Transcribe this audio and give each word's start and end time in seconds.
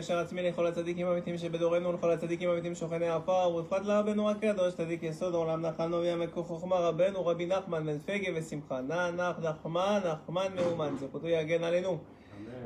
אשר 0.00 0.18
עצמי 0.18 0.42
לכל 0.42 0.66
הצדיקים 0.66 1.06
האמיתיים 1.06 1.38
שבדורנו 1.38 1.88
ולכל 1.88 2.10
הצדיקים 2.10 2.50
האמיתיים 2.50 2.74
שוכני 2.74 3.08
עפר 3.08 3.50
ובפרט 3.54 3.84
לרבנו 3.84 4.30
הקדוש 4.30 4.74
צדיק 4.74 5.02
יסוד 5.02 5.34
עולם 5.34 5.66
נחלנו 5.66 5.96
ויעמקו 5.96 6.44
חוכמה 6.44 6.76
רבנו 6.76 7.26
רבי 7.26 7.46
נחמן 7.46 7.86
בן 7.86 7.98
פגה 7.98 8.32
ושמחה 8.34 8.80
נח 8.80 9.10
נח 9.16 9.38
נחמן 9.42 10.00
נחמן 10.04 10.46
מאומן 10.54 10.96
זכותו 11.00 11.28
יגן 11.28 11.64
עלינו. 11.64 11.98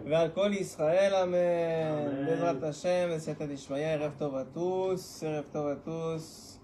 ועל 0.04 0.28
כל 0.28 0.50
ישראל 0.52 1.14
אמן. 1.14 2.26
בעזרת 2.26 2.62
השם 2.62 3.08
וסייעתא 3.16 3.46
דשמיא 3.46 3.86
ערב 3.86 4.12
טוב 4.18 4.34
tous 4.54 5.24
ערב 5.26 5.44
טוב 5.52 5.68
tous 5.84 6.58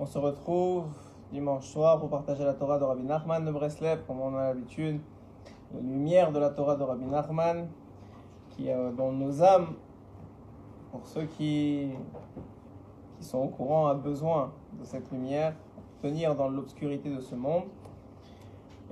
on 0.00 0.06
se 0.06 0.18
retrouve 0.18 0.86
dimanche 1.32 1.68
soir 1.72 2.00
pour 2.00 2.10
partager 2.10 2.44
la 2.44 2.54
Torah 2.54 2.78
de 2.80 2.84
Rabbi 2.84 3.02
Nachman 3.02 3.44
de 3.44 3.52
Breslev 3.52 3.98
comme 4.06 4.20
on 4.20 4.34
a 4.34 4.48
l'habitude 4.48 4.98
la 5.74 5.80
lumière 5.80 6.32
de 6.32 6.40
la 6.40 6.50
Torah 6.50 6.76
de 6.76 6.82
Rabbi 6.82 7.04
Nachman 7.04 7.68
qui 8.50 8.64
dans 8.98 9.12
nos 9.12 9.42
âmes 9.42 9.68
pour 10.90 11.06
ceux 11.06 11.24
qui, 11.24 11.88
qui 13.18 13.24
sont 13.24 13.38
au 13.38 13.48
courant, 13.48 13.86
a 13.88 13.94
besoin 13.94 14.52
de 14.78 14.84
cette 14.84 15.10
lumière, 15.10 15.54
tenir 16.02 16.34
dans 16.34 16.48
l'obscurité 16.48 17.10
de 17.10 17.20
ce 17.20 17.34
monde, 17.34 17.64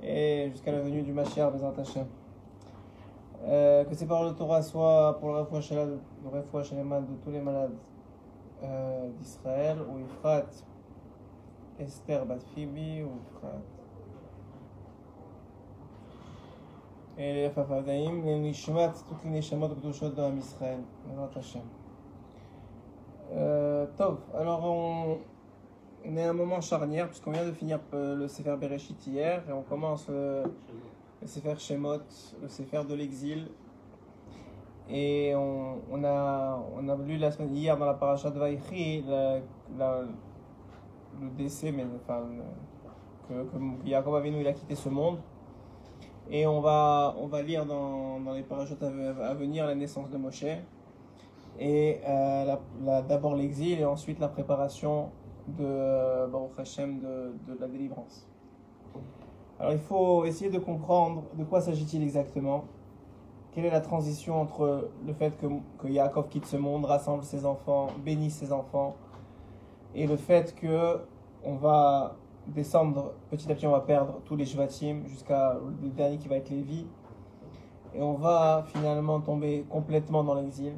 et 0.01 0.49
jusqu'à 0.51 0.71
la 0.71 0.79
venue 0.79 1.01
du 1.01 1.11
Mashiach, 1.11 1.51
Bezat 1.51 1.73
Hashem. 1.77 2.05
Euh, 3.43 3.85
que 3.85 3.95
ces 3.95 4.05
paroles 4.05 4.33
de 4.33 4.37
Torah 4.37 4.61
soient 4.61 5.17
pour 5.19 5.29
le 5.29 5.39
refouach 5.39 5.71
de 5.71 7.15
tous 7.23 7.31
les 7.31 7.39
malades 7.39 7.71
euh, 8.63 9.09
d'Israël, 9.17 9.77
ou 9.89 9.99
Ifrat, 9.99 10.45
Esther 11.79 12.25
Batfibi, 12.25 13.03
ou 13.03 13.11
Ifrat. 13.31 13.61
Et 17.17 17.33
les 17.33 17.49
Fafadaim, 17.49 18.21
les 18.23 18.39
Nishmat, 18.39 18.93
toutes 19.07 19.23
les 19.25 19.31
Nishamot 19.31 19.67
de 19.67 20.09
dans 20.09 20.35
Israël, 20.37 20.79
Bezat 21.05 21.39
Hashem. 21.39 21.78
Euh, 23.31 23.85
Tov, 23.95 24.17
alors 24.33 24.65
on, 24.65 25.19
est 26.15 26.23
à 26.23 26.31
un 26.31 26.33
moment 26.33 26.61
charnière 26.61 27.07
puisqu'on 27.07 27.31
vient 27.31 27.45
de 27.45 27.51
finir 27.51 27.79
euh, 27.93 28.15
le 28.15 28.27
Sefer 28.27 28.55
Bereshit 28.57 29.05
hier 29.05 29.43
et 29.47 29.51
on 29.51 29.61
commence 29.61 30.07
le, 30.09 30.43
Sefer 31.25 31.53
Shemot, 31.57 31.99
le 32.41 32.47
Sefer 32.47 32.81
de 32.89 32.95
l'exil. 32.95 33.47
Et 34.91 35.35
on, 35.35 36.03
a, 36.03 36.59
on 36.75 36.89
a 36.89 36.95
lu 36.95 37.17
la 37.17 37.29
semaine 37.29 37.55
hier 37.55 37.77
dans 37.77 37.85
la 37.85 37.93
paracha 37.93 38.31
de 38.31 38.39
Vaïchi 38.39 39.05
le 39.07 40.07
décès, 41.37 41.71
mais 41.71 41.85
enfin, 41.95 42.23
que, 43.27 43.33
que 43.33 43.87
Yaakov 43.87 44.15
Avinu 44.15 44.41
il 44.41 44.47
a 44.47 44.53
quitté 44.53 44.73
ce 44.73 44.89
monde. 44.89 45.19
Et 46.31 46.47
on 46.47 46.61
va, 46.61 47.15
on 47.19 47.27
va 47.27 47.43
lire 47.43 47.67
dans, 47.67 48.19
dans 48.19 48.33
les 48.33 48.41
parachutes 48.41 48.81
à 48.81 49.33
venir 49.35 49.67
la 49.67 49.75
naissance 49.75 50.09
de 50.09 50.17
Moshe 50.17 50.45
et 51.59 51.99
euh, 52.07 52.55
d'abord 53.07 53.35
l'exil 53.35 53.79
et 53.79 53.85
ensuite 53.85 54.19
la 54.19 54.29
préparation 54.29 55.09
de 55.47 55.65
euh, 55.65 56.27
Baruch 56.27 56.57
Hashem 56.57 56.99
de, 56.99 57.33
de, 57.47 57.59
la 57.59 57.67
délivrance. 57.67 58.27
Alors 59.59 59.73
il 59.73 59.79
faut 59.79 60.23
essayer 60.23 60.49
de 60.49 60.59
comprendre 60.59 61.23
de 61.37 61.43
quoi 61.43 61.59
s'agit-il 61.59 62.01
exactement. 62.01 62.63
Quelle 63.51 63.65
est 63.65 63.71
la 63.71 63.81
transition 63.81 64.39
entre 64.39 64.89
le 65.05 65.13
fait 65.13 65.35
que, 65.37 65.47
que 65.79 65.87
Yaakov 65.87 66.29
quitte 66.29 66.45
ce 66.45 66.55
monde, 66.55 66.85
rassemble 66.85 67.23
ses 67.23 67.45
enfants, 67.45 67.87
bénit 68.05 68.31
ses 68.31 68.53
enfants, 68.53 68.95
et 69.95 70.07
le 70.07 70.15
fait 70.15 70.55
que 70.55 70.99
on 71.43 71.55
va 71.55 72.15
descendre 72.47 73.13
petit 73.29 73.51
à 73.51 73.55
petit, 73.55 73.67
on 73.67 73.71
va 73.71 73.81
perdre 73.81 74.21
tous 74.25 74.35
les 74.35 74.45
Shvatim 74.45 75.03
jusqu'à 75.07 75.57
le 75.81 75.89
dernier 75.89 76.17
qui 76.17 76.27
va 76.27 76.37
être 76.37 76.49
Lévi, 76.49 76.85
et 77.93 78.01
on 78.01 78.13
va 78.13 78.63
finalement 78.67 79.19
tomber 79.19 79.65
complètement 79.69 80.23
dans 80.23 80.35
l'exil. 80.35 80.73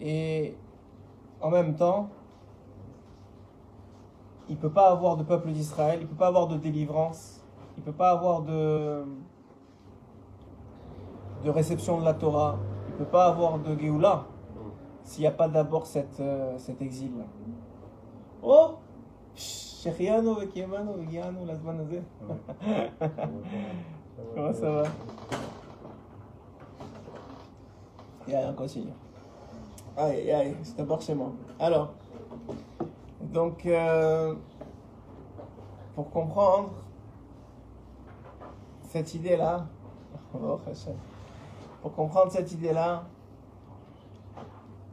Et 0.00 0.56
en 1.40 1.50
même 1.50 1.74
temps, 1.74 2.08
il 4.48 4.56
ne 4.56 4.60
peut 4.60 4.70
pas 4.70 4.90
avoir 4.90 5.16
de 5.16 5.24
peuple 5.24 5.50
d'Israël, 5.50 5.98
il 6.00 6.04
ne 6.04 6.08
peut 6.08 6.16
pas 6.16 6.28
avoir 6.28 6.48
de 6.48 6.56
délivrance, 6.56 7.44
il 7.76 7.80
ne 7.80 7.84
peut 7.84 7.92
pas 7.92 8.10
avoir 8.10 8.42
de, 8.42 9.04
de 11.44 11.50
réception 11.50 12.00
de 12.00 12.04
la 12.04 12.14
Torah, 12.14 12.58
il 12.88 12.92
ne 12.92 12.98
peut 12.98 13.10
pas 13.10 13.26
avoir 13.26 13.58
de 13.58 13.78
Géoula 13.78 14.26
s'il 15.02 15.22
n'y 15.22 15.26
a 15.26 15.32
pas 15.32 15.48
d'abord 15.48 15.86
cette, 15.86 16.20
euh, 16.20 16.56
cet. 16.58 16.78
Oh 18.42 18.76
vegiano 19.84 21.44
l'azman 21.46 21.80
azé. 21.80 22.02
Comment 24.34 24.52
ça 24.52 24.70
va? 24.70 24.82
Il 28.26 28.32
y 28.32 28.36
a 28.36 28.48
un 28.48 28.52
continue. 28.52 28.92
Aïe, 30.00 30.30
aïe, 30.30 30.56
chez 31.00 31.12
moi. 31.12 31.32
Alors, 31.58 31.94
donc, 33.20 33.66
euh, 33.66 34.32
pour 35.96 36.08
comprendre 36.10 36.70
cette 38.90 39.12
idée-là, 39.16 39.66
pour 41.82 41.92
comprendre 41.96 42.30
cette 42.30 42.52
idée-là, 42.52 43.06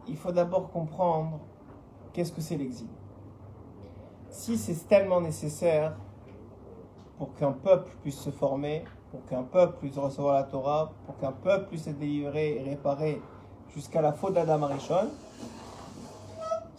il 0.08 0.18
faut 0.18 0.32
d'abord 0.32 0.72
comprendre 0.72 1.40
qu'est-ce 2.12 2.32
que 2.32 2.42
c'est 2.42 2.58
l'exil. 2.58 2.88
Si 4.32 4.58
c'est 4.58 4.88
tellement 4.88 5.22
nécessaire 5.22 5.96
pour 7.20 7.36
qu'un 7.36 7.52
peuple 7.52 7.92
puisse 8.02 8.18
se 8.18 8.32
former, 8.32 8.84
pour 9.12 9.24
qu'un 9.26 9.44
peuple 9.44 9.78
puisse 9.82 10.00
recevoir 10.00 10.34
la 10.34 10.44
Torah, 10.46 10.94
pour 11.06 11.16
qu'un 11.18 11.32
peuple 11.32 11.68
puisse 11.68 11.86
être 11.86 12.00
délivré 12.00 12.58
et 12.58 12.64
réparé 12.64 13.22
jusqu'à 13.76 14.02
la 14.02 14.14
faute 14.14 14.34
d'Adam 14.34 14.64
Arishon. 14.64 15.10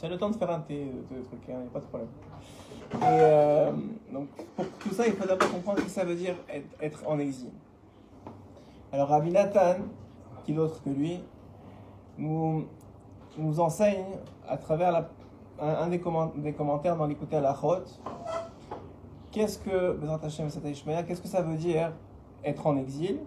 As 0.03 0.09
le 0.09 0.19
temps 0.19 0.31
de 0.31 0.37
faire 0.37 0.51
un 0.51 0.61
thé, 0.61 0.85
de 0.85 1.23
truc, 1.23 1.41
il 1.49 1.55
hein, 1.55 1.59
n'y 1.63 1.67
a 1.67 1.71
pas 1.71 1.81
de 1.81 1.85
problème. 1.87 2.09
Et 2.93 3.03
euh, 3.03 3.73
donc, 4.13 4.29
pour 4.55 4.67
tout 4.79 4.91
ça, 4.91 5.07
il 5.07 5.15
faut 5.15 5.27
d'abord 5.27 5.51
comprendre 5.51 5.81
ce 5.81 5.85
que 5.85 5.91
ça 5.91 6.05
veut 6.05 6.15
dire 6.15 6.37
être, 6.81 7.03
en 7.09 7.19
exil. 7.19 7.51
Alors, 8.93 9.09
Rabbi 9.09 9.33
Nathan, 9.33 9.79
qui 10.45 10.53
d'autre 10.53 10.81
que 10.83 10.91
lui, 10.91 11.21
nous, 12.19 12.67
nous 13.37 13.59
enseigne 13.59 14.05
à 14.49 14.57
travers 14.57 15.07
un, 15.59 15.89
des, 15.89 15.99
comment, 15.99 16.33
des, 16.37 16.53
commentaires 16.53 16.97
dans 16.97 17.07
l'écouter 17.07 17.37
à 17.37 17.41
la 17.41 17.55
Chot, 17.55 17.83
qu'est-ce 19.33 19.59
que, 19.59 19.99
qu'est-ce 21.07 21.21
que 21.21 21.29
ça 21.29 21.43
veut 21.43 21.57
dire 21.57 21.93
être 22.45 22.65
en 22.67 22.77
exil, 22.77 23.19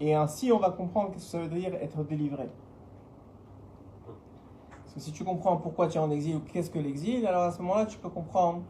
et 0.00 0.14
ainsi 0.14 0.50
on 0.50 0.58
va 0.58 0.70
comprendre 0.70 1.10
qu'est-ce 1.10 1.24
que 1.26 1.30
ça 1.30 1.38
veut 1.38 1.60
dire 1.60 1.74
être 1.74 2.02
délivré. 2.04 2.48
Parce 4.90 5.04
que 5.04 5.08
si 5.08 5.12
tu 5.12 5.22
comprends 5.22 5.56
pourquoi 5.56 5.86
tu 5.86 5.98
es 5.98 6.00
en 6.00 6.10
exil 6.10 6.34
ou 6.34 6.40
qu'est-ce 6.40 6.68
que 6.68 6.80
l'exil, 6.80 7.24
alors 7.24 7.44
à 7.44 7.52
ce 7.52 7.62
moment-là, 7.62 7.86
tu 7.86 7.96
peux 7.98 8.08
comprendre 8.08 8.62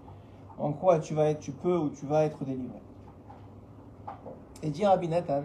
en 0.59 0.71
quoi 0.75 0.99
tu 0.99 1.15
vas 1.15 1.31
être, 1.31 1.41
tu 1.41 1.51
peux 1.51 1.79
ou 1.79 1.89
tu 1.89 2.05
vas 2.05 2.25
être 2.25 2.45
délivré. 2.45 2.83
Et 4.63 4.69
dire 4.69 4.91
à 4.91 4.99
Binatan, 4.99 5.45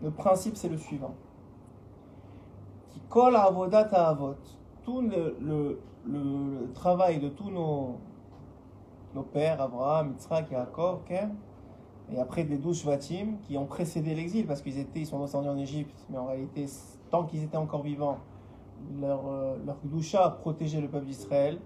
le 0.00 0.10
principe 0.10 0.56
c'est 0.56 0.68
le 0.68 0.76
suivant. 0.76 1.14
Qui 2.90 3.00
colle 3.08 3.34
à 3.34 3.42
avodat 3.42 3.88
à 3.90 4.10
avot. 4.10 4.36
Tout 4.84 5.00
le, 5.00 5.36
le, 5.40 5.80
le, 6.06 6.60
le, 6.60 6.72
travail 6.74 7.18
de 7.18 7.30
tous 7.30 7.50
nos, 7.50 7.96
nos 9.16 9.24
pères, 9.24 9.60
Abraham, 9.60 10.12
Yitzhak, 10.12 10.52
Yaakov, 10.52 11.00
Ken, 11.06 11.34
et 12.12 12.20
après 12.20 12.44
des 12.44 12.56
douze 12.56 12.82
Shvatim 12.82 13.38
qui 13.42 13.58
ont 13.58 13.66
précédé 13.66 14.14
l'exil 14.14 14.46
parce 14.46 14.62
qu'ils 14.62 14.78
étaient, 14.78 15.00
ils 15.00 15.06
sont 15.06 15.18
descendus 15.18 15.48
en 15.48 15.58
Égypte, 15.58 16.06
mais 16.08 16.18
en 16.18 16.26
réalité, 16.26 16.68
tant 17.10 17.24
qu'ils 17.24 17.42
étaient 17.44 17.56
encore 17.56 17.82
vivants, 17.82 18.18
leur, 19.00 19.26
euh, 19.26 19.56
leur 19.66 19.76
doucha 19.84 20.24
a 20.24 20.30
protégé 20.30 20.80
le 20.80 20.88
peuple 20.88 21.06
d'Israël. 21.06 21.58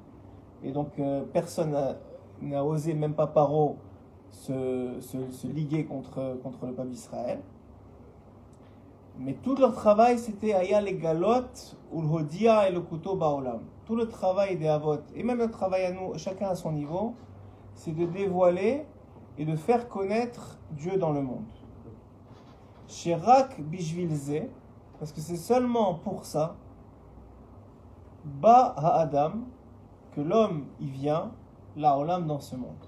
Et 0.62 0.72
donc, 0.72 0.98
euh, 0.98 1.24
personne 1.32 1.76
n'a 2.40 2.64
osé, 2.64 2.94
même 2.94 3.14
pas 3.14 3.26
Paro, 3.26 3.76
se, 4.30 4.98
se, 5.00 5.46
liguer 5.46 5.84
contre, 5.84 6.38
contre 6.42 6.66
le 6.66 6.72
peuple 6.72 6.90
d'Israël. 6.90 7.40
Mais 9.18 9.34
tout 9.34 9.54
leur 9.56 9.74
travail, 9.74 10.18
c'était 10.18 10.54
Aya 10.54 10.80
les 10.80 10.94
galotes, 10.94 11.76
et 11.92 12.72
le 12.72 12.80
couteau 12.80 13.14
Baolam. 13.14 13.60
Tout 13.84 13.96
le 13.96 14.08
travail 14.08 14.56
des 14.56 14.68
Avot, 14.68 14.98
et 15.14 15.22
même 15.22 15.38
le 15.38 15.50
travail 15.50 15.84
à 15.84 15.92
nous, 15.92 16.16
chacun 16.16 16.48
à 16.48 16.54
son 16.54 16.72
niveau, 16.72 17.14
c'est 17.74 17.94
de 17.94 18.06
dévoiler 18.06 18.86
et 19.38 19.44
de 19.44 19.56
faire 19.56 19.88
connaître 19.88 20.58
Dieu 20.72 20.96
dans 20.96 21.12
le 21.12 21.20
monde. 21.20 21.44
Shirak 22.86 23.60
Bishvilze, 23.60 24.42
parce 25.02 25.10
que 25.10 25.20
c'est 25.20 25.34
seulement 25.34 25.94
pour 25.94 26.24
ça, 26.24 26.54
Ba 28.24 28.72
Adam, 28.76 29.32
que 30.14 30.20
l'homme 30.20 30.66
y 30.78 30.86
vient, 30.86 31.32
la 31.74 31.98
olam 31.98 32.28
dans 32.28 32.38
ce 32.38 32.54
monde. 32.54 32.86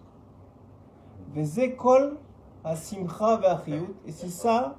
Vezekol 1.32 2.16
Asimcha 2.62 3.38
Ve'achiyut, 3.38 3.96
et 4.06 4.12
c'est 4.12 4.28
ça 4.28 4.76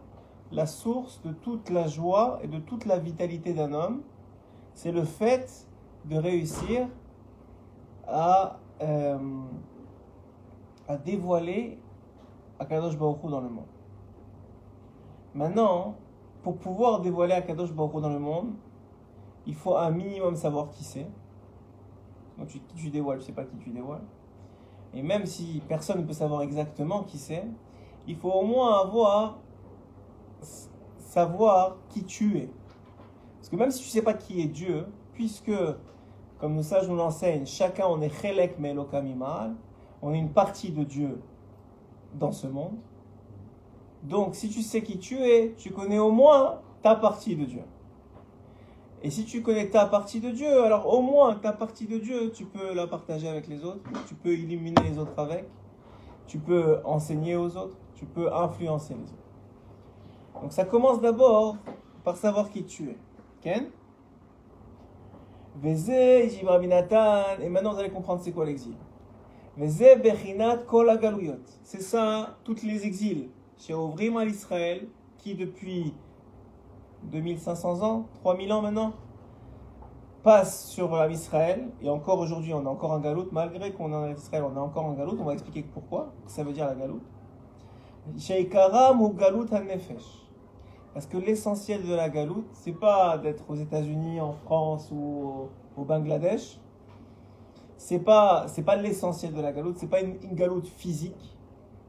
la 0.53 0.65
source 0.65 1.21
de 1.23 1.33
toute 1.33 1.71
la 1.71 1.87
joie 1.89 2.39
et 2.41 2.47
de 2.47 2.59
toute 2.59 2.85
la 2.85 2.99
vitalité 2.99 3.53
d'un 3.53 3.73
homme, 3.73 4.03
c'est 4.73 4.93
le 4.93 5.03
fait 5.03 5.67
de 6.05 6.15
réussir 6.15 6.87
à, 8.07 8.59
euh, 8.81 9.17
à 10.87 10.95
dévoiler 10.95 11.81
Akadosh 12.59 12.97
Baruch 12.97 13.25
dans 13.29 13.41
le 13.41 13.49
monde. 13.49 13.65
Maintenant, 15.33 15.95
pour 16.45 16.57
pouvoir 16.57 17.01
dévoiler 17.01 17.33
Akadosh 17.33 17.73
Baruch 17.73 17.99
dans 18.03 18.09
le 18.09 18.19
monde, 18.19 18.53
il 19.47 19.55
faut 19.55 19.75
un 19.77 19.89
minimum 19.89 20.35
savoir 20.35 20.69
qui 20.69 20.83
c'est. 20.83 21.07
Donc 22.37 22.49
tu, 22.49 22.59
tu 22.75 22.91
dévoiles, 22.91 23.19
je 23.19 23.25
sais 23.25 23.31
pas 23.31 23.45
qui 23.45 23.57
tu 23.57 23.71
dévoiles. 23.71 24.03
Et 24.93 25.01
même 25.01 25.25
si 25.25 25.63
personne 25.67 26.01
ne 26.01 26.05
peut 26.05 26.13
savoir 26.13 26.43
exactement 26.43 27.01
qui 27.01 27.17
c'est, 27.17 27.47
il 28.05 28.15
faut 28.15 28.29
au 28.29 28.43
moins 28.43 28.79
avoir 28.79 29.39
savoir 30.99 31.77
qui 31.89 32.03
tu 32.03 32.37
es. 32.37 32.51
Parce 33.37 33.49
que 33.49 33.55
même 33.55 33.71
si 33.71 33.81
tu 33.81 33.89
sais 33.89 34.03
pas 34.03 34.13
qui 34.13 34.39
est 34.39 34.47
Dieu, 34.47 34.85
puisque, 35.13 35.51
comme 36.37 36.53
nous 36.53 36.61
sages 36.61 36.87
nous 36.87 36.95
l'enseignent, 36.95 37.47
chacun 37.47 37.87
on 37.87 38.01
est 38.01 38.21
chelek 38.21 38.59
melokamimal, 38.59 39.55
on 40.03 40.13
est 40.13 40.19
une 40.19 40.31
partie 40.31 40.69
de 40.69 40.83
Dieu 40.83 41.19
dans 42.13 42.31
ce 42.31 42.45
monde. 42.45 42.77
Donc 44.05 44.35
si 44.35 44.49
tu 44.49 44.61
sais 44.61 44.83
qui 44.83 44.99
tu 44.99 45.17
es, 45.17 45.55
tu 45.57 45.71
connais 45.71 45.99
au 45.99 46.11
moins 46.11 46.61
ta 46.83 46.95
partie 46.95 47.35
de 47.35 47.45
Dieu. 47.45 47.63
Et 49.01 49.09
si 49.09 49.25
tu 49.25 49.41
connais 49.41 49.69
ta 49.69 49.85
partie 49.85 50.19
de 50.19 50.29
Dieu, 50.29 50.63
alors 50.63 50.91
au 50.91 51.01
moins 51.01 51.35
ta 51.35 51.51
partie 51.51 51.85
de 51.85 51.97
Dieu, 51.97 52.31
tu 52.31 52.45
peux 52.45 52.73
la 52.73 52.87
partager 52.87 53.27
avec 53.27 53.47
les 53.47 53.63
autres, 53.63 53.81
tu 54.07 54.15
peux 54.15 54.33
illuminer 54.33 54.81
les 54.83 54.97
autres 54.97 55.17
avec, 55.17 55.45
tu 56.27 56.37
peux 56.37 56.79
enseigner 56.85 57.35
aux 57.35 57.57
autres, 57.57 57.77
tu 57.95 58.05
peux 58.05 58.33
influencer 58.33 58.93
les 58.93 59.03
autres. 59.03 60.41
Donc 60.41 60.53
ça 60.53 60.65
commence 60.65 61.01
d'abord 61.01 61.57
par 62.03 62.17
savoir 62.17 62.49
qui 62.49 62.63
tu 62.63 62.89
es. 62.89 62.97
Ken? 63.41 63.67
Et 65.63 67.49
maintenant 67.49 67.73
vous 67.73 67.79
allez 67.79 67.89
comprendre 67.89 68.21
c'est 68.21 68.31
quoi 68.31 68.45
l'exil. 68.45 68.75
C'est 71.63 71.81
ça, 71.81 72.37
toutes 72.43 72.63
les 72.63 72.85
exils. 72.85 73.29
Chez 73.57 73.73
Ovrim 73.73 74.17
à 74.17 74.25
l'Israël, 74.25 74.87
qui 75.17 75.35
depuis 75.35 75.93
2500 77.03 77.83
ans, 77.83 78.07
3000 78.21 78.53
ans 78.53 78.61
maintenant, 78.61 78.93
passe 80.23 80.67
sur 80.67 80.95
l'Israël, 81.05 81.69
et 81.81 81.89
encore 81.89 82.19
aujourd'hui 82.19 82.53
on 82.53 82.65
a 82.65 82.69
encore 82.69 82.93
un 82.93 82.99
galoute, 82.99 83.31
malgré 83.31 83.71
qu'on 83.71 83.91
est 83.91 83.95
en 83.95 84.11
Israël, 84.11 84.43
on 84.43 84.57
a 84.57 84.59
encore 84.59 84.85
un 84.85 84.93
galoute, 84.93 85.17
on 85.19 85.25
va 85.25 85.33
expliquer 85.33 85.63
pourquoi, 85.63 86.13
ça 86.27 86.43
veut 86.43 86.51
dire 86.51 86.65
la 86.65 86.75
galoute? 86.75 87.03
Sheikaram 88.17 89.01
ou 89.01 89.09
galoute 89.09 89.51
nefesh. 89.51 90.25
Parce 90.93 91.07
que 91.07 91.17
l'essentiel 91.17 91.85
de 91.85 91.93
la 91.93 92.09
galoute, 92.09 92.47
c'est 92.53 92.71
pas 92.71 93.17
d'être 93.17 93.43
aux 93.49 93.55
États-Unis, 93.55 94.21
en 94.21 94.31
France 94.31 94.89
ou 94.91 95.49
au, 95.75 95.83
Bangladesh. 95.83 96.59
C'est 97.77 97.99
pas, 97.99 98.45
pas 98.65 98.75
l'essentiel 98.77 99.33
de 99.33 99.41
la 99.41 99.51
galoute, 99.51 99.77
c'est 99.77 99.89
pas 99.89 100.01
une, 100.01 100.15
une 100.23 100.35
galoute 100.35 100.67
physique. 100.67 101.34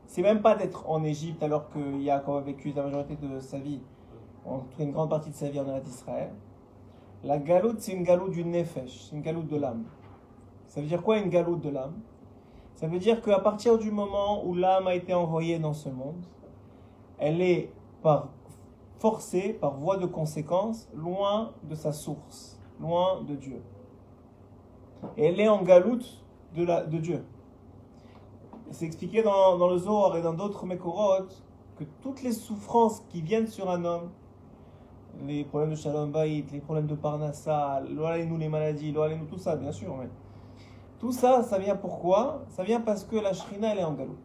C'est 0.07 0.23
même 0.23 0.41
pas 0.41 0.55
d'être 0.55 0.89
en 0.89 1.03
Égypte 1.05 1.43
alors 1.43 1.69
qu'il 1.71 2.09
a 2.11 2.23
vécu 2.41 2.73
la 2.73 2.85
majorité 2.85 3.17
de 3.17 3.41
sa 3.41 3.59
vie 3.59 3.81
en 4.45 4.63
une 4.79 4.93
grande 4.93 5.11
partie 5.11 5.31
de 5.31 5.35
sa 5.35 5.49
vie 5.49 5.61
en 5.61 5.67
Israël. 5.85 6.31
La 7.25 7.39
galoute, 7.39 7.81
c'est 7.81 7.93
une 7.93 8.05
galoute 8.05 8.31
du 8.31 8.45
nefesh, 8.45 9.09
c'est 9.09 9.17
une 9.17 9.23
galoute 9.23 9.49
de 9.49 9.57
l'âme. 9.57 9.85
Ça 10.69 10.81
veut 10.81 10.87
dire 10.87 11.03
quoi 11.03 11.19
une 11.19 11.29
galoute 11.29 11.61
de 11.61 11.71
l'âme? 11.71 12.01
Ça 12.77 12.87
veut 12.87 12.99
dire 12.99 13.23
qu'à 13.23 13.41
partir 13.41 13.79
du 13.79 13.91
moment 13.91 14.45
où 14.47 14.55
l'âme 14.55 14.87
a 14.87 14.95
été 14.95 15.13
envoyée 15.15 15.59
dans 15.59 15.73
ce 15.73 15.89
monde, 15.89 16.25
elle 17.19 17.41
est 17.41 17.73
par 18.03 18.29
forcée, 18.99 19.55
par 19.55 19.75
voie 19.75 19.97
de 19.97 20.07
conséquence, 20.07 20.89
loin 20.95 21.53
de 21.65 21.75
sa 21.75 21.93
source, 21.93 22.61
loin 22.81 23.23
de 23.23 23.35
Dieu. 23.35 23.63
Et 25.17 25.27
elle 25.27 25.41
est 25.41 25.49
en 25.49 25.63
galoute 25.63 26.25
de 26.55 26.99
Dieu. 26.99 27.25
C'est 28.71 28.85
expliqué 28.85 29.23
dans, 29.23 29.69
le 29.69 29.79
Zohar 29.79 30.17
et 30.17 30.23
dans 30.23 30.33
d'autres 30.33 30.67
Mekorot 30.67 31.27
que 31.79 31.85
toutes 32.03 32.23
les 32.23 32.33
souffrances 32.33 33.01
qui 33.09 33.23
viennent 33.23 33.47
sur 33.47 33.71
un 33.71 33.85
homme, 33.85 34.11
les 35.27 35.45
problèmes 35.45 35.71
de 35.71 35.77
Shalom 35.77 36.11
Bayit, 36.11 36.47
les 36.53 36.61
problèmes 36.61 36.87
de 36.87 36.95
Parnassa, 36.95 37.83
nous 37.89 38.37
les 38.37 38.49
maladies, 38.49 38.93
nous 38.93 39.27
tout 39.27 39.39
ça, 39.39 39.57
bien 39.57 39.73
sûr. 39.73 39.97
Mais 39.97 40.09
tout 40.99 41.13
ça, 41.13 41.43
ça 41.43 41.59
vient 41.59 41.77
pourquoi? 41.77 42.43
Ça 42.49 42.65
vient 42.65 42.81
parce 42.81 43.05
que 43.05 43.17
la 43.17 43.33
Shrina, 43.33 43.73
elle 43.73 43.79
est 43.79 43.85
en 43.85 43.93
galoute. 43.93 44.17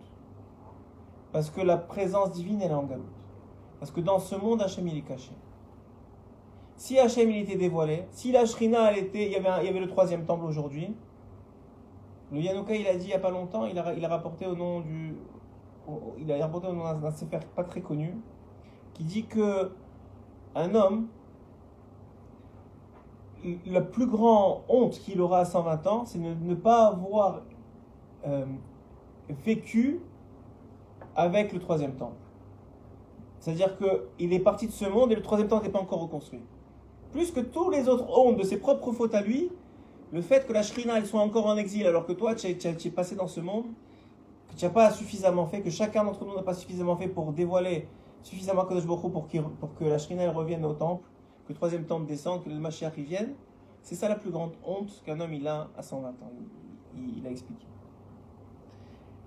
Parce 1.31 1.49
que 1.49 1.61
la 1.61 1.77
présence 1.77 2.31
divine, 2.31 2.61
elle 2.61 2.71
est 2.71 2.75
en 2.75 2.83
galoute. 2.83 3.05
Parce 3.79 3.91
que 3.91 4.01
dans 4.01 4.19
ce 4.19 4.35
monde, 4.35 4.61
Hachem, 4.61 4.87
il 4.87 4.97
est 4.97 5.01
caché. 5.01 5.31
Si 6.75 6.97
Hachem, 6.97 7.29
il 7.29 7.37
était 7.43 7.57
dévoilé, 7.57 8.05
si 8.11 8.31
la 8.31 8.45
Shrina, 8.45 8.91
elle 8.91 8.97
était, 8.97 9.27
il 9.27 9.31
y 9.31 9.35
avait 9.35 9.79
le 9.79 9.87
troisième 9.87 10.25
temple 10.25 10.45
aujourd'hui, 10.45 10.95
le 12.31 12.39
Yanouka, 12.39 12.75
il 12.75 12.87
a 12.87 12.95
dit 12.95 13.05
il 13.05 13.07
n'y 13.09 13.13
a 13.13 13.19
pas 13.19 13.31
longtemps, 13.31 13.65
il 13.65 13.77
a, 13.77 13.93
il 13.93 14.03
a 14.05 14.07
rapporté 14.07 14.45
au 14.47 14.55
nom 14.55 14.79
du. 14.79 15.15
Il 16.19 16.31
a 16.31 16.37
rapporté 16.37 16.67
au 16.67 16.73
nom 16.73 16.93
d'un 16.99 17.11
sefer 17.11 17.39
pas 17.55 17.63
très 17.63 17.81
connu, 17.81 18.15
qui 18.93 19.03
dit 19.03 19.25
que 19.25 19.71
un 20.55 20.73
homme, 20.75 21.07
la 23.65 23.81
plus 23.81 24.05
grande 24.05 24.61
honte 24.69 24.99
qu'il 24.99 25.19
aura 25.19 25.39
à 25.39 25.45
120 25.45 25.87
ans, 25.87 26.05
c'est 26.05 26.19
de 26.19 26.33
ne 26.33 26.55
pas 26.55 26.87
avoir 26.87 27.41
euh, 28.27 28.45
vécu 29.43 29.99
avec 31.15 31.51
le 31.51 31.59
troisième 31.59 31.95
temple. 31.95 32.15
C'est-à-dire 33.39 33.75
qu'il 33.77 34.33
est 34.33 34.39
parti 34.39 34.67
de 34.67 34.71
ce 34.71 34.85
monde 34.85 35.11
et 35.11 35.15
le 35.15 35.23
troisième 35.23 35.49
temple 35.49 35.65
n'est 35.65 35.71
pas 35.71 35.79
encore 35.79 36.01
reconstruit. 36.01 36.41
Plus 37.11 37.31
que 37.31 37.39
tous 37.39 37.69
les 37.71 37.89
autres 37.89 38.07
hontes 38.17 38.37
de 38.37 38.43
ses 38.43 38.57
propres 38.57 38.91
fautes 38.91 39.15
à 39.15 39.21
lui, 39.21 39.51
le 40.11 40.21
fait 40.21 40.45
que 40.45 40.53
la 40.53 40.63
Shrina 40.63 40.97
elle 40.97 41.05
soit 41.05 41.21
encore 41.21 41.45
en 41.45 41.57
exil 41.57 41.87
alors 41.87 42.05
que 42.05 42.13
toi 42.13 42.35
tu 42.35 42.47
es, 42.47 42.89
passé 42.89 43.15
dans 43.15 43.27
ce 43.27 43.39
monde, 43.39 43.65
que 44.49 44.55
tu 44.55 44.65
n'as 44.65 44.71
pas 44.71 44.91
suffisamment 44.91 45.45
fait, 45.45 45.61
que 45.61 45.69
chacun 45.69 46.03
d'entre 46.03 46.25
nous 46.25 46.35
n'a 46.35 46.43
pas 46.43 46.53
suffisamment 46.53 46.97
fait 46.97 47.07
pour 47.07 47.31
dévoiler 47.31 47.87
suffisamment 48.21 48.65
Kadosh 48.65 48.85
pour, 48.85 49.29
que 49.29 49.85
la 49.85 49.97
Shrina 49.97 50.29
revienne 50.31 50.65
au 50.65 50.73
temple, 50.73 51.07
que 51.45 51.53
le 51.53 51.55
troisième 51.55 51.85
temple 51.85 52.05
descende, 52.05 52.43
que 52.43 52.49
le 52.49 52.59
Mashiach 52.59 52.97
y 52.97 53.03
vienne, 53.03 53.33
c'est 53.81 53.95
ça 53.95 54.07
la 54.09 54.15
plus 54.15 54.29
grande 54.29 54.53
honte 54.65 55.01
qu'un 55.05 55.19
homme 55.19 55.33
il 55.33 55.47
a 55.47 55.69
à 55.77 55.81
120 55.81 56.09
ans. 56.09 56.31
Il, 56.95 57.25
a 57.25 57.31
expliqué. 57.31 57.65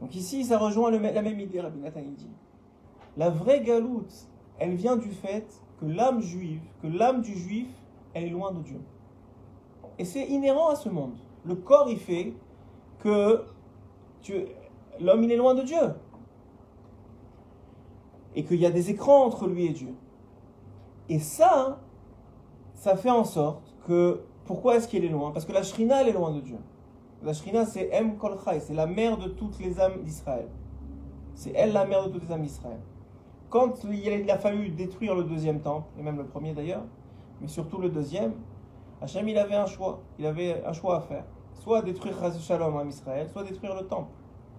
Donc 0.01 0.15
ici, 0.15 0.45
ça 0.45 0.59
rejoint 0.59 0.91
la 0.91 1.23
même 1.23 1.41
idée, 1.41 1.61
Rabbi 1.61 1.81
Nathan 1.81 2.03
dit. 2.03 2.29
La 3.17 3.31
vraie 3.31 3.63
galoute, 3.63 4.29
elle 4.59 4.75
vient 4.75 4.97
du 4.97 5.11
fait 5.11 5.47
que 5.81 5.87
l'âme 5.87 6.21
juive, 6.21 6.61
que 6.83 6.87
l'âme 6.87 7.23
du 7.23 7.35
juif, 7.35 7.69
elle 8.13 8.25
est 8.25 8.31
loin 8.31 8.53
de 8.53 8.61
Dieu. 8.61 8.81
Et 9.99 10.05
c'est 10.05 10.27
inhérent 10.27 10.69
à 10.71 10.77
ce 10.77 10.89
monde. 10.89 11.17
Le 11.45 11.55
corps, 11.55 11.89
il 11.89 11.99
fait 11.99 12.33
que 12.99 13.45
l'homme, 15.01 15.25
il 15.25 15.33
est 15.33 15.37
loin 15.37 15.55
de 15.55 15.63
Dieu 15.63 15.95
et 18.35 18.45
qu'il 18.45 18.61
y 18.61 18.67
a 18.67 18.71
des 18.71 18.91
écrans 18.91 19.25
entre 19.25 19.47
lui 19.47 19.67
et 19.67 19.73
Dieu. 19.73 19.95
Et 21.09 21.19
ça, 21.19 21.79
ça 22.75 22.97
fait 22.97 23.11
en 23.11 23.25
sorte 23.25 23.75
que, 23.87 24.23
pourquoi 24.47 24.77
est-ce 24.77 24.89
qu'il 24.89 25.05
est 25.05 25.09
loin? 25.09 25.31
Parce 25.31 25.45
que 25.45 25.53
la 25.53 25.63
Shrina, 25.63 26.03
elle 26.03 26.09
est 26.09 26.13
loin 26.13 26.33
de 26.33 26.41
Dieu. 26.41 26.59
La 27.23 27.33
Shrina, 27.33 27.65
c'est 27.65 27.89
M 27.93 28.17
Kolchai, 28.17 28.61
c'est 28.61 28.75
la 28.75 28.87
mère 28.87 29.19
de 29.19 29.29
toutes 29.29 29.59
les 29.59 29.81
âmes 29.81 30.03
d'Israël. 30.03 30.49
C'est 31.35 31.53
elle 31.55 31.73
la 31.73 31.85
mère 31.85 32.07
de 32.07 32.13
toutes 32.13 32.29
les 32.29 32.33
âmes 32.33 32.43
d'Israël. 32.43 32.81
Quand 33.51 33.85
il 33.85 34.31
a 34.31 34.39
fallu 34.39 34.71
détruire 34.71 35.15
le 35.15 35.25
deuxième 35.25 35.61
temple, 35.61 35.89
et 35.99 36.03
même 36.03 36.17
le 36.17 36.25
premier 36.25 36.53
d'ailleurs, 36.53 36.83
mais 37.41 37.49
surtout 37.49 37.79
le 37.79 37.89
deuxième, 37.89 38.33
Hachem, 39.01 39.29
il 39.29 39.39
avait 39.39 39.55
un 39.55 39.67
choix. 39.67 40.01
Il 40.19 40.27
avait 40.27 40.63
un 40.65 40.73
choix 40.73 40.97
à 40.97 41.01
faire. 41.01 41.25
Soit 41.55 41.83
détruire 41.83 42.19
Chaz 42.19 42.39
Shalom 42.41 42.77
en 42.77 42.87
Israël, 42.87 43.29
soit 43.29 43.45
détruire 43.45 43.75
le 43.75 43.87
temple 43.87 44.11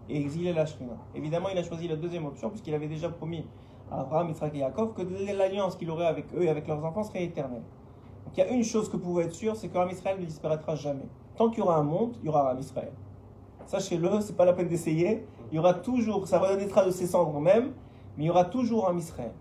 et 0.10 0.20
exiler 0.20 0.54
la 0.54 0.66
Shrina. 0.66 0.94
Évidemment, 1.16 1.50
il 1.50 1.58
a 1.58 1.64
choisi 1.64 1.88
la 1.88 1.96
deuxième 1.96 2.26
option, 2.26 2.50
puisqu'il 2.50 2.74
avait 2.74 2.88
déjà 2.88 3.10
promis 3.10 3.46
Abraham, 3.92 4.30
Yitzhak 4.30 4.54
et 4.56 4.60
Yaakov, 4.60 4.94
que 4.94 5.02
l'alliance 5.34 5.76
qu'il 5.76 5.90
aurait 5.90 6.08
avec 6.08 6.26
eux 6.36 6.44
et 6.44 6.50
avec 6.50 6.68
leurs 6.68 6.84
enfants 6.84 7.04
serait 7.04 7.24
éternelle. 7.24 7.64
Donc 8.26 8.36
il 8.36 8.40
y 8.40 8.44
a 8.44 8.50
une 8.50 8.64
chose 8.64 8.90
que 8.90 8.98
vous 8.98 9.04
pouvez 9.04 9.26
être 9.26 9.34
sûr, 9.34 9.56
c'est 9.56 9.70
qu'Aram 9.70 9.90
Israël 9.90 10.20
ne 10.20 10.26
disparaîtra 10.26 10.76
jamais. 10.76 11.08
Tant 11.36 11.50
qu'il 11.50 11.60
y 11.60 11.62
aura 11.62 11.78
un 11.78 11.84
monde, 11.84 12.16
il 12.22 12.26
y 12.26 12.30
aura 12.30 12.42
Aram 12.42 12.60
Israël. 12.60 12.92
Sachez-le, 13.66 14.22
c'est 14.22 14.36
pas 14.36 14.46
la 14.46 14.54
peine 14.54 14.68
d'essayer. 14.68 15.26
Il 15.52 15.56
y 15.56 15.60
aura 15.60 15.74
toujours, 15.74 16.28
ça 16.28 16.40
renaîtra 16.40 16.86
de 16.86 16.92
ses 16.92 17.08
cendres 17.08 17.40
même, 17.40 17.74
mais 18.18 18.24
il 18.24 18.28
y 18.28 18.30
aura 18.30 18.46
toujours 18.46 18.90
un 18.90 18.98
Israël. 18.98 19.32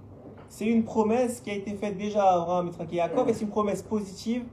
C'est 0.48 0.66
une 0.66 0.84
promesse 0.84 1.40
qui 1.40 1.50
a 1.50 1.54
été 1.54 1.74
faite 1.74 1.96
déjà 1.96 2.24
à 2.24 2.40
Abraham, 2.40 2.66
Yitzhak 2.66 2.92
et 2.92 2.96
Yaakov, 2.96 3.28
et 3.28 3.32
c'est 3.32 3.44
une 3.44 3.50
promesse 3.50 3.82
positive. 3.82 4.44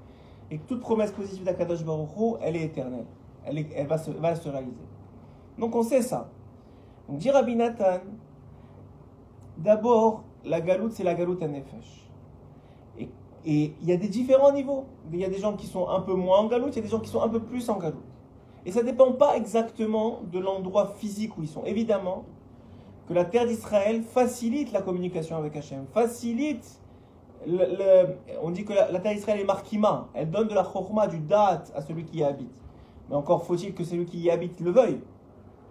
Et 0.52 0.60
toute 0.60 0.82
promesse 0.82 1.12
positive 1.12 1.46
d'Akadosh 1.46 1.84
Baruch 1.84 2.10
elle 2.42 2.58
est 2.58 2.64
éternelle. 2.64 3.06
Elle, 3.46 3.66
elle 3.74 3.88
va, 3.88 3.98
se, 3.98 4.12
va, 4.12 4.36
se, 4.36 4.50
réaliser. 4.50 4.84
Donc 5.58 5.76
on 5.76 5.82
sait 5.82 6.02
ça. 6.02 6.30
Donc 7.08 7.18
dit 7.18 7.32
Rabbi 7.32 7.56
Nathan, 7.56 8.02
D'abord, 9.58 10.24
la 10.44 10.60
galoute, 10.60 10.92
c'est 10.92 11.04
la 11.04 11.14
galoute 11.14 11.42
à 11.44 11.48
nefesh. 11.48 12.10
Et 13.44 13.74
il 13.82 13.88
y 13.88 13.92
a 13.92 13.98
des 13.98 14.08
différents 14.08 14.52
niveaux. 14.52 14.86
Il 15.12 15.20
y 15.20 15.26
a 15.26 15.30
des 15.30 15.38
gens 15.38 15.54
qui 15.56 15.68
sont 15.68 15.88
un 15.88 16.02
peu 16.02 16.14
moins 16.14 16.40
en 16.40 16.48
galoute, 16.48 16.74
il 16.74 16.76
y 16.78 16.80
a 16.80 16.84
des 16.84 16.90
gens 16.90 17.00
qui 17.00 17.10
sont 17.10 17.22
un 17.22 17.30
peu 17.30 17.40
plus 17.40 17.68
en 17.70 17.78
galoute. 17.78 18.04
Et 18.66 18.72
ça 18.72 18.82
ne 18.82 18.86
dépend 18.86 19.14
pas 19.14 19.36
exactement 19.36 20.20
de 20.32 20.40
l'endroit 20.40 20.94
physique 20.98 21.38
où 21.38 21.42
ils 21.42 21.48
sont. 21.48 21.64
Évidemment 21.66 22.26
que 23.08 23.14
la 23.14 23.26
terre 23.26 23.48
d'Israël 23.48 24.04
facilite 24.04 24.72
la 24.72 24.82
communication 24.82 25.38
avec 25.38 25.56
Hachem, 25.56 25.86
facilite. 25.94 26.81
On 28.42 28.52
dit 28.52 28.66
que 28.66 28.74
la, 28.74 29.00
terre 29.00 29.14
d'Israël 29.14 29.40
est 29.40 29.46
marquima, 29.46 30.10
elle 30.14 30.30
donne 30.30 30.48
de 30.48 30.54
la 30.54 30.64
chorma, 30.64 31.08
du 31.08 31.20
date 31.20 31.72
à 31.76 31.82
celui 31.82 32.06
qui 32.06 32.20
y 32.20 32.24
habite. 32.24 32.54
Mais 33.10 33.16
encore 33.16 33.44
faut-il 33.46 33.74
que 33.74 33.84
celui 33.84 34.06
qui 34.06 34.20
y 34.20 34.30
habite 34.30 34.60
le 34.60 34.72
veuille. 34.72 35.02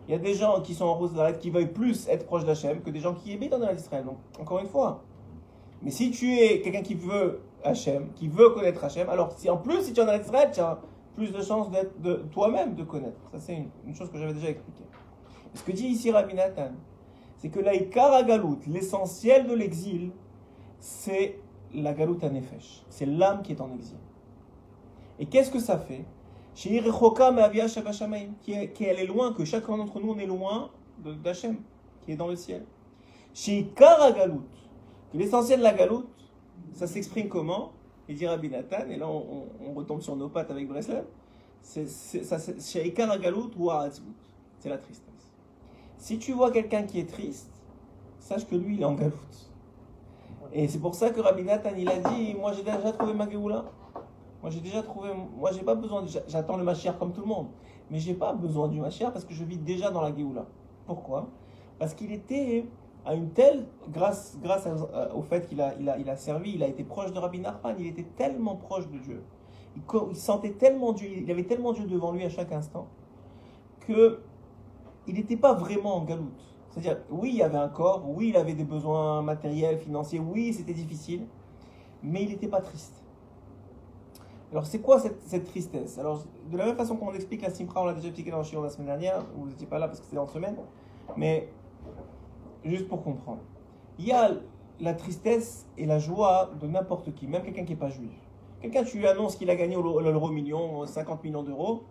Il 0.08 0.12
y 0.12 0.14
a 0.14 0.18
des 0.18 0.34
gens 0.34 0.60
qui 0.60 0.74
sont 0.74 0.86
en 0.86 0.94
Rosaret 0.94 1.38
qui 1.38 1.50
veulent 1.50 1.72
plus 1.72 2.08
être 2.08 2.26
proches 2.26 2.44
d'Hachem 2.44 2.80
que 2.82 2.90
des 2.90 3.00
gens 3.00 3.14
qui 3.14 3.32
habitent 3.32 3.54
en 3.54 3.72
Israël. 3.72 4.04
Donc, 4.04 4.16
encore 4.40 4.58
une 4.58 4.66
fois, 4.66 5.02
Mais 5.82 5.90
si 5.90 6.10
tu 6.10 6.34
es 6.34 6.60
quelqu'un 6.60 6.82
qui 6.82 6.94
veut 6.94 7.40
Hachem, 7.62 8.12
qui 8.14 8.28
veut 8.28 8.50
connaître 8.50 8.82
Hachem, 8.84 9.08
alors 9.08 9.32
si 9.36 9.48
en 9.48 9.56
plus, 9.56 9.82
si 9.82 9.92
tu 9.92 10.00
es 10.00 10.02
en 10.02 10.20
Israël, 10.20 10.50
tu 10.52 10.60
as 10.60 10.80
plus 11.14 11.32
de 11.32 11.42
chances 11.42 11.68
de 11.70 12.14
toi-même 12.32 12.74
de 12.74 12.82
connaître. 12.82 13.20
Ça, 13.30 13.38
c'est 13.38 13.64
une, 13.86 13.94
chose 13.94 14.10
que 14.10 14.18
j'avais 14.18 14.34
déjà 14.34 14.48
expliquée. 14.48 14.84
Ce 15.54 15.62
que 15.62 15.72
dit 15.72 15.86
ici 15.86 16.10
Rabbi 16.10 16.34
Nathan, 16.34 16.72
c'est 17.38 17.48
que 17.48 17.60
Galout, 17.60 18.58
l'essentiel 18.66 19.46
de 19.46 19.54
l'exil, 19.54 20.12
c'est 20.78 21.38
la 21.74 21.94
Galout 21.94 22.18
à 22.22 22.28
Nefesh. 22.28 22.82
C'est 22.88 23.06
l'âme 23.06 23.42
qui 23.42 23.52
est 23.52 23.60
en 23.60 23.72
exil. 23.72 23.96
Et 25.18 25.26
qu'est-ce 25.26 25.50
que 25.50 25.58
ça 25.58 25.78
fait? 25.78 26.04
Qui 26.54 26.76
est, 26.76 28.80
est 28.80 29.06
loin, 29.06 29.32
que 29.32 29.44
chacun 29.44 29.76
d'entre 29.76 30.00
nous 30.00 30.10
on 30.10 30.18
est 30.18 30.26
loin 30.26 30.70
d'Hachem, 30.98 31.56
qui 32.02 32.12
est 32.12 32.16
dans 32.16 32.28
le 32.28 32.36
ciel. 32.36 32.64
Chez 33.32 33.66
que 33.74 33.84
l'essentiel 35.14 35.60
de 35.60 35.64
la 35.64 35.72
Galout, 35.72 36.06
ça 36.74 36.86
s'exprime 36.86 37.28
comment? 37.28 37.72
Il 38.08 38.16
dit 38.16 38.26
Rabbi 38.26 38.48
Nathan, 38.48 38.88
et 38.90 38.96
là 38.96 39.08
on, 39.08 39.72
retombe 39.74 40.00
sur 40.00 40.16
nos 40.16 40.28
pattes 40.28 40.50
avec 40.50 40.68
Breslev, 40.68 41.04
c'est 41.62 41.86
chez 42.60 42.92
ou 43.58 43.70
c'est 44.58 44.68
la 44.68 44.78
tristesse. 44.78 45.06
Si 45.96 46.18
tu 46.18 46.32
vois 46.32 46.50
quelqu'un 46.50 46.82
qui 46.82 46.98
est 46.98 47.08
triste, 47.08 47.52
sache 48.18 48.46
que 48.46 48.56
lui 48.56 48.76
il 48.76 48.82
est 48.82 48.84
en 48.84 48.94
Galout. 48.94 49.14
Et 50.52 50.68
c'est 50.68 50.80
pour 50.80 50.94
ça 50.94 51.10
que 51.10 51.20
Rabbi 51.20 51.44
Nathan 51.44 51.70
il 51.78 51.88
a 51.88 51.98
dit 51.98 52.34
Moi 52.34 52.52
j'ai 52.52 52.62
déjà 52.62 52.92
trouvé 52.92 53.14
ma 53.14 53.28
Géoula. 53.28 53.64
Moi, 54.42 54.50
j'ai 54.50 54.60
déjà 54.60 54.82
trouvé. 54.82 55.10
Moi, 55.36 55.50
j'ai 55.52 55.62
pas 55.62 55.74
besoin. 55.74 56.04
J'attends 56.26 56.56
le 56.56 56.64
Mashiach 56.64 56.98
comme 56.98 57.12
tout 57.12 57.20
le 57.20 57.26
monde. 57.26 57.48
Mais 57.90 57.98
j'ai 57.98 58.14
pas 58.14 58.32
besoin 58.32 58.68
du 58.68 58.80
Mashiach 58.80 59.12
parce 59.12 59.24
que 59.24 59.34
je 59.34 59.44
vis 59.44 59.58
déjà 59.58 59.90
dans 59.90 60.00
la 60.00 60.14
Géoula. 60.14 60.46
Pourquoi? 60.86 61.28
Parce 61.78 61.94
qu'il 61.94 62.12
était 62.12 62.66
à 63.04 63.14
une 63.14 63.30
telle. 63.30 63.66
Grâce, 63.90 64.38
grâce 64.42 64.66
au 65.14 65.22
fait 65.22 65.46
qu'il 65.46 65.60
a, 65.60 65.74
il 65.78 65.88
a, 65.88 65.98
il 65.98 66.08
a 66.08 66.16
servi, 66.16 66.54
il 66.54 66.62
a 66.62 66.68
été 66.68 66.84
proche 66.84 67.12
de 67.12 67.18
Rabbi 67.18 67.40
Nachman, 67.40 67.76
il 67.78 67.86
était 67.86 68.06
tellement 68.16 68.56
proche 68.56 68.88
de 68.88 68.98
Dieu. 68.98 69.22
Il, 69.76 70.16
sentait 70.16 70.52
tellement 70.52 70.92
Dieu, 70.92 71.08
il 71.08 71.30
avait 71.30 71.44
tellement 71.44 71.72
Dieu 71.72 71.86
devant 71.86 72.12
lui 72.12 72.24
à 72.24 72.28
chaque 72.28 72.52
instant 72.52 72.88
que 73.80 74.20
il 75.06 75.14
n'était 75.14 75.36
pas 75.36 75.54
vraiment 75.54 75.96
en 75.96 76.04
galoute. 76.04 76.49
C'est-à-dire, 76.70 76.98
oui, 77.10 77.30
il 77.32 77.36
y 77.36 77.42
avait 77.42 77.58
un 77.58 77.68
corps, 77.68 78.04
oui, 78.08 78.28
il 78.28 78.36
avait 78.36 78.54
des 78.54 78.64
besoins 78.64 79.22
matériels, 79.22 79.78
financiers, 79.78 80.20
oui, 80.20 80.52
c'était 80.52 80.72
difficile, 80.72 81.26
mais 82.02 82.22
il 82.22 82.28
n'était 82.30 82.48
pas 82.48 82.60
triste. 82.60 83.02
Alors, 84.52 84.66
c'est 84.66 84.80
quoi 84.80 84.98
cette, 84.98 85.44
tristesse? 85.44 85.98
Alors, 85.98 86.24
de 86.50 86.56
la 86.56 86.66
même 86.66 86.76
façon 86.76 86.96
qu'on 86.96 87.12
explique 87.12 87.42
la 87.42 87.50
Simcha, 87.50 87.72
on 87.76 87.84
l'a 87.84 87.94
déjà 87.94 88.08
expliqué 88.08 88.30
dans 88.30 88.38
le 88.38 88.44
Chiron 88.44 88.62
la 88.62 88.70
semaine 88.70 88.86
dernière, 88.86 89.24
vous 89.36 89.46
n'étiez 89.46 89.66
pas 89.66 89.78
là 89.78 89.86
parce 89.86 90.00
que 90.00 90.06
c'était 90.06 90.18
en 90.18 90.26
semaine, 90.26 90.56
mais 91.16 91.48
juste 92.64 92.88
pour 92.88 93.02
comprendre. 93.02 93.40
Il 93.98 94.06
y 94.06 94.12
a 94.12 94.30
la 94.80 94.94
tristesse 94.94 95.66
et 95.76 95.86
la 95.86 95.98
joie 95.98 96.50
de 96.60 96.66
n'importe 96.66 97.14
qui, 97.14 97.26
même 97.26 97.42
quelqu'un 97.42 97.64
qui 97.64 97.72
n'est 97.72 97.78
pas 97.78 97.90
juif. 97.90 98.12
Quelqu'un, 98.60 98.84
tu 98.84 98.98
lui 98.98 99.06
annonces 99.06 99.36
qu'il 99.36 99.50
a 99.50 99.56
gagné 99.56 99.74
l'euro 99.74 100.28
million, 100.28 100.84
50 100.86 101.22
millions 101.24 101.42
d'euros, 101.42 101.84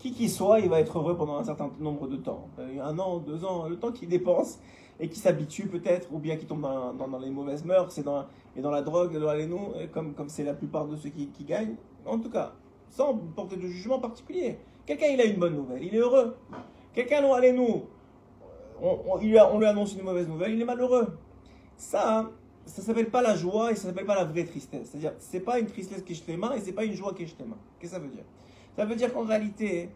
qui 0.00 0.12
qu'il 0.12 0.30
soit, 0.30 0.60
il 0.60 0.68
va 0.68 0.80
être 0.80 0.98
heureux 0.98 1.16
pendant 1.16 1.36
un 1.36 1.44
certain 1.44 1.70
nombre 1.78 2.08
de 2.08 2.16
temps. 2.16 2.48
Euh, 2.58 2.82
un 2.82 2.98
an, 2.98 3.18
deux 3.18 3.44
ans, 3.44 3.68
le 3.68 3.78
temps 3.78 3.92
qu'il 3.92 4.08
dépense 4.08 4.58
et 4.98 5.08
qui 5.08 5.18
s'habitue 5.18 5.66
peut-être, 5.66 6.12
ou 6.12 6.18
bien 6.18 6.36
qui 6.36 6.46
tombe 6.46 6.62
dans, 6.62 7.18
les 7.18 7.30
mauvaises 7.30 7.64
mœurs, 7.64 7.90
c'est 7.90 8.02
dans, 8.02 8.24
et 8.56 8.60
dans 8.60 8.70
la 8.70 8.82
drogue, 8.82 9.16
dans 9.18 9.32
les 9.32 9.48
comme 9.92 10.14
comme 10.14 10.28
c'est 10.28 10.44
la 10.44 10.54
plupart 10.54 10.86
de 10.86 10.96
ceux 10.96 11.10
qui, 11.10 11.28
qui 11.28 11.44
gagnent, 11.44 11.76
en 12.04 12.18
tout 12.18 12.30
cas, 12.30 12.52
sans 12.88 13.14
porter 13.14 13.56
de 13.56 13.66
jugement 13.66 13.98
particulier. 13.98 14.58
Quelqu'un, 14.86 15.06
il 15.06 15.20
a 15.20 15.24
une 15.24 15.38
bonne 15.38 15.54
nouvelle, 15.54 15.84
il 15.84 15.94
est 15.94 15.98
heureux. 15.98 16.36
Quelqu'un, 16.94 17.22
nous, 17.22 17.34
allez, 17.34 17.52
nous, 17.52 17.84
on, 18.82 18.98
on, 19.06 19.18
lui 19.18 19.36
annonce 19.38 19.94
une 19.94 20.02
mauvaise 20.02 20.28
nouvelle, 20.28 20.54
il 20.54 20.60
est 20.60 20.64
malheureux. 20.64 21.18
Ça, 21.76 22.30
ça 22.64 22.82
s'appelle 22.82 23.10
pas 23.10 23.22
la 23.22 23.36
joie 23.36 23.72
et 23.72 23.74
ça 23.74 23.88
s'appelle 23.88 24.06
pas 24.06 24.14
la 24.14 24.24
vraie 24.24 24.44
tristesse. 24.44 24.88
C'est-à-dire, 24.90 25.12
c'est 25.18 25.40
pas 25.40 25.58
une 25.58 25.66
tristesse 25.66 26.02
qui 26.02 26.12
est 26.14 26.28
et 26.28 26.60
c'est 26.60 26.72
pas 26.72 26.84
une 26.84 26.94
joie 26.94 27.12
qui 27.14 27.22
est. 27.22 27.26
Qu'est-ce 27.26 27.42
que 27.80 27.88
ça 27.88 27.98
veut 27.98 28.08
dire? 28.08 28.24
Ça 28.80 28.86
veut 28.86 28.96
dire 28.96 29.12
qu'en 29.12 29.24
réalité, 29.24 29.90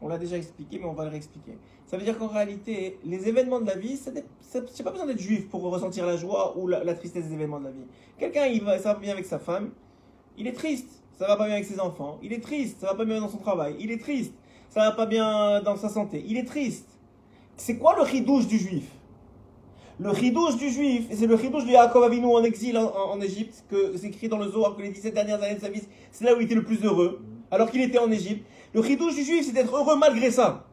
on 0.00 0.06
l'a 0.06 0.16
déjà 0.16 0.36
expliqué, 0.36 0.78
mais 0.78 0.84
on 0.84 0.92
va 0.92 1.02
le 1.02 1.10
réexpliquer. 1.10 1.58
Ça 1.88 1.96
veut 1.96 2.04
dire 2.04 2.16
qu'en 2.16 2.28
réalité, 2.28 3.00
les 3.04 3.28
événements 3.28 3.60
de 3.60 3.66
la 3.66 3.74
vie, 3.74 3.96
ça 3.96 4.12
pas 4.12 4.90
besoin 4.92 5.06
d'être 5.06 5.18
juif 5.18 5.48
pour 5.48 5.60
ressentir 5.62 6.06
la 6.06 6.16
joie 6.16 6.56
ou 6.56 6.68
la, 6.68 6.94
tristesse 6.94 7.26
des 7.26 7.34
événements 7.34 7.58
de 7.58 7.64
la 7.64 7.72
vie. 7.72 7.86
Quelqu'un, 8.16 8.46
il 8.46 8.62
va, 8.62 8.78
ça 8.78 8.92
va 8.92 9.00
bien 9.00 9.10
avec 9.10 9.26
sa 9.26 9.40
femme, 9.40 9.70
il 10.36 10.46
est 10.46 10.52
triste 10.52 11.02
ça 11.18 11.26
va 11.26 11.34
pas 11.34 11.46
bien 11.46 11.54
avec 11.54 11.66
ses 11.66 11.80
enfants, 11.80 12.20
il 12.22 12.32
est 12.32 12.38
triste, 12.38 12.78
ça 12.78 12.86
va 12.86 12.94
pas 12.94 13.04
bien 13.04 13.20
dans 13.20 13.28
son 13.28 13.38
travail, 13.38 13.74
il 13.80 13.90
est 13.90 14.00
triste, 14.00 14.32
ça 14.68 14.82
va 14.82 14.92
pas 14.92 15.06
bien 15.06 15.60
dans 15.62 15.76
sa 15.76 15.88
santé, 15.88 16.24
il 16.28 16.36
est 16.36 16.44
triste. 16.44 16.86
C'est 17.56 17.76
quoi 17.76 17.96
le 17.96 18.02
ridouche 18.02 18.46
du 18.46 18.56
juif? 18.56 18.84
Le 19.98 20.10
ridouche 20.10 20.56
du 20.58 20.70
juif, 20.70 21.08
c'est 21.10 21.26
le 21.26 21.34
ridouche 21.34 21.64
de 21.64 21.70
Yaakov 21.70 22.04
Avinu 22.04 22.26
en 22.26 22.44
exil 22.44 22.78
en, 22.78 23.20
Égypte, 23.20 23.64
que 23.68 23.96
c'est 23.96 24.06
écrit 24.06 24.28
dans 24.28 24.38
le 24.38 24.48
Zohar 24.48 24.76
que 24.76 24.82
les 24.82 24.90
17 24.90 25.12
dernières 25.12 25.42
années 25.42 25.56
de 25.56 25.60
sa 25.60 25.70
vie, 25.70 25.82
c'est 26.12 26.24
là 26.24 26.36
où 26.36 26.40
il 26.40 26.44
était 26.44 26.54
le 26.54 26.62
plus 26.62 26.84
heureux, 26.84 27.20
alors 27.50 27.70
qu'il 27.70 27.80
était 27.80 27.98
en 27.98 28.10
Égypte. 28.10 28.46
Le 28.74 28.80
ridouche 28.80 29.14
du 29.14 29.24
juif, 29.24 29.46
c'est 29.46 29.52
d'être 29.52 29.74
heureux 29.74 29.96
malgré 29.96 30.30
ça. 30.30 30.66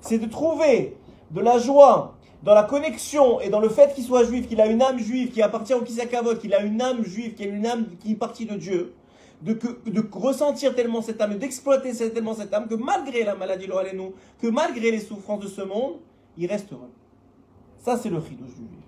C'est 0.00 0.18
de 0.18 0.26
trouver 0.26 0.96
de 1.30 1.40
la 1.40 1.58
joie 1.58 2.16
dans 2.42 2.54
la 2.54 2.62
connexion 2.62 3.40
et 3.40 3.48
dans 3.48 3.60
le 3.60 3.68
fait 3.68 3.94
qu'il 3.94 4.04
soit 4.04 4.24
juif, 4.24 4.48
qu'il 4.48 4.60
a 4.60 4.66
une 4.66 4.82
âme 4.82 4.98
juive 4.98 5.30
qui 5.30 5.42
appartient 5.42 5.74
au 5.74 5.82
Kisakavot, 5.82 6.36
qu'il 6.36 6.54
a 6.54 6.62
une 6.62 6.80
âme 6.80 7.04
juive, 7.04 7.34
qui 7.34 7.44
a 7.44 7.46
une 7.46 7.66
âme 7.66 7.86
qui 7.98 8.12
est 8.12 8.16
partie 8.16 8.46
de 8.46 8.56
Dieu, 8.56 8.94
de, 9.42 9.52
de 9.52 10.08
ressentir 10.12 10.74
tellement 10.74 11.02
cette 11.02 11.20
âme, 11.20 11.36
d'exploiter 11.36 11.92
tellement 12.10 12.34
cette 12.34 12.52
âme, 12.54 12.68
que 12.68 12.74
malgré 12.74 13.24
la 13.24 13.34
maladie, 13.34 13.68
nous, 13.94 14.14
que 14.40 14.46
malgré 14.46 14.90
les 14.90 15.00
souffrances 15.00 15.40
de 15.40 15.48
ce 15.48 15.62
monde, 15.62 15.96
il 16.36 16.46
reste 16.46 16.72
heureux. 16.72 16.90
Ça, 17.78 17.96
c'est 17.96 18.10
le 18.10 18.20
chidouche 18.20 18.54
du 18.54 18.66
juif. 18.68 18.84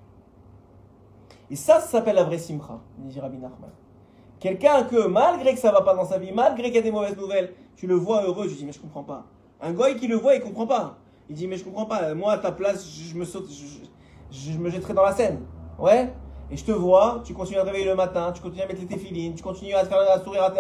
Et 1.51 1.57
ça, 1.57 1.81
ça 1.81 1.89
s'appelle 1.89 2.15
la 2.15 2.25
vraie 2.25 2.39
simcha, 2.39 2.81
dit 2.99 3.19
Rabbi 3.19 3.39
Nachman. 3.39 3.71
Quelqu'un 4.41 4.85
que, 4.85 5.07
malgré 5.07 5.53
que 5.53 5.61
ça 5.61 5.71
va 5.71 5.83
pas 5.83 5.95
dans 5.95 6.07
sa 6.07 6.19
vie, 6.19 6.33
malgré 6.33 6.65
qu'il 6.65 6.77
y 6.77 6.79
a 6.79 6.83
des 6.83 6.91
mauvaises 6.91 7.17
nouvelles, 7.17 7.53
tu 7.77 7.87
le 7.87 7.95
vois 7.95 8.25
heureux, 8.25 8.49
je 8.49 8.55
dis, 8.55 8.65
mais 8.65 8.73
je 8.73 8.81
comprends 8.81 9.05
pas. 9.05 9.27
Un 9.61 9.73
goy 9.73 9.97
qui 9.97 10.09
le 10.09 10.17
voit, 10.17 10.35
il 10.35 10.41
comprend 10.41 10.67
pas. 10.67 10.97
Il 11.29 11.37
dit, 11.37 11.47
mais 11.47 11.59
je 11.59 11.65
comprends 11.65 11.85
pas. 11.85 12.15
Moi, 12.15 12.33
à 12.33 12.39
ta 12.39 12.51
place, 12.51 12.89
je 12.91 13.15
me 13.17 13.27
saute, 13.27 13.51
je, 14.31 14.59
me 14.59 14.71
jetterai 14.71 14.95
dans 14.95 15.03
la 15.03 15.13
scène. 15.13 15.41
Ouais? 15.79 16.11
Et 16.51 16.57
je 16.57 16.65
te 16.65 16.73
vois, 16.73 17.21
tu 17.23 17.35
continues 17.35 17.59
à 17.59 17.63
te 17.63 17.67
réveiller 17.67 17.85
le 17.85 17.95
matin, 17.95 18.33
tu 18.33 18.41
continues 18.41 18.63
à 18.63 18.67
mettre 18.67 18.81
les 18.81 18.87
téfilines, 18.87 19.35
tu 19.35 19.43
continues 19.43 19.75
à, 19.75 19.83
te 19.85 19.89
faire, 19.89 19.99
à 19.99 20.19
sourire 20.25 20.51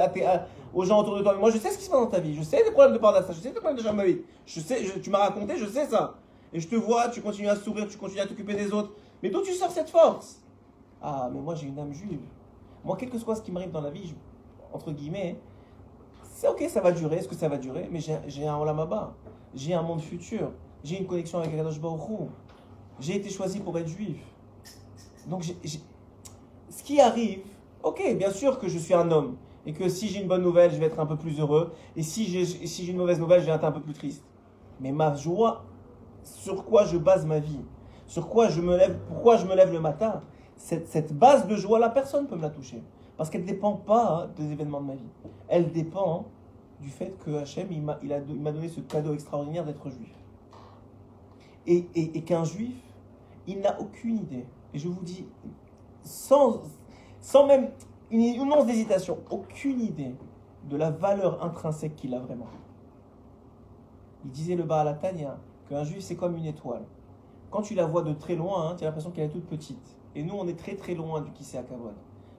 aux 0.75 0.85
gens 0.85 1.01
autour 1.01 1.17
de 1.17 1.23
toi. 1.23 1.33
Mais 1.33 1.41
moi, 1.41 1.51
je 1.51 1.57
sais 1.57 1.71
ce 1.71 1.79
qui 1.79 1.85
se 1.85 1.91
passe 1.91 2.01
dans 2.01 2.07
ta 2.07 2.21
vie. 2.21 2.37
Je 2.37 2.43
sais 2.43 2.63
les 2.63 2.71
problèmes 2.71 2.93
de 2.93 2.99
Parnassa, 2.99 3.33
je 3.33 3.41
sais 3.41 3.49
les 3.49 3.55
problèmes 3.55 3.79
de 3.79 3.83
Jamaï. 3.83 4.21
Je 4.45 4.61
sais, 4.61 4.85
tu 5.03 5.09
m'as 5.09 5.19
raconté, 5.19 5.57
je 5.57 5.65
sais 5.65 5.87
ça. 5.87 6.17
Et 6.53 6.61
je 6.61 6.69
te 6.69 6.77
vois, 6.77 7.09
tu 7.09 7.23
continues 7.23 7.49
à 7.49 7.57
sourire, 7.57 7.89
tu 7.89 7.97
continues 7.97 8.21
à 8.21 8.27
t'occuper 8.27 8.55
des 8.55 8.71
autres. 8.73 8.93
Mais 9.23 9.31
d'où 9.31 9.41
tu 9.41 9.55
sors 9.55 9.71
cette 9.71 9.89
force? 9.89 10.43
Ah, 11.03 11.31
mais 11.33 11.41
moi, 11.41 11.55
j'ai 11.55 11.67
une 11.67 11.79
âme 11.79 11.95
juive. 11.95 12.21
Moi, 12.85 12.97
quel 12.99 13.11
que 13.11 13.19
soit 13.19 13.37
ce 13.37 13.43
qui 13.43 13.53
m'arrive 13.53 13.71
dans 13.71 13.81
la 13.81 13.91
vie, 13.91 14.15
entre 14.73 14.93
guillemets, 14.93 15.39
c'est 16.23 16.49
ok, 16.49 16.65
ça 16.69 16.81
va 16.81 16.93
durer, 16.93 17.17
est-ce 17.17 17.29
que 17.29 17.35
ça 17.35 17.49
va 17.49 17.59
durer 17.59 17.89
Mais 17.91 18.01
j'ai 18.01 18.47
un 18.47 18.57
Olamaba, 18.57 19.15
j'ai 19.55 19.75
un 19.75 19.83
monde 19.83 20.01
futur, 20.01 20.53
j'ai 20.83 20.99
une 20.99 21.07
connexion 21.07 21.39
avec 21.39 21.53
Akadosh 21.53 21.81
Baruch 21.81 22.01
J'ai 22.99 23.17
été 23.17 23.29
choisi 23.29 23.61
pour 23.61 23.79
être 23.79 23.89
juif. 23.89 24.19
Donc, 25.27 25.45
ce 25.45 26.83
qui 26.83 27.01
arrive, 27.01 27.41
ok, 27.83 28.17
bien 28.17 28.31
sûr 28.31 28.59
que 28.59 28.69
je 28.69 28.79
suis 28.79 28.95
un 28.95 29.11
homme 29.11 29.37
et 29.67 29.73
que 29.73 29.89
si 29.89 30.09
j'ai 30.09 30.23
une 30.23 30.29
bonne 30.29 30.43
nouvelle, 30.43 30.73
je 30.73 30.79
vais 30.79 30.87
être 30.87 31.01
un 31.01 31.07
peu 31.07 31.17
plus 31.17 31.39
heureux 31.39 31.73
et 31.97 32.03
si 32.03 32.25
j'ai 32.27 32.91
une 32.91 32.97
mauvaise 32.97 33.21
nouvelle, 33.21 33.41
je 33.43 33.47
vais 33.47 33.53
être 33.53 33.65
un 33.65 33.73
peu 33.73 33.81
plus 33.81 33.93
triste. 33.93 34.25
Mais 34.81 34.93
ma 34.93 35.15
joie, 35.15 35.65
sur 36.23 36.65
quoi 36.65 36.85
je 36.85 36.97
base 36.97 37.27
ma 37.27 37.39
vie, 37.39 37.61
sur 38.07 38.29
quoi 38.29 38.49
je 38.49 38.61
me 38.61 38.77
lève, 38.77 38.99
pourquoi 39.09 39.37
je 39.37 39.45
me 39.45 39.55
lève 39.55 39.73
le 39.73 39.81
matin, 39.81 40.23
cette, 40.61 41.17
base 41.17 41.47
de 41.47 41.57
joie, 41.57 41.79
la 41.79 41.89
personne 41.89 42.27
peut 42.27 42.37
me 42.37 42.43
la 42.43 42.51
toucher. 42.51 42.83
Parce 43.17 43.31
qu'elle 43.31 43.43
ne 43.43 43.47
dépend 43.47 43.75
pas 43.75 44.25
hein, 44.25 44.31
des 44.37 44.53
événements 44.53 44.81
de 44.81 44.87
ma 44.87 44.95
vie. 44.95 45.09
Elle 45.49 45.73
dépend 45.73 46.27
du 46.81 46.91
fait 46.91 47.19
que 47.25 47.37
Hachem, 47.37 47.69
il 47.71 47.83
m'a 47.83 48.53
donné 48.53 48.69
ce 48.69 48.81
cadeau 48.81 49.13
extraordinaire 49.13 49.65
d'être 49.65 49.89
juif. 49.91 50.15
Et, 51.67 52.23
qu'un 52.23 52.45
juif, 52.45 52.75
il 53.47 53.61
n'a 53.61 53.81
aucune 53.81 54.17
idée 54.17 54.47
et 54.73 54.79
je 54.79 54.89
vous 54.89 55.03
dis, 55.03 55.27
sans, 56.03 56.63
même 57.47 57.71
une, 58.11 58.41
once 58.41 58.67
d'hésitation, 58.67 59.19
aucune 59.31 59.81
idée 59.81 60.15
de 60.69 60.77
la 60.77 60.91
valeur 60.91 61.45
intrinsèque 61.45 61.97
qu'il 61.97 62.15
a 62.15 62.19
vraiment. 62.19 62.47
Il 64.25 64.31
disait 64.31 64.57
le 64.57 64.65
Baal 64.65 64.99
Tanya 65.01 65.39
qu'un 65.69 65.85
juif 65.85 66.01
c'est 66.01 66.17
comme 66.17 66.37
une 66.37 66.47
étoile. 66.47 66.85
Quand 67.51 67.63
tu 67.63 67.75
la 67.75 67.87
vois 67.87 68.03
de 68.03 68.13
très 68.13 68.37
loin, 68.37 68.71
hein, 68.71 68.75
tu 68.77 68.85
as 68.85 68.87
l'impression 68.87 69.11
qu'elle 69.11 69.27
est 69.27 69.33
toute 69.33 69.47
petite. 69.47 70.00
Et 70.15 70.23
nous, 70.23 70.35
on 70.35 70.47
est 70.49 70.59
très 70.59 70.75
très 70.75 70.95
loin 70.95 71.21
du 71.21 71.31
Kisé 71.33 71.59
Kavod. 71.59 71.95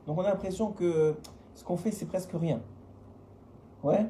Donc 0.06 0.18
on 0.18 0.22
a 0.22 0.30
l'impression 0.30 0.72
que 0.72 1.16
ce 1.54 1.64
qu'on 1.64 1.78
fait, 1.78 1.92
c'est 1.92 2.06
presque 2.06 2.32
rien. 2.34 2.62
Ouais 3.84 4.06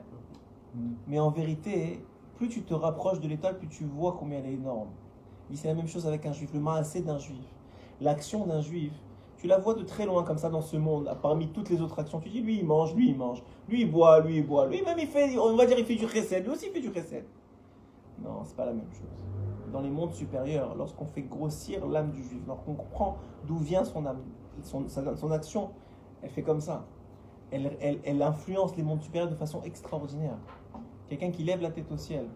Mais 1.08 1.20
en 1.20 1.30
vérité, 1.30 2.04
plus 2.36 2.50
tu 2.50 2.64
te 2.64 2.74
rapproches 2.74 3.20
de 3.20 3.28
l'étoile, 3.28 3.58
plus 3.58 3.68
tu 3.68 3.86
vois 3.86 4.16
combien 4.20 4.40
elle 4.40 4.48
est 4.48 4.54
énorme. 4.54 4.90
C'est 5.54 5.68
la 5.68 5.74
même 5.74 5.88
chose 5.88 6.08
avec 6.08 6.26
un 6.26 6.32
juif. 6.32 6.54
Le 6.54 6.66
assez 6.68 7.02
d'un 7.02 7.18
juif 7.18 7.46
l'action 8.02 8.46
d'un 8.46 8.62
juif, 8.62 8.92
tu 9.38 9.48
la 9.48 9.58
vois 9.58 9.74
de 9.74 9.84
très 9.84 10.06
loin 10.06 10.24
comme 10.24 10.38
ça 10.38 10.50
dans 10.50 10.62
ce 10.62 10.76
monde, 10.76 11.10
parmi 11.22 11.48
toutes 11.50 11.70
les 11.70 11.82
autres 11.82 12.00
actions. 12.00 12.20
Tu 12.20 12.30
dis, 12.30 12.42
lui 12.42 12.60
il 12.60 12.66
mange, 12.66 12.94
lui 12.96 13.10
il 13.10 13.18
mange, 13.18 13.42
lui 13.70 13.82
il 13.82 13.92
boit, 13.92 14.20
lui 14.20 14.38
il 14.38 14.46
boit, 14.46 14.68
lui 14.68 14.82
même 14.82 15.00
il 15.00 15.08
fait, 15.08 15.38
on 15.38 15.56
va 15.56 15.66
dire 15.66 15.80
il 15.80 15.86
fait 15.86 15.96
du 15.96 16.08
chesed, 16.08 16.44
lui 16.44 16.52
aussi 16.52 16.66
il 16.68 16.74
fait 16.74 16.82
du 16.82 16.94
chesed. 16.94 17.24
Non, 18.22 18.42
c'est 18.44 18.56
pas 18.56 18.66
la 18.66 18.74
même 18.74 18.92
chose. 18.92 19.26
Dans 19.72 19.82
les 19.82 19.90
mondes 19.90 20.14
supérieurs, 20.14 20.76
lorsqu'on 20.76 21.06
fait 21.06 21.22
grossir 21.22 21.86
l'âme 21.88 22.12
du 22.12 22.24
juif, 22.24 22.42
lorsqu'on 22.48 22.74
comprend 22.74 23.18
d'où 23.48 23.58
vient 23.58 23.84
son 23.84 24.06
âme, 24.06 24.22
son, 24.64 25.32
action, 25.32 25.70
elle 26.22 26.30
fait 26.30 26.44
comme 26.44 26.62
ça. 26.62 26.86
Elle, 27.52 28.22
influence 28.22 28.76
les 28.76 28.84
mondes 28.84 29.02
supérieurs 29.02 29.30
de 29.30 29.36
façon 29.36 29.62
extraordinaire. 29.64 30.38
Quelqu'un 31.10 31.32
qui 31.32 31.44
lève 31.44 31.62
la 31.62 31.72
tête 31.72 31.92
au 31.92 31.98
ciel, 31.98 32.28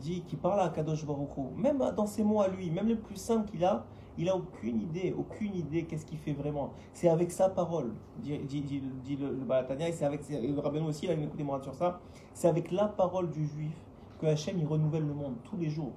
qui 0.00 0.36
parle 0.40 0.60
à 0.60 0.68
Kadosh 0.68 1.06
Baruch 1.06 1.36
Hu, 1.36 1.42
même 1.56 1.78
dans 1.96 2.06
ses 2.06 2.24
mots 2.24 2.40
à 2.40 2.48
lui, 2.48 2.70
même 2.70 2.88
le 2.88 2.96
plus 2.96 3.16
simple 3.16 3.50
qu'il 3.50 3.64
a, 3.64 3.84
il 4.16 4.28
a 4.28 4.36
aucune 4.36 4.80
idée, 4.80 5.14
aucune 5.16 5.54
idée 5.54 5.84
qu'est-ce 5.84 6.06
qu'il 6.06 6.18
fait 6.18 6.32
vraiment. 6.32 6.70
C'est 6.92 7.08
avec 7.08 7.32
sa 7.32 7.48
parole, 7.48 7.92
dit, 8.18 8.38
le, 8.38 9.30
le 9.30 9.44
Balatania, 9.44 9.88
et 9.88 9.92
c'est 9.92 10.04
avec 10.04 10.28
le 10.30 10.58
Rabbeinu 10.60 10.86
aussi, 10.86 11.06
il 11.06 11.10
a 11.10 11.14
une 11.14 11.24
écoute 11.24 11.40
sur 11.62 11.74
ça. 11.74 12.00
C'est 12.32 12.48
avec 12.48 12.70
la 12.70 12.86
parole 12.86 13.30
du 13.30 13.46
juif 13.46 13.74
que 14.20 14.26
Hachem 14.26 14.58
il 14.58 14.66
renouvelle 14.66 15.06
le 15.06 15.14
monde 15.14 15.34
tous 15.44 15.56
les 15.56 15.68
jours. 15.68 15.92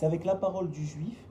C'est 0.00 0.06
avec 0.06 0.24
la 0.24 0.34
parole 0.34 0.70
du 0.70 0.82
juif 0.82 1.28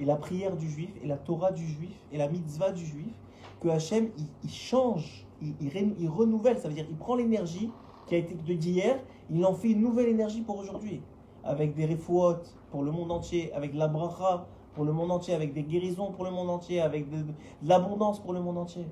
et 0.00 0.06
la 0.06 0.16
prière 0.16 0.56
du 0.56 0.70
juif 0.70 0.88
et 1.02 1.06
la 1.06 1.18
Torah 1.18 1.52
du 1.52 1.66
juif 1.66 1.94
et 2.10 2.16
la 2.16 2.28
mitzvah 2.28 2.72
du 2.72 2.82
juif 2.82 3.12
que 3.60 3.68
Hachem 3.68 4.08
il, 4.42 4.50
change, 4.50 5.26
il, 5.42 6.08
renouvelle. 6.08 6.58
Ça 6.58 6.68
veut 6.68 6.72
dire 6.72 6.86
il 6.88 6.96
prend 6.96 7.14
l'énergie 7.14 7.70
qui 8.06 8.14
a 8.14 8.18
été 8.18 8.34
d'hier, 8.34 8.98
il 9.28 9.44
en 9.44 9.52
fait 9.52 9.68
une 9.68 9.82
nouvelle 9.82 10.08
énergie 10.08 10.40
pour 10.40 10.56
aujourd'hui. 10.56 11.02
Avec 11.44 11.74
des 11.74 11.84
refouot 11.84 12.38
pour 12.70 12.84
le 12.84 12.90
monde 12.90 13.12
entier, 13.12 13.52
avec 13.52 13.74
la 13.74 13.86
bracha 13.86 14.46
pour 14.72 14.86
le 14.86 14.92
monde 14.92 15.10
entier, 15.10 15.34
avec 15.34 15.52
des 15.52 15.64
guérisons 15.64 16.10
pour 16.12 16.24
le 16.24 16.30
monde 16.30 16.48
entier, 16.48 16.80
avec 16.80 17.10
de, 17.10 17.18
de 17.18 17.68
l'abondance 17.68 18.18
pour 18.18 18.32
le 18.32 18.40
monde 18.40 18.56
entier. 18.56 18.86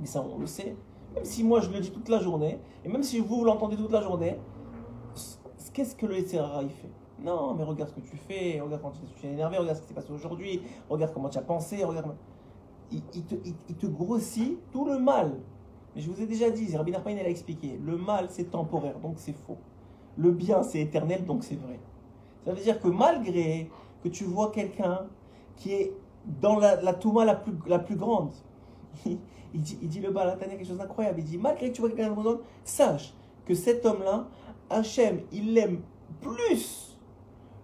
Mais 0.00 0.06
ça, 0.06 0.22
on 0.22 0.38
le 0.38 0.46
sait. 0.46 0.74
Même 1.14 1.26
si 1.26 1.44
moi 1.44 1.60
je 1.60 1.68
le 1.68 1.80
dis 1.80 1.90
toute 1.90 2.08
la 2.08 2.20
journée, 2.20 2.60
et 2.82 2.88
même 2.88 3.02
si 3.02 3.18
vous, 3.18 3.44
l'entendez 3.44 3.76
toute 3.76 3.92
la 3.92 4.00
journée, 4.00 4.38
qu'est-ce 5.74 5.94
que 5.94 6.06
le 6.06 6.16
Yetzirara 6.16 6.62
il 6.62 6.70
fait? 6.70 6.88
Non, 7.22 7.54
mais 7.54 7.64
regarde 7.64 7.90
ce 7.90 7.94
que 7.96 8.06
tu 8.06 8.16
fais, 8.16 8.60
regarde 8.60 8.80
quand 8.82 8.92
tu 9.16 9.26
es 9.26 9.32
énervé, 9.32 9.58
regarde 9.58 9.76
ce 9.76 9.82
qui 9.82 9.88
s'est 9.88 9.94
passé 9.94 10.10
aujourd'hui, 10.10 10.62
regarde 10.88 11.12
comment 11.12 11.28
tu 11.28 11.38
as 11.38 11.42
pensé, 11.42 11.84
regarde. 11.84 12.14
Il, 12.92 13.02
te, 13.02 13.86
grossit 13.86 14.58
tout 14.72 14.84
le 14.84 14.98
mal. 14.98 15.38
Mais 15.94 16.00
je 16.00 16.10
vous 16.10 16.20
ai 16.20 16.26
déjà 16.26 16.50
dit, 16.50 16.74
Rabbi 16.76 16.90
Nachman 16.90 17.16
l'a 17.16 17.28
expliqué, 17.28 17.78
le 17.84 17.96
mal 17.96 18.26
c'est 18.30 18.50
temporaire, 18.50 18.98
donc 18.98 19.14
c'est 19.16 19.34
faux. 19.34 19.58
Le 20.16 20.32
bien 20.32 20.62
c'est 20.62 20.80
éternel, 20.80 21.24
donc 21.24 21.44
c'est 21.44 21.56
vrai. 21.56 21.78
Ça 22.44 22.52
veut 22.52 22.62
dire 22.62 22.80
que 22.80 22.88
malgré 22.88 23.70
que 24.02 24.08
tu 24.08 24.24
vois 24.24 24.50
quelqu'un 24.50 25.06
qui 25.56 25.72
est 25.72 25.92
dans 26.40 26.58
la, 26.58 26.80
la 26.82 26.94
Touma 26.94 27.24
la 27.24 27.34
plus, 27.34 27.96
grande, 27.96 28.32
il, 29.06 29.18
dit, 29.54 29.78
il 29.82 29.88
dit 29.88 30.00
le 30.00 30.10
Balatania 30.10 30.56
quelque 30.56 30.66
chose 30.66 30.78
d'incroyable. 30.78 31.20
Il 31.20 31.24
dit 31.24 31.38
malgré 31.38 31.68
que 31.70 31.74
tu 31.74 31.80
vois 31.82 31.90
quelqu'un 31.90 32.10
de 32.10 32.40
sache 32.64 33.14
que 33.44 33.54
cet 33.54 33.84
homme-là, 33.84 34.26
Hachem, 34.68 35.20
il 35.32 35.54
l'aime 35.54 35.80
plus 36.20 36.89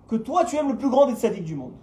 que 0.08 0.16
toi, 0.16 0.44
tu 0.44 0.56
aimes 0.56 0.68
le 0.68 0.78
plus 0.78 0.90
grand 0.90 1.06
des 1.06 1.14
sadiques 1.14 1.44
du 1.44 1.54
monde. 1.54 1.74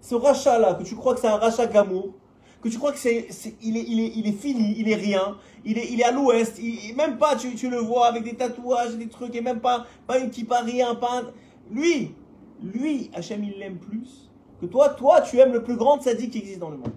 Ce 0.00 0.14
rachat-là, 0.14 0.74
que 0.74 0.84
tu 0.84 0.94
crois 0.94 1.14
que 1.14 1.20
c'est 1.20 1.28
un 1.28 1.36
rachat 1.36 1.66
gamour, 1.66 2.14
que 2.62 2.68
tu 2.68 2.78
crois 2.78 2.92
que 2.92 2.98
c'est, 2.98 3.28
il, 3.62 3.76
est, 3.76 3.84
il, 3.84 4.26
est, 4.26 4.32
fini, 4.32 4.74
il 4.78 4.88
est 4.88 4.96
rien, 4.96 5.36
il 5.64 5.78
est, 5.78 6.02
à 6.02 6.10
l'ouest, 6.10 6.60
même 6.96 7.18
pas 7.18 7.36
tu, 7.36 7.68
le 7.68 7.78
vois 7.78 8.06
avec 8.06 8.24
des 8.24 8.34
tatouages, 8.34 8.96
des 8.96 9.08
trucs, 9.08 9.34
et 9.34 9.40
même 9.40 9.60
pas, 9.60 9.86
pas 10.06 10.18
une 10.18 10.30
kippa, 10.30 10.60
rien, 10.60 10.94
pas 10.94 11.20
un... 11.20 11.32
Lui, 11.70 12.14
lui, 12.62 13.10
Hachem, 13.14 13.44
il 13.44 13.58
l'aime 13.58 13.78
plus 13.78 14.30
que 14.60 14.66
toi, 14.66 14.88
toi, 14.90 15.20
tu 15.20 15.38
aimes 15.38 15.52
le 15.52 15.62
plus 15.62 15.76
grand 15.76 16.00
sadique 16.00 16.32
qui 16.32 16.38
existe 16.38 16.58
dans 16.58 16.70
le 16.70 16.78
monde. 16.78 16.94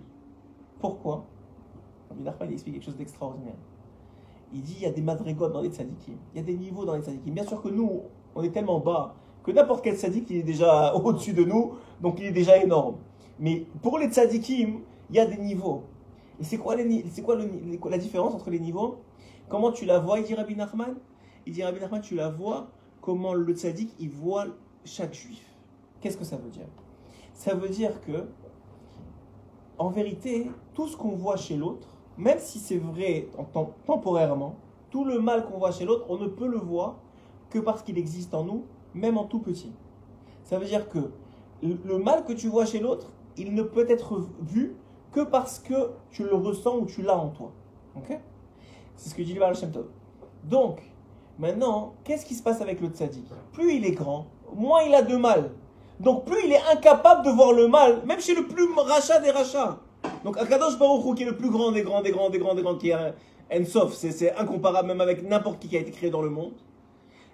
Pourquoi? 0.79 1.25
Rabbi 2.09 2.45
il 2.47 2.53
explique 2.53 2.75
quelque 2.75 2.85
chose 2.85 2.97
d'extraordinaire. 2.97 3.55
Il 4.53 4.61
dit 4.61 4.75
il 4.77 4.83
y 4.83 4.85
a 4.85 4.91
des 4.91 5.01
madrigotes 5.01 5.53
dans 5.53 5.61
les 5.61 5.69
tzadikim, 5.69 6.15
il 6.33 6.37
y 6.37 6.41
a 6.41 6.43
des 6.43 6.55
niveaux 6.55 6.83
dans 6.83 6.95
les 6.95 7.01
tzadikim. 7.01 7.33
Bien 7.33 7.45
sûr 7.45 7.61
que 7.61 7.69
nous, 7.69 8.01
on 8.35 8.43
est 8.43 8.49
tellement 8.49 8.79
bas 8.79 9.15
que 9.43 9.51
n'importe 9.51 9.83
quel 9.83 9.95
tzadik, 9.95 10.29
il 10.29 10.37
est 10.37 10.43
déjà 10.43 10.95
au-dessus 11.03 11.33
de 11.33 11.43
nous, 11.43 11.73
donc 12.01 12.19
il 12.19 12.25
est 12.25 12.31
déjà 12.31 12.57
énorme. 12.57 12.97
Mais 13.39 13.65
pour 13.81 13.97
les 13.97 14.07
tzadikim, 14.07 14.81
il 15.09 15.15
y 15.15 15.19
a 15.19 15.25
des 15.25 15.37
niveaux. 15.37 15.83
Et 16.39 16.43
c'est 16.43 16.57
quoi, 16.57 16.75
la 16.75 17.97
différence 17.97 18.33
entre 18.33 18.49
les 18.49 18.59
niveaux? 18.59 18.97
Comment 19.49 19.71
tu 19.71 19.85
la 19.85 19.99
vois, 19.99 20.19
il 20.19 20.25
dit 20.25 20.33
Rabbi 20.33 20.55
Nachman? 20.55 20.95
Il 21.45 21.53
dit 21.53 21.63
Rabbi 21.63 21.79
Nachman, 21.79 22.01
tu 22.01 22.15
la 22.15 22.29
vois 22.29 22.69
comment 23.01 23.33
le 23.33 23.53
tzadik, 23.53 23.93
il 23.99 24.09
voit 24.09 24.45
chaque 24.85 25.13
juif. 25.13 25.43
Qu'est-ce 25.99 26.17
que 26.17 26.23
ça 26.23 26.37
veut 26.37 26.49
dire? 26.49 26.67
Ça 27.33 27.53
veut 27.53 27.69
dire 27.69 27.99
que, 28.01 28.27
en 29.77 29.89
vérité, 29.89 30.49
tout 30.73 30.87
ce 30.87 30.95
qu'on 30.95 31.15
voit 31.15 31.37
chez 31.37 31.57
l'autre, 31.57 31.87
même 32.17 32.39
si 32.39 32.59
c'est 32.59 32.77
vrai 32.77 33.27
temporairement, 33.85 34.55
tout 34.89 35.05
le 35.05 35.19
mal 35.19 35.45
qu'on 35.45 35.57
voit 35.57 35.71
chez 35.71 35.85
l'autre, 35.85 36.05
on 36.09 36.17
ne 36.17 36.27
peut 36.27 36.47
le 36.47 36.57
voir 36.57 36.97
que 37.49 37.59
parce 37.59 37.81
qu'il 37.81 37.97
existe 37.97 38.33
en 38.33 38.43
nous, 38.43 38.65
même 38.93 39.17
en 39.17 39.25
tout 39.25 39.39
petit. 39.39 39.71
Ça 40.43 40.57
veut 40.57 40.65
dire 40.65 40.89
que 40.89 40.99
le 41.61 41.97
mal 41.97 42.25
que 42.25 42.33
tu 42.33 42.47
vois 42.47 42.65
chez 42.65 42.79
l'autre, 42.79 43.07
il 43.37 43.53
ne 43.53 43.63
peut 43.63 43.85
être 43.89 44.27
vu 44.41 44.75
que 45.11 45.21
parce 45.21 45.59
que 45.59 45.91
tu 46.11 46.23
le 46.23 46.35
ressens 46.35 46.77
ou 46.77 46.85
tu 46.85 47.01
l'as 47.01 47.17
en 47.17 47.29
toi. 47.29 47.51
Ok? 47.95 48.17
C'est 48.95 49.09
ce 49.09 49.15
que 49.15 49.21
dit 49.21 49.33
le 49.33 49.39
Baal 49.39 49.55
Shem. 49.55 49.71
Donc, 50.43 50.81
maintenant, 51.37 51.93
qu'est-ce 52.03 52.25
qui 52.25 52.35
se 52.35 52.43
passe 52.43 52.61
avec 52.61 52.81
le 52.81 52.87
tzaddik? 52.87 53.25
Plus 53.53 53.75
il 53.75 53.85
est 53.85 53.91
grand, 53.91 54.27
moins 54.53 54.81
il 54.83 54.93
a 54.93 55.01
de 55.01 55.15
mal. 55.15 55.51
Donc 55.99 56.25
plus 56.25 56.45
il 56.45 56.51
est 56.51 56.61
incapable 56.71 57.23
de 57.23 57.29
voir 57.29 57.53
le 57.53 57.67
mal, 57.67 58.01
même 58.05 58.19
chez 58.19 58.33
le 58.33 58.47
plus 58.47 58.67
rachat 58.75 59.19
des 59.19 59.29
rachats. 59.29 59.77
Donc 60.23 60.37
Akadosh 60.37 60.79
Baruch 60.79 61.15
qui 61.15 61.23
est 61.23 61.27
le 61.27 61.37
plus 61.37 61.51
grand 61.51 61.71
des 61.71 61.83
grands, 61.83 62.01
des 62.01 62.11
grands, 62.11 62.29
des 62.29 62.39
grands, 62.39 62.55
des 62.55 62.63
grands, 62.63 62.75
qui 62.75 62.89
est 62.89 63.13
Ensof, 63.53 63.93
c'est 63.93 64.35
incomparable 64.35 64.87
même 64.87 65.01
avec 65.01 65.27
n'importe 65.27 65.59
qui 65.59 65.67
qui 65.67 65.77
a 65.77 65.79
été 65.79 65.91
créé 65.91 66.09
dans 66.09 66.21
le 66.21 66.29
monde. 66.29 66.53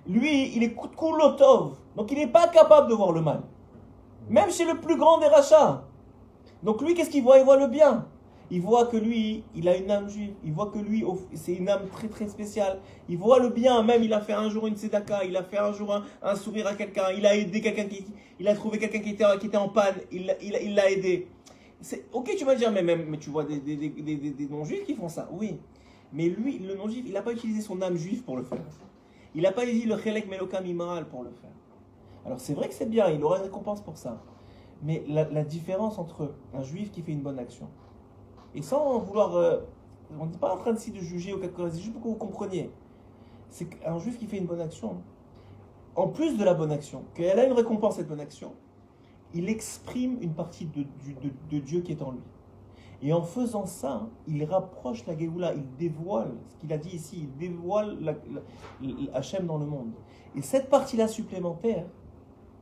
Lui, 0.07 0.55
il 0.55 0.63
est 0.63 0.73
Kulotov, 0.73 1.75
donc 1.95 2.11
il 2.11 2.17
n'est 2.17 2.27
pas 2.27 2.47
capable 2.47 2.89
de 2.89 2.93
voir 2.93 3.11
le 3.11 3.21
mal. 3.21 3.41
Même 4.29 4.51
chez 4.51 4.65
le 4.65 4.79
plus 4.79 4.97
grand 4.97 5.19
des 5.19 5.27
rachats. 5.27 5.83
Donc 6.63 6.81
lui, 6.81 6.93
qu'est-ce 6.93 7.09
qu'il 7.09 7.23
voit? 7.23 7.37
Il 7.37 7.45
voit 7.45 7.57
le 7.57 7.67
bien. 7.67 8.07
Il 8.49 8.61
voit 8.61 8.85
que 8.85 8.95
lui, 8.95 9.43
il 9.55 9.67
a 9.67 9.75
une 9.75 9.91
âme 9.91 10.09
juive. 10.09 10.33
Il 10.45 10.53
voit 10.53 10.67
que 10.67 10.79
lui, 10.79 11.03
c'est 11.33 11.53
une 11.53 11.67
âme 11.67 11.87
très 11.91 12.07
très 12.07 12.29
spéciale. 12.29 12.79
Il 13.09 13.17
voit 13.17 13.39
le 13.39 13.49
bien. 13.49 13.83
Même, 13.83 14.03
il 14.03 14.13
a 14.13 14.21
fait 14.21 14.33
un 14.33 14.49
jour 14.49 14.67
une 14.67 14.75
tzedaka. 14.75 15.25
Il 15.25 15.35
a 15.35 15.43
fait 15.43 15.57
un 15.57 15.73
jour 15.73 16.01
un, 16.23 16.35
sourire 16.35 16.67
à 16.67 16.73
quelqu'un. 16.73 17.11
Il 17.15 17.25
a 17.25 17.35
aidé 17.35 17.59
quelqu'un 17.59 17.85
qui, 17.85 18.05
il 18.39 18.47
a 18.47 18.55
trouvé 18.55 18.79
quelqu'un 18.79 18.99
qui 18.99 19.09
était, 19.11 19.25
qui 19.39 19.47
était 19.47 19.57
en 19.57 19.67
panne. 19.67 19.95
Il 20.11 20.27
l'a 20.27 20.41
il, 20.41 20.57
il 20.63 20.79
aidé. 20.79 21.27
Ok, 22.13 22.33
tu 22.37 22.45
vas 22.45 22.55
dire, 22.55 22.71
mais 22.71 22.81
même, 22.81 23.05
mais 23.09 23.17
tu 23.17 23.29
vois 23.29 23.43
des, 23.43 23.59
des, 23.59 23.75
des, 23.75 24.15
des 24.15 24.47
non-juifs 24.47 24.85
qui 24.85 24.95
font 24.95 25.09
ça. 25.09 25.27
Oui. 25.31 25.57
Mais 26.13 26.29
lui, 26.29 26.59
le 26.59 26.75
non-juif, 26.75 27.03
il 27.05 27.13
n'a 27.13 27.21
pas 27.21 27.33
utilisé 27.33 27.61
son 27.61 27.81
âme 27.81 27.97
juive 27.97 28.23
pour 28.23 28.37
le 28.37 28.43
faire. 28.43 28.59
Il 29.37 29.43
n'a 29.43 29.51
pas 29.51 29.65
utilisé 29.65 29.85
le 29.85 29.99
chelek 29.99 30.27
melokam 30.27 30.65
imaral 30.65 31.07
pour 31.07 31.23
le 31.23 31.29
faire. 31.29 31.51
Alors 32.25 32.39
c'est 32.39 32.55
vrai 32.55 32.67
que 32.69 32.73
c'est 32.73 32.89
bien. 32.89 33.07
Il 33.09 33.23
aura 33.23 33.37
une 33.37 33.43
récompense 33.43 33.81
pour 33.81 33.95
ça. 33.95 34.19
Mais 34.81 35.03
la, 35.07 35.43
différence 35.43 35.99
entre 35.99 36.33
un 36.55 36.63
juif 36.63 36.91
qui 36.91 37.03
fait 37.03 37.11
une 37.11 37.21
bonne 37.21 37.37
action, 37.37 37.67
et 38.55 38.63
sans 38.63 38.97
vouloir. 38.97 39.35
Euh, 39.35 39.59
on 40.19 40.25
n'est 40.25 40.37
pas 40.37 40.53
en 40.53 40.57
train 40.57 40.73
ici 40.73 40.89
de 40.91 40.99
juger 40.99 41.33
ou 41.33 41.39
quelque 41.39 41.57
chose, 41.57 41.71
c'est 41.73 41.81
juste 41.81 41.93
pour 41.93 42.01
que 42.01 42.07
vous 42.07 42.15
compreniez. 42.15 42.71
C'est 43.49 43.65
qu'un 43.65 43.99
juif 43.99 44.17
qui 44.17 44.25
fait 44.25 44.37
une 44.37 44.45
bonne 44.45 44.61
action, 44.61 44.97
en 45.95 46.07
plus 46.07 46.37
de 46.37 46.43
la 46.43 46.53
bonne 46.53 46.71
action, 46.71 47.03
qu'elle 47.13 47.37
a 47.39 47.45
une 47.45 47.53
récompense 47.53 47.97
cette 47.97 48.07
bonne 48.07 48.21
action, 48.21 48.53
il 49.33 49.49
exprime 49.49 50.17
une 50.21 50.33
partie 50.33 50.65
de, 50.65 50.81
de, 50.81 51.29
de, 51.51 51.59
Dieu 51.59 51.81
qui 51.81 51.91
est 51.91 52.01
en 52.01 52.11
lui. 52.11 52.21
Et 53.01 53.13
en 53.13 53.21
faisant 53.21 53.65
ça, 53.65 54.07
il 54.27 54.43
rapproche 54.43 55.05
la 55.05 55.17
Géoula, 55.17 55.53
il 55.53 55.65
dévoile, 55.77 56.33
ce 56.49 56.55
qu'il 56.55 56.73
a 56.73 56.77
dit 56.77 56.95
ici, 56.95 57.19
il 57.23 57.37
dévoile 57.37 57.97
la, 58.01 58.13
Hachem 59.13 59.45
dans 59.45 59.57
le 59.57 59.65
monde. 59.65 59.91
Et 60.35 60.41
cette 60.41 60.69
partie-là 60.69 61.07
supplémentaire 61.07 61.85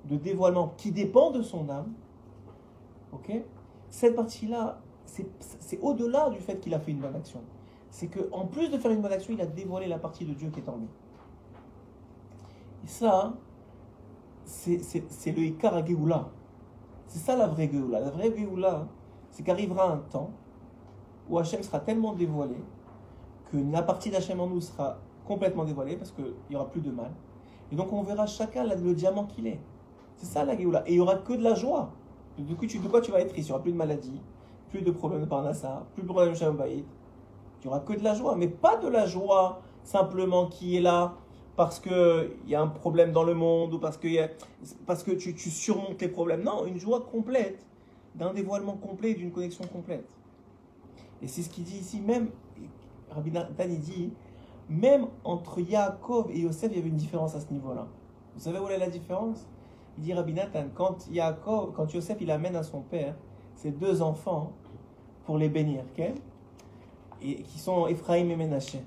de 0.05 0.17
dévoilement 0.17 0.73
qui 0.77 0.91
dépend 0.91 1.31
de 1.31 1.41
son 1.41 1.69
âme, 1.69 1.93
ok 3.13 3.41
cette 3.89 4.15
partie-là, 4.15 4.81
c'est 5.05 5.79
au-delà 5.81 6.29
du 6.29 6.39
fait 6.39 6.59
qu'il 6.59 6.73
a 6.73 6.79
fait 6.79 6.91
une 6.91 6.99
bonne 6.99 7.15
action. 7.15 7.39
C'est 7.89 8.07
qu'en 8.07 8.45
plus 8.45 8.67
de 8.67 8.77
faire 8.77 8.91
une 8.91 9.01
bonne 9.01 9.13
action, 9.13 9.33
il 9.33 9.39
a 9.39 9.45
dévoilé 9.45 9.87
la 9.87 9.97
partie 9.97 10.25
de 10.25 10.33
Dieu 10.33 10.49
qui 10.49 10.59
est 10.59 10.67
en 10.67 10.75
lui. 10.75 10.87
Et 12.83 12.87
ça, 12.87 13.33
c'est 14.43 15.31
le 15.31 15.43
Ikar 15.43 15.75
à 15.75 15.85
Géoula. 15.85 16.29
C'est 17.07 17.19
ça 17.19 17.37
la 17.37 17.47
vraie 17.47 17.69
Géoula. 17.71 18.01
La 18.01 18.09
vraie 18.09 18.35
Géoula, 18.35 18.85
c'est 19.35 19.43
qu'arrivera 19.43 19.91
un 19.91 19.97
temps 19.97 20.29
où 21.29 21.37
Hachem 21.37 21.61
sera 21.61 21.81
tellement 21.81 22.13
dévoilé 22.13 22.55
que 23.51 23.57
la 23.69 23.81
partie 23.81 24.09
d'Hachem 24.09 24.39
en 24.39 24.47
nous 24.47 24.61
sera 24.61 24.97
complètement 25.27 25.65
dévoilée 25.65 25.97
parce 25.97 26.11
qu'il 26.13 26.33
n'y 26.49 26.55
aura 26.55 26.69
plus 26.69 26.79
de 26.79 26.89
mal. 26.89 27.11
Et 27.69 27.75
donc 27.75 27.91
on 27.91 28.01
verra 28.01 28.27
chacun 28.27 28.63
le 28.63 28.93
diamant 28.93 29.25
qu'il 29.25 29.47
est. 29.47 29.59
C'est 30.15 30.25
ça 30.25 30.45
la 30.45 30.57
Géoula. 30.57 30.83
Et 30.87 30.93
il 30.93 30.95
n'y 30.95 31.01
aura 31.01 31.15
que 31.15 31.33
de 31.33 31.43
la 31.43 31.53
joie. 31.53 31.91
Tu, 32.37 32.43
de 32.43 32.87
quoi 32.87 33.01
tu 33.01 33.11
vas 33.11 33.19
être 33.19 33.33
triste 33.33 33.49
Il 33.49 33.51
n'y 33.51 33.55
aura 33.55 33.61
plus 33.61 33.73
de 33.73 33.77
maladie, 33.77 34.21
plus 34.69 34.81
de 34.81 34.91
problèmes 34.91 35.21
de 35.21 35.25
parnassa, 35.25 35.85
plus 35.95 36.03
de 36.03 36.07
problèmes 36.07 36.31
de 36.31 36.37
Shambaïd. 36.37 36.85
Tu 37.59 37.67
n'auras 37.67 37.81
que 37.81 37.91
de 37.91 38.03
la 38.05 38.13
joie, 38.13 38.37
mais 38.37 38.47
pas 38.47 38.77
de 38.77 38.87
la 38.87 39.05
joie 39.05 39.61
simplement 39.83 40.47
qui 40.47 40.77
est 40.77 40.81
là 40.81 41.15
parce 41.57 41.81
qu'il 41.81 42.37
y 42.47 42.55
a 42.55 42.61
un 42.61 42.67
problème 42.67 43.11
dans 43.11 43.23
le 43.23 43.33
monde 43.33 43.73
ou 43.73 43.79
parce 43.79 43.97
que, 43.97 44.07
parce 44.85 45.03
que 45.03 45.11
tu, 45.11 45.35
tu 45.35 45.49
surmontes 45.49 46.01
les 46.01 46.07
problèmes. 46.07 46.43
Non, 46.43 46.65
une 46.65 46.79
joie 46.79 47.01
complète, 47.01 47.65
d'un 48.15 48.33
dévoilement 48.33 48.77
complet, 48.77 49.13
d'une 49.13 49.31
connexion 49.31 49.65
complète. 49.65 50.07
Et 51.21 51.27
c'est 51.27 51.41
ce 51.41 51.49
qu'il 51.49 51.63
dit 51.63 51.77
ici, 51.77 52.01
même, 52.01 52.29
Rabbi 53.09 53.31
Nathan 53.31 53.65
il 53.69 53.79
dit, 53.79 54.13
même 54.69 55.07
entre 55.23 55.59
Yaakov 55.59 56.31
et 56.31 56.39
Yosef, 56.39 56.71
il 56.71 56.77
y 56.77 56.79
avait 56.79 56.89
une 56.89 56.95
différence 56.95 57.35
à 57.35 57.39
ce 57.39 57.51
niveau-là. 57.51 57.87
Vous 58.35 58.41
savez 58.41 58.59
où 58.59 58.67
est 58.67 58.77
la 58.77 58.89
différence? 58.89 59.45
Il 59.97 60.03
dit 60.03 60.13
Rabbi 60.13 60.33
Nathan, 60.33 60.65
quand, 60.73 61.07
Yaakov, 61.09 61.73
quand 61.73 61.93
Yosef 61.93 62.17
il 62.21 62.31
amène 62.31 62.55
à 62.55 62.63
son 62.63 62.81
père 62.81 63.15
ses 63.55 63.71
deux 63.71 64.01
enfants 64.01 64.53
pour 65.25 65.37
les 65.37 65.49
bénir, 65.49 65.83
ok? 65.97 66.13
Et, 67.21 67.43
qui 67.43 67.59
sont 67.59 67.87
Ephraim 67.87 68.29
et 68.29 68.35
Ménaché. 68.35 68.81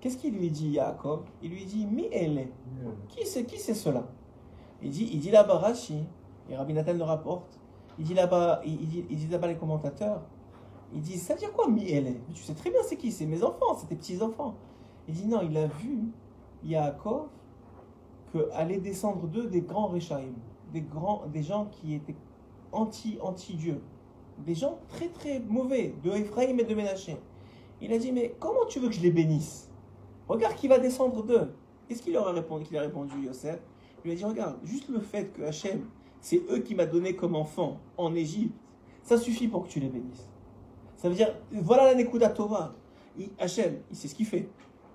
Qu'est-ce 0.00 0.16
qu'il 0.16 0.34
lui 0.34 0.50
dit, 0.50 0.70
Yaakov? 0.70 1.24
Il 1.42 1.50
lui 1.50 1.64
dit, 1.64 1.86
Mi 1.86 2.08
elle 2.10 2.48
Qui 3.08 3.26
c'est 3.26 3.44
qui 3.44 3.58
c'est 3.58 3.74
cela? 3.74 4.04
Il 4.82 4.90
dit, 4.90 5.08
il 5.12 5.20
dit 5.20 5.30
là-bas 5.30 5.58
Rashi, 5.58 6.04
et 6.50 6.56
Rabbi 6.56 6.72
Nathan 6.72 6.94
le 6.94 7.04
rapporte, 7.04 7.60
il 7.98 8.04
dit 8.04 8.14
là-bas, 8.14 8.62
il, 8.64 8.86
dit, 8.86 9.28
là-bas 9.28 9.48
les 9.48 9.56
commentateurs, 9.56 10.22
il 10.94 11.00
dit, 11.00 11.18
ça 11.18 11.34
veut 11.34 11.40
dire 11.40 11.52
quoi 11.52 11.68
Mi 11.68 11.90
elle 11.90 12.16
Tu 12.34 12.42
sais 12.42 12.54
très 12.54 12.70
bien 12.70 12.80
c'est 12.84 12.96
qui, 12.96 13.12
c'est 13.12 13.26
mes 13.26 13.42
enfants, 13.42 13.76
c'est 13.78 13.86
tes 13.86 13.96
petits-enfants. 13.96 14.54
Il 15.08 15.14
dit, 15.14 15.26
non, 15.26 15.40
il 15.42 15.56
a 15.56 15.66
vu, 15.66 16.12
Yaakov, 16.64 17.28
que 18.32 18.50
allait 18.52 18.78
descendre 18.78 19.26
d'eux 19.26 19.46
des 19.46 19.60
grands 19.62 19.88
Réchaïm, 19.88 20.34
des, 20.72 20.80
grands, 20.80 21.22
des 21.26 21.42
gens 21.42 21.66
qui 21.66 21.94
étaient 21.94 22.16
anti, 22.72 23.18
anti-Dieu, 23.20 23.82
des 24.38 24.54
gens 24.54 24.78
très 24.88 25.08
très 25.08 25.40
mauvais, 25.40 25.94
de 26.02 26.10
Ephraim 26.10 26.58
et 26.58 26.64
de 26.64 26.74
Ménaché. 26.74 27.16
Il 27.80 27.92
a 27.92 27.98
dit, 27.98 28.12
mais 28.12 28.34
comment 28.38 28.64
tu 28.66 28.78
veux 28.78 28.88
que 28.88 28.94
je 28.94 29.00
les 29.00 29.10
bénisse? 29.10 29.68
Regarde 30.28 30.54
qui 30.54 30.68
va 30.68 30.78
descendre 30.78 31.22
d'eux. 31.24 31.52
Qu'est-ce 31.88 32.02
qu'il 32.02 32.12
leur 32.12 32.28
a 32.28 32.32
répondu 32.32 32.64
Qu'il 32.64 32.76
a 32.78 32.82
répondu, 32.82 33.12
Yosef? 33.26 33.60
Il 34.04 34.08
lui 34.08 34.12
a 34.12 34.14
dit, 34.16 34.24
regarde, 34.24 34.56
juste 34.64 34.88
le 34.88 35.00
fait 35.00 35.32
que 35.32 35.42
Hachem, 35.42 35.84
c'est 36.22 36.42
eux 36.50 36.60
qui 36.60 36.74
m'a 36.74 36.86
donné 36.86 37.14
comme 37.14 37.36
enfant 37.36 37.78
en 37.98 38.14
Égypte, 38.14 38.54
ça 39.02 39.18
suffit 39.18 39.48
pour 39.48 39.64
que 39.64 39.68
tu 39.68 39.80
les 39.80 39.88
bénisses. 39.88 40.30
Ça 40.96 41.08
veut 41.08 41.14
dire, 41.14 41.34
voilà 41.50 41.84
la 41.84 41.94
Nekuda 41.94 42.30
Tova. 42.30 42.74
Hachem, 43.38 43.80
il 43.90 43.96
sait 43.96 44.08
ce 44.08 44.14
qu'il 44.14 44.24
fait. 44.24 44.48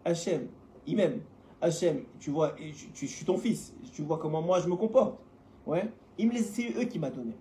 Hachem, 0.03 0.47
il 0.87 0.95
m'aime. 0.95 1.21
Hachem, 1.61 2.05
tu 2.19 2.31
vois, 2.31 2.55
je, 2.59 3.05
suis 3.05 3.25
ton 3.25 3.37
fils, 3.37 3.73
tu 3.91 4.01
vois 4.03 4.17
comment 4.17 4.41
moi 4.41 4.61
je 4.61 4.67
me 4.67 4.75
comporte. 4.75 5.19
Ouais, 5.65 5.91
il 6.17 6.29
me 6.29 6.37
c'est 6.37 6.73
eux 6.77 6.85
qui 6.85 6.97
m'a 6.97 7.09
donné. 7.09 7.35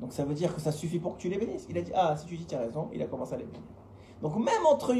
Donc 0.00 0.12
ça 0.12 0.24
veut 0.24 0.34
dire 0.34 0.54
que 0.54 0.60
ça 0.60 0.72
suffit 0.72 0.98
pour 0.98 1.16
que 1.16 1.20
tu 1.20 1.28
les 1.28 1.38
bénisses. 1.38 1.66
Il 1.68 1.76
a 1.76 1.82
dit, 1.82 1.92
ah, 1.94 2.16
si 2.16 2.26
tu 2.26 2.36
dis, 2.36 2.46
tu 2.46 2.54
as 2.54 2.60
raison, 2.60 2.88
il 2.92 3.02
a 3.02 3.06
commencé 3.06 3.34
à 3.34 3.36
les 3.36 3.44
bénir. 3.44 3.60
Donc 4.22 4.36
même 4.36 4.66
entre, 4.66 4.94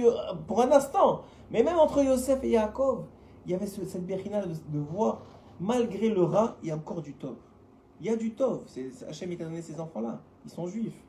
pour 0.46 0.60
un 0.60 0.70
instant, 0.70 1.22
mais 1.50 1.62
même 1.62 1.78
entre 1.78 2.02
Yosef 2.02 2.42
et 2.44 2.50
Yaakov, 2.50 3.04
il 3.46 3.52
y 3.52 3.54
avait 3.54 3.66
cette 3.66 4.04
bérina 4.04 4.44
de, 4.44 4.78
voir, 4.78 5.22
malgré 5.60 6.10
le 6.10 6.22
rat, 6.22 6.56
il 6.62 6.68
y 6.68 6.72
a 6.72 6.76
encore 6.76 7.00
du 7.00 7.14
tov. 7.14 7.36
Il 8.00 8.06
y 8.06 8.10
a 8.10 8.16
du 8.16 8.30
tov. 8.32 8.60
Hachem, 9.08 9.32
a 9.32 9.36
donné 9.36 9.62
ces 9.62 9.80
enfants-là. 9.80 10.20
Ils 10.44 10.50
sont 10.50 10.66
juifs. 10.68 11.02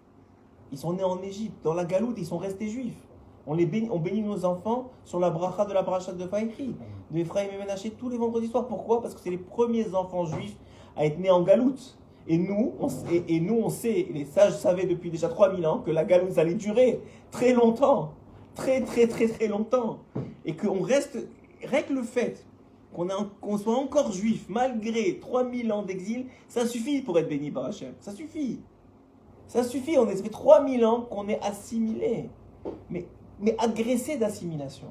Ils 0.71 0.77
sont 0.77 0.93
nés 0.93 1.03
en 1.03 1.21
Égypte. 1.21 1.55
Dans 1.63 1.73
la 1.73 1.85
galoute, 1.85 2.15
ils 2.17 2.25
sont 2.25 2.37
restés 2.37 2.67
juifs. 2.67 2.97
On, 3.45 3.53
les 3.53 3.65
bénit, 3.65 3.89
on 3.91 3.99
bénit 3.99 4.21
nos 4.21 4.45
enfants 4.45 4.91
sur 5.05 5.19
la 5.19 5.29
bracha 5.29 5.65
de 5.65 5.73
la 5.73 5.81
bracha 5.81 6.13
de 6.13 6.27
Faïkri, 6.27 6.75
de 7.11 7.19
Ephraim 7.19 7.47
et 7.53 7.57
Ménaché, 7.57 7.91
tous 7.91 8.09
les 8.09 8.17
vendredis 8.17 8.47
soirs. 8.47 8.67
Pourquoi? 8.67 9.01
Parce 9.01 9.13
que 9.13 9.19
c'est 9.21 9.29
les 9.29 9.37
premiers 9.37 9.93
enfants 9.95 10.25
juifs 10.25 10.55
à 10.95 11.05
être 11.05 11.19
nés 11.19 11.31
en 11.31 11.41
galoute. 11.41 11.97
Et 12.27 12.37
nous, 12.37 12.73
on, 12.79 12.87
et, 13.11 13.39
nous, 13.39 13.55
on 13.55 13.69
sait, 13.69 14.07
les 14.13 14.25
sages 14.25 14.57
savaient 14.57 14.85
depuis 14.85 15.09
déjà 15.09 15.29
3000 15.29 15.65
ans 15.65 15.79
que 15.79 15.89
la 15.89 16.05
galoute 16.05 16.37
allait 16.37 16.53
durer 16.53 17.01
très 17.31 17.53
longtemps. 17.53 18.13
Très, 18.53 18.81
très, 18.81 19.07
très, 19.07 19.27
très 19.27 19.47
longtemps. 19.47 19.99
Et 20.45 20.55
qu'on 20.55 20.81
reste, 20.81 21.17
règle 21.63 21.95
le 21.95 22.03
fait 22.03 22.45
qu'on 22.93 23.57
soit 23.57 23.75
encore 23.75 24.11
juif 24.11 24.45
malgré 24.49 25.19
3000 25.19 25.71
ans 25.71 25.83
d'exil, 25.83 26.25
ça 26.47 26.65
suffit 26.65 27.01
pour 27.01 27.17
être 27.19 27.29
béni 27.29 27.51
par 27.51 27.65
Hachem. 27.65 27.93
Ça 27.99 28.11
suffit. 28.11 28.59
Ça 29.47 29.63
suffit. 29.63 29.97
On 29.97 30.07
est, 30.07 30.15
ça 30.15 30.23
fait 30.23 30.29
3000 30.29 30.85
ans 30.85 31.01
qu'on 31.01 31.27
est 31.27 31.39
assimilé. 31.41 32.29
Mais, 32.89 33.05
mais 33.39 33.55
agressé 33.59 34.17
d'assimilation 34.17 34.87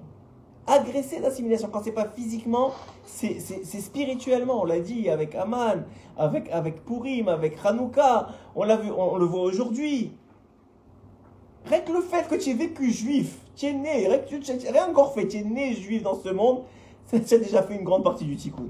agressé 0.69 1.21
d'assimilation. 1.21 1.69
Quand 1.73 1.83
c'est 1.83 1.93
pas 1.93 2.09
physiquement, 2.09 2.73
c'est 3.05 3.41
spirituellement. 3.81 4.63
On 4.63 4.65
l'a 4.65 4.81
dit 4.81 5.09
avec 5.11 5.35
Aman, 5.35 5.85
avec, 6.17 6.51
avec 6.51 6.85
Purim, 6.85 7.29
avec 7.29 7.57
Hanouka. 7.65 8.29
On, 8.55 8.65
vu, 8.77 8.91
on, 8.91 9.17
le 9.17 9.25
voit 9.25 9.43
aujourd'hui. 9.43 10.13
Rien 11.65 11.81
que 11.81 11.93
le 11.93 12.01
fait 12.01 12.29
que 12.29 12.35
tu 12.37 12.51
aies 12.51 12.55
vécu 12.55 12.91
juif, 12.91 13.39
tu 13.57 13.67
es 13.67 13.73
né, 13.73 14.07
rien, 14.07 14.19
que 14.19 14.73
rien 14.73 14.89
encore 14.89 15.13
fait, 15.13 15.27
tu 15.27 15.39
es 15.39 15.43
né 15.43 15.75
juif 15.75 16.03
dans 16.03 16.15
ce 16.15 16.29
monde, 16.31 16.63
ça 17.25 17.37
a 17.37 17.39
déjà 17.39 17.63
fait 17.63 17.75
une 17.75 17.85
grande 17.85 18.05
partie 18.05 18.25
du 18.25 18.37
tikkun. 18.37 18.69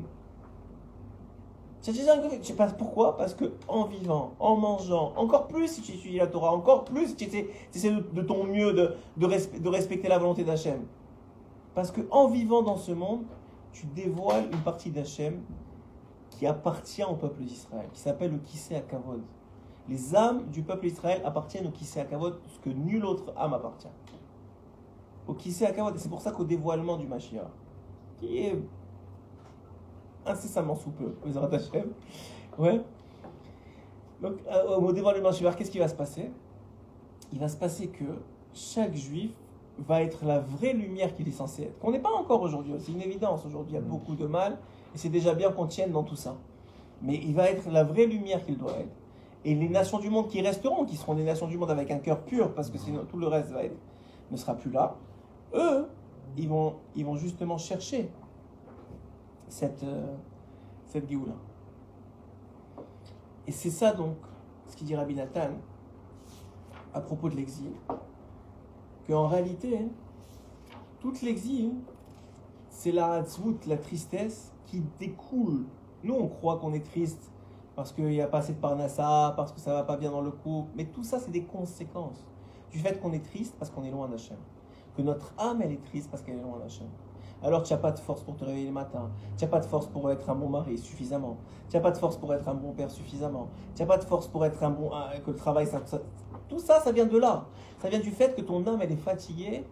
Je 1.84 1.92
sais 2.42 2.54
pas 2.54 2.66
pourquoi, 2.66 3.16
parce 3.16 3.34
que 3.34 3.52
en 3.66 3.84
vivant, 3.86 4.34
en 4.38 4.56
mangeant, 4.56 5.12
encore 5.16 5.48
plus 5.48 5.68
si 5.68 5.80
tu 5.80 5.92
étudies 5.92 6.18
la 6.18 6.26
Torah, 6.26 6.52
encore 6.52 6.84
plus 6.84 7.08
si 7.08 7.16
tu 7.16 7.24
essaies, 7.24 7.90
de, 8.12 8.22
ton 8.22 8.44
mieux 8.44 8.72
de, 8.72 8.94
de, 9.16 9.68
respecter 9.68 10.08
la 10.08 10.18
volonté 10.18 10.44
d'Hachem. 10.44 10.84
Parce 11.74 11.90
qu'en 11.90 12.28
vivant 12.28 12.62
dans 12.62 12.76
ce 12.76 12.92
monde, 12.92 13.22
tu 13.72 13.86
dévoiles 13.86 14.48
une 14.52 14.60
partie 14.60 14.90
d'Hachem 14.90 15.40
qui 16.30 16.46
appartient 16.46 17.04
au 17.04 17.14
peuple 17.14 17.42
d'Israël, 17.42 17.88
qui 17.92 18.00
s'appelle 18.00 18.32
le 18.32 18.38
Kissé 18.38 18.76
Akavod. 18.76 19.22
Les 19.88 20.14
âmes 20.14 20.44
du 20.48 20.62
peuple 20.62 20.86
d'Israël 20.86 21.22
appartiennent 21.24 21.66
au 21.66 21.70
Kissé 21.70 22.00
Akavod, 22.00 22.38
ce 22.48 22.58
que 22.58 22.70
nulle 22.70 23.04
autre 23.04 23.32
âme 23.36 23.54
appartient. 23.54 23.88
Au 25.26 25.34
Kissé 25.34 25.64
Akavod, 25.64 25.96
et 25.96 25.98
c'est 25.98 26.10
pour 26.10 26.20
ça 26.20 26.32
qu'au 26.32 26.44
dévoilement 26.44 26.96
du 26.96 27.06
Mashiach, 27.06 27.48
qui 28.18 28.38
est 28.38 28.58
incessamment 30.26 30.74
sous 30.74 30.90
peu, 30.90 31.14
vous 31.24 31.38
Hachem, 31.38 31.92
ouais. 32.58 32.80
Donc, 34.20 34.34
euh, 34.50 34.76
au 34.76 34.92
dévoilement 34.92 35.28
Mashiach, 35.28 35.56
qu'est-ce 35.56 35.70
qui 35.70 35.78
va 35.78 35.88
se 35.88 35.94
passer? 35.94 36.30
Il 37.32 37.38
va 37.38 37.48
se 37.48 37.56
passer 37.56 37.88
que 37.88 38.04
chaque 38.52 38.94
juif 38.94 39.30
va 39.78 40.02
être 40.02 40.24
la 40.24 40.40
vraie 40.40 40.72
lumière 40.72 41.14
qu'il 41.14 41.28
est 41.28 41.32
censé 41.32 41.62
être. 41.64 41.78
Qu'on 41.78 41.92
n'est 41.92 42.00
pas 42.00 42.10
encore 42.10 42.42
aujourd'hui, 42.42 42.74
c'est 42.80 42.92
une 42.92 43.02
évidence. 43.02 43.46
Aujourd'hui, 43.46 43.74
il 43.74 43.76
y 43.76 43.78
a 43.78 43.80
mm. 43.80 43.88
beaucoup 43.88 44.16
de 44.16 44.26
mal, 44.26 44.58
et 44.94 44.98
c'est 44.98 45.08
déjà 45.08 45.34
bien 45.34 45.52
qu'on 45.52 45.66
tienne 45.66 45.92
dans 45.92 46.02
tout 46.02 46.16
ça. 46.16 46.36
Mais 47.02 47.16
il 47.16 47.34
va 47.34 47.48
être 47.48 47.70
la 47.70 47.84
vraie 47.84 48.06
lumière 48.06 48.44
qu'il 48.44 48.58
doit 48.58 48.72
être. 48.72 48.94
Et 49.44 49.54
les 49.54 49.68
nations 49.68 50.00
du 50.00 50.10
monde 50.10 50.28
qui 50.28 50.42
resteront, 50.42 50.84
qui 50.84 50.96
seront 50.96 51.14
des 51.14 51.22
nations 51.22 51.46
du 51.46 51.56
monde 51.56 51.70
avec 51.70 51.90
un 51.92 51.98
cœur 51.98 52.20
pur, 52.22 52.52
parce 52.54 52.70
que 52.70 52.78
sinon 52.78 53.04
tout 53.08 53.18
le 53.18 53.28
reste 53.28 53.50
va 53.50 53.62
être, 53.62 53.76
ne 54.32 54.36
sera 54.36 54.54
plus 54.54 54.70
là, 54.70 54.96
eux, 55.54 55.86
ils 56.36 56.48
vont, 56.48 56.76
ils 56.94 57.04
vont 57.04 57.16
justement 57.16 57.58
chercher 57.58 58.10
cette, 59.48 59.82
euh, 59.82 60.14
cette. 60.86 61.10
Et 63.46 63.52
c'est 63.52 63.70
ça 63.70 63.92
donc, 63.92 64.16
ce 64.66 64.76
qu'il 64.76 64.86
dit 64.86 64.94
Rabbi 64.96 65.14
Nathan 65.14 65.50
à 66.94 67.00
propos 67.00 67.28
de 67.28 67.36
l'exil 67.36 67.72
qu'en 69.06 69.26
réalité, 69.26 69.88
toute 71.00 71.22
l'exil, 71.22 71.72
c'est 72.68 72.92
la 72.92 73.24
la 73.66 73.76
tristesse 73.76 74.52
qui 74.66 74.82
découle. 74.98 75.64
Nous, 76.04 76.14
on 76.14 76.28
croit 76.28 76.58
qu'on 76.58 76.74
est 76.74 76.84
triste 76.84 77.32
parce 77.74 77.92
qu'il 77.92 78.06
n'y 78.06 78.20
a 78.20 78.26
pas 78.26 78.38
assez 78.38 78.52
de 78.52 78.58
parnassa, 78.58 79.32
parce 79.36 79.52
que 79.52 79.60
ça 79.60 79.72
va 79.72 79.84
pas 79.84 79.96
bien 79.96 80.10
dans 80.10 80.20
le 80.20 80.30
couple. 80.30 80.70
Mais 80.76 80.84
tout 80.84 81.04
ça, 81.04 81.18
c'est 81.18 81.30
des 81.30 81.44
conséquences 81.44 82.26
du 82.70 82.78
fait 82.78 83.00
qu'on 83.00 83.12
est 83.12 83.24
triste 83.24 83.54
parce 83.58 83.70
qu'on 83.70 83.84
est 83.84 83.90
loin 83.90 84.08
d'Hachem. 84.08 84.36
Que 84.98 85.02
notre 85.02 85.32
âme, 85.38 85.62
elle 85.62 85.70
est 85.70 85.84
triste 85.84 86.10
parce 86.10 86.24
qu'elle 86.24 86.38
est 86.38 86.42
loin 86.42 86.58
d'Hachem. 86.58 86.88
Alors 87.40 87.62
tu 87.62 87.72
n'as 87.72 87.78
pas 87.78 87.92
de 87.92 88.00
force 88.00 88.24
pour 88.24 88.34
te 88.36 88.44
réveiller 88.44 88.66
le 88.66 88.72
matin. 88.72 89.10
Tu 89.36 89.44
n'as 89.44 89.50
pas 89.50 89.60
de 89.60 89.64
force 89.64 89.86
pour 89.86 90.10
être 90.10 90.28
un 90.28 90.34
bon 90.34 90.48
mari 90.48 90.76
suffisamment. 90.76 91.36
Tu 91.70 91.76
n'as 91.76 91.82
pas 91.82 91.92
de 91.92 91.98
force 91.98 92.16
pour 92.16 92.34
être 92.34 92.48
un 92.48 92.54
bon 92.54 92.72
père 92.72 92.90
suffisamment. 92.90 93.48
Tu 93.76 93.82
n'as 93.82 93.86
pas 93.86 93.98
de 93.98 94.02
force 94.02 94.26
pour 94.26 94.44
être 94.44 94.60
un 94.60 94.70
bon... 94.70 94.90
que 95.24 95.30
le 95.30 95.36
travail, 95.36 95.68
ça, 95.68 95.80
tout 96.48 96.58
ça, 96.58 96.80
ça 96.80 96.90
vient 96.90 97.06
de 97.06 97.16
là. 97.16 97.46
Ça 97.78 97.88
vient 97.88 98.00
du 98.00 98.10
fait 98.10 98.34
que 98.34 98.40
ton 98.40 98.66
âme, 98.66 98.80
elle 98.82 98.90
est 98.90 98.96
fatiguée 98.96 99.62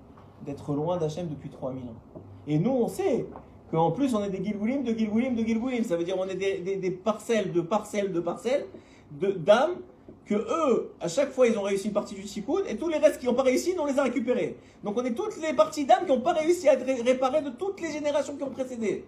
d'être 0.45 0.73
loin 0.73 0.97
d'Hachem 0.97 1.27
depuis 1.27 1.51
3000 1.51 1.83
ans. 1.83 2.21
Et 2.47 2.61
nous, 2.61 2.71
on 2.71 2.87
sait 2.87 3.27
qu'en 3.73 3.91
plus, 3.91 4.15
on 4.15 4.23
est 4.23 4.31
des 4.31 4.45
Gilgoulim, 4.45 4.85
de 4.85 4.97
Gilgoulim, 4.97 5.35
de 5.35 5.43
Gilgoulim. 5.43 5.83
Ça 5.83 5.97
veut 5.97 6.05
dire 6.05 6.15
on 6.17 6.29
est 6.29 6.37
des, 6.37 6.91
parcelles, 6.93 7.51
de 7.51 7.63
parcelles, 7.63 8.13
de 8.13 8.21
parcelles, 8.21 8.67
d'âmes 9.11 9.79
que 10.27 10.35
eux, 10.35 10.93
à 11.01 11.07
chaque 11.09 11.31
fois, 11.31 11.47
ils 11.47 11.57
ont 11.57 11.63
réussi 11.63 11.87
une 11.87 11.93
partie 11.93 12.17
du 12.17 12.25
tikkun, 12.25 12.65
et 12.69 12.77
tous 12.77 12.89
les 12.89 12.99
restes 12.99 13.21
qui 13.21 13.27
n'ont 13.27 13.35
pas 13.35 13.45
réussi, 13.45 13.75
on 13.79 13.87
les 13.87 13.99
a 13.99 14.03
récupérés. 14.03 14.57
Donc 14.83 14.99
on 14.99 15.05
est 15.05 15.15
toutes 15.15 15.41
les 15.41 15.53
parties 15.53 15.85
d'âmes 15.85 16.05
qui 16.05 16.11
n'ont 16.11 16.21
pas 16.21 16.33
réussi 16.33 16.69
à 16.69 16.75
être 16.75 17.05
réparées 17.05 17.43
de 17.43 17.51
toutes 17.51 17.81
les 17.81 17.93
générations 17.93 18.37
qui 18.37 18.43
ont 18.43 18.51
précédé. 18.51 19.05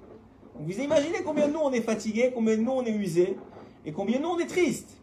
vous 0.54 0.80
imaginez 0.80 1.18
combien 1.24 1.48
nous 1.48 1.58
on 1.58 1.72
est 1.72 1.80
fatigués, 1.80 2.30
combien 2.32 2.56
nous 2.56 2.70
on 2.70 2.84
est 2.84 2.92
usés, 2.92 3.36
et 3.84 3.92
combien 3.92 4.20
nous 4.20 4.28
on 4.28 4.38
est 4.38 4.46
tristes. 4.46 4.96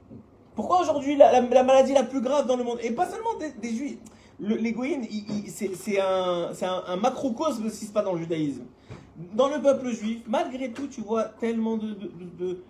Pourquoi 0.55 0.81
aujourd'hui 0.81 1.17
la, 1.17 1.41
maladie 1.41 1.93
la 1.93 2.03
plus 2.03 2.21
grave 2.21 2.47
dans 2.47 2.55
le 2.55 2.63
monde, 2.63 2.79
et 2.81 2.91
pas 2.91 3.07
seulement 3.09 3.33
des, 3.61 3.69
juifs, 3.75 3.97
l'égoïne, 4.39 5.05
c'est 5.47 5.99
un, 5.99 6.95
macrocosme 6.95 7.65
de 7.65 7.69
ce 7.69 7.85
se 7.85 7.91
passe 7.91 8.05
dans 8.05 8.13
le 8.13 8.19
judaïsme. 8.19 8.63
Dans 9.33 9.49
le 9.49 9.61
peuple 9.61 9.89
juif, 9.89 10.21
malgré 10.27 10.71
tout, 10.71 10.87
tu 10.87 11.01
vois 11.01 11.25
tellement 11.25 11.75
de, 11.75 12.63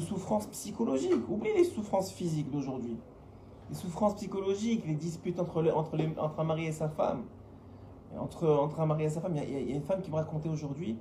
souffrances 0.00 0.46
psychologiques. 0.48 1.28
Oublie 1.28 1.52
les 1.56 1.64
souffrances 1.64 2.12
physiques 2.12 2.50
d'aujourd'hui. 2.50 2.96
Les 3.70 3.76
souffrances 3.76 4.14
psychologiques, 4.14 4.86
les 4.86 4.94
disputes 4.94 5.40
entre, 5.40 5.70
entre, 5.74 6.40
un 6.40 6.44
mari 6.44 6.66
et 6.66 6.72
sa 6.72 6.88
femme. 6.88 7.22
entre, 8.18 8.48
entre 8.48 8.80
un 8.80 8.86
mari 8.86 9.04
et 9.04 9.10
sa 9.10 9.20
femme, 9.20 9.36
il 9.36 9.68
y, 9.68 9.72
a, 9.72 9.76
une 9.76 9.82
femme 9.82 10.00
qui 10.00 10.10
me 10.10 10.16
racontait 10.16 10.48
aujourd'hui, 10.48 10.96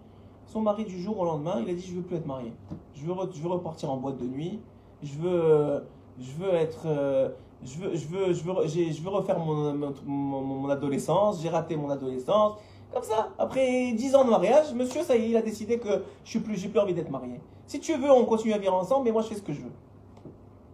son 0.46 0.62
mari 0.62 0.86
du 0.86 1.02
jour 1.02 1.20
au 1.20 1.26
lendemain, 1.26 1.62
il 1.62 1.70
a 1.70 1.74
dit 1.74 1.82
je 1.82 1.96
veux 1.96 2.02
plus 2.02 2.16
être 2.16 2.26
marié. 2.26 2.54
Je 2.94 3.06
veux, 3.06 3.14
je 3.34 3.42
veux 3.42 3.50
repartir 3.50 3.92
en 3.92 3.98
boîte 3.98 4.18
de 4.18 4.26
nuit. 4.26 4.62
Je 5.04 5.18
veux 5.18 5.84
je 6.20 6.32
veux 6.32 6.54
être, 6.54 6.86
euh, 6.86 7.30
je 7.64 7.78
veux, 7.78 7.96
je 7.96 8.08
veux, 8.08 8.34
je 8.34 8.44
veux, 8.44 8.68
je 8.68 9.02
veux 9.02 9.10
refaire 9.10 9.40
mon, 9.40 9.74
mon, 10.06 10.42
mon 10.42 10.70
adolescence, 10.70 11.42
j'ai 11.42 11.50
raté 11.50 11.76
mon 11.76 11.90
adolescence. 11.90 12.54
Comme 12.94 13.04
ça, 13.04 13.30
après 13.38 13.92
10 13.92 14.16
ans 14.16 14.26
de 14.26 14.30
mariage, 14.30 14.74
monsieur, 14.74 15.04
ça 15.04 15.16
il 15.16 15.36
a 15.36 15.42
décidé 15.42 15.78
que 15.78 16.04
je 16.24 16.30
suis 16.30 16.40
plus, 16.40 16.58
j'ai 16.58 16.70
plus 16.70 16.80
envie 16.80 16.94
d'être 16.94 17.12
marié. 17.12 17.40
Si 17.66 17.80
tu 17.80 17.94
veux, 17.96 18.10
on 18.10 18.26
continue 18.26 18.54
à 18.54 18.58
vivre 18.58 18.74
ensemble, 18.74 19.06
mais 19.06 19.12
moi 19.12 19.22
je 19.22 19.28
fais 19.28 19.36
ce 19.36 19.42
que 19.42 19.54
je 19.54 19.60
veux. 19.62 19.72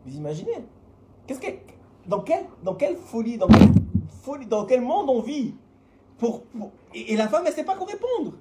Vous 0.06 0.16
imaginez? 0.16 0.64
Qu'est-ce 1.26 1.40
que, 1.40 1.48
dans 2.08 2.20
quelle, 2.20 2.46
dans 2.64 2.76
quelle 2.76 2.96
folie, 2.98 3.38
dans 3.38 3.48
quelle 3.48 3.70
folie. 4.24 4.46
Dans 4.46 4.66
quel 4.66 4.82
monde 4.82 5.10
on 5.10 5.22
vit 5.22 5.54
pour, 6.18 6.44
Et, 6.94 7.16
la 7.16 7.28
femme, 7.28 7.44
elle 7.46 7.54
sait 7.54 7.64
pas 7.64 7.76
quoi 7.76 7.88
répondre. 7.88 8.34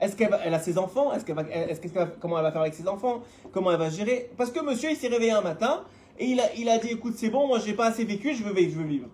Est-ce 0.00 0.16
qu'elle 0.16 0.32
a 0.32 0.58
ses 0.58 0.76
enfants? 0.76 1.12
Est-ce 1.12 1.24
qu'elle 1.24 2.16
comment 2.20 2.36
elle 2.38 2.44
va 2.44 2.52
faire 2.52 2.60
avec 2.60 2.74
ses 2.74 2.86
enfants? 2.88 3.20
Comment 3.52 3.70
elle 3.70 3.78
va 3.78 3.88
gérer? 3.88 4.30
Parce 4.36 4.50
que 4.50 4.60
monsieur, 4.60 4.90
il 4.90 4.96
s'est 4.96 5.08
réveillé 5.08 5.30
un 5.30 5.40
matin 5.40 5.84
et 6.18 6.26
il 6.26 6.68
a, 6.68 6.78
dit 6.78 6.88
écoute, 6.88 7.14
c'est 7.16 7.30
bon, 7.30 7.46
moi 7.46 7.58
j'ai 7.58 7.74
pas 7.74 7.86
assez 7.86 8.04
vécu. 8.04 8.34
Je 8.34 8.42
veux 8.42 8.52
vivre. 8.52 9.08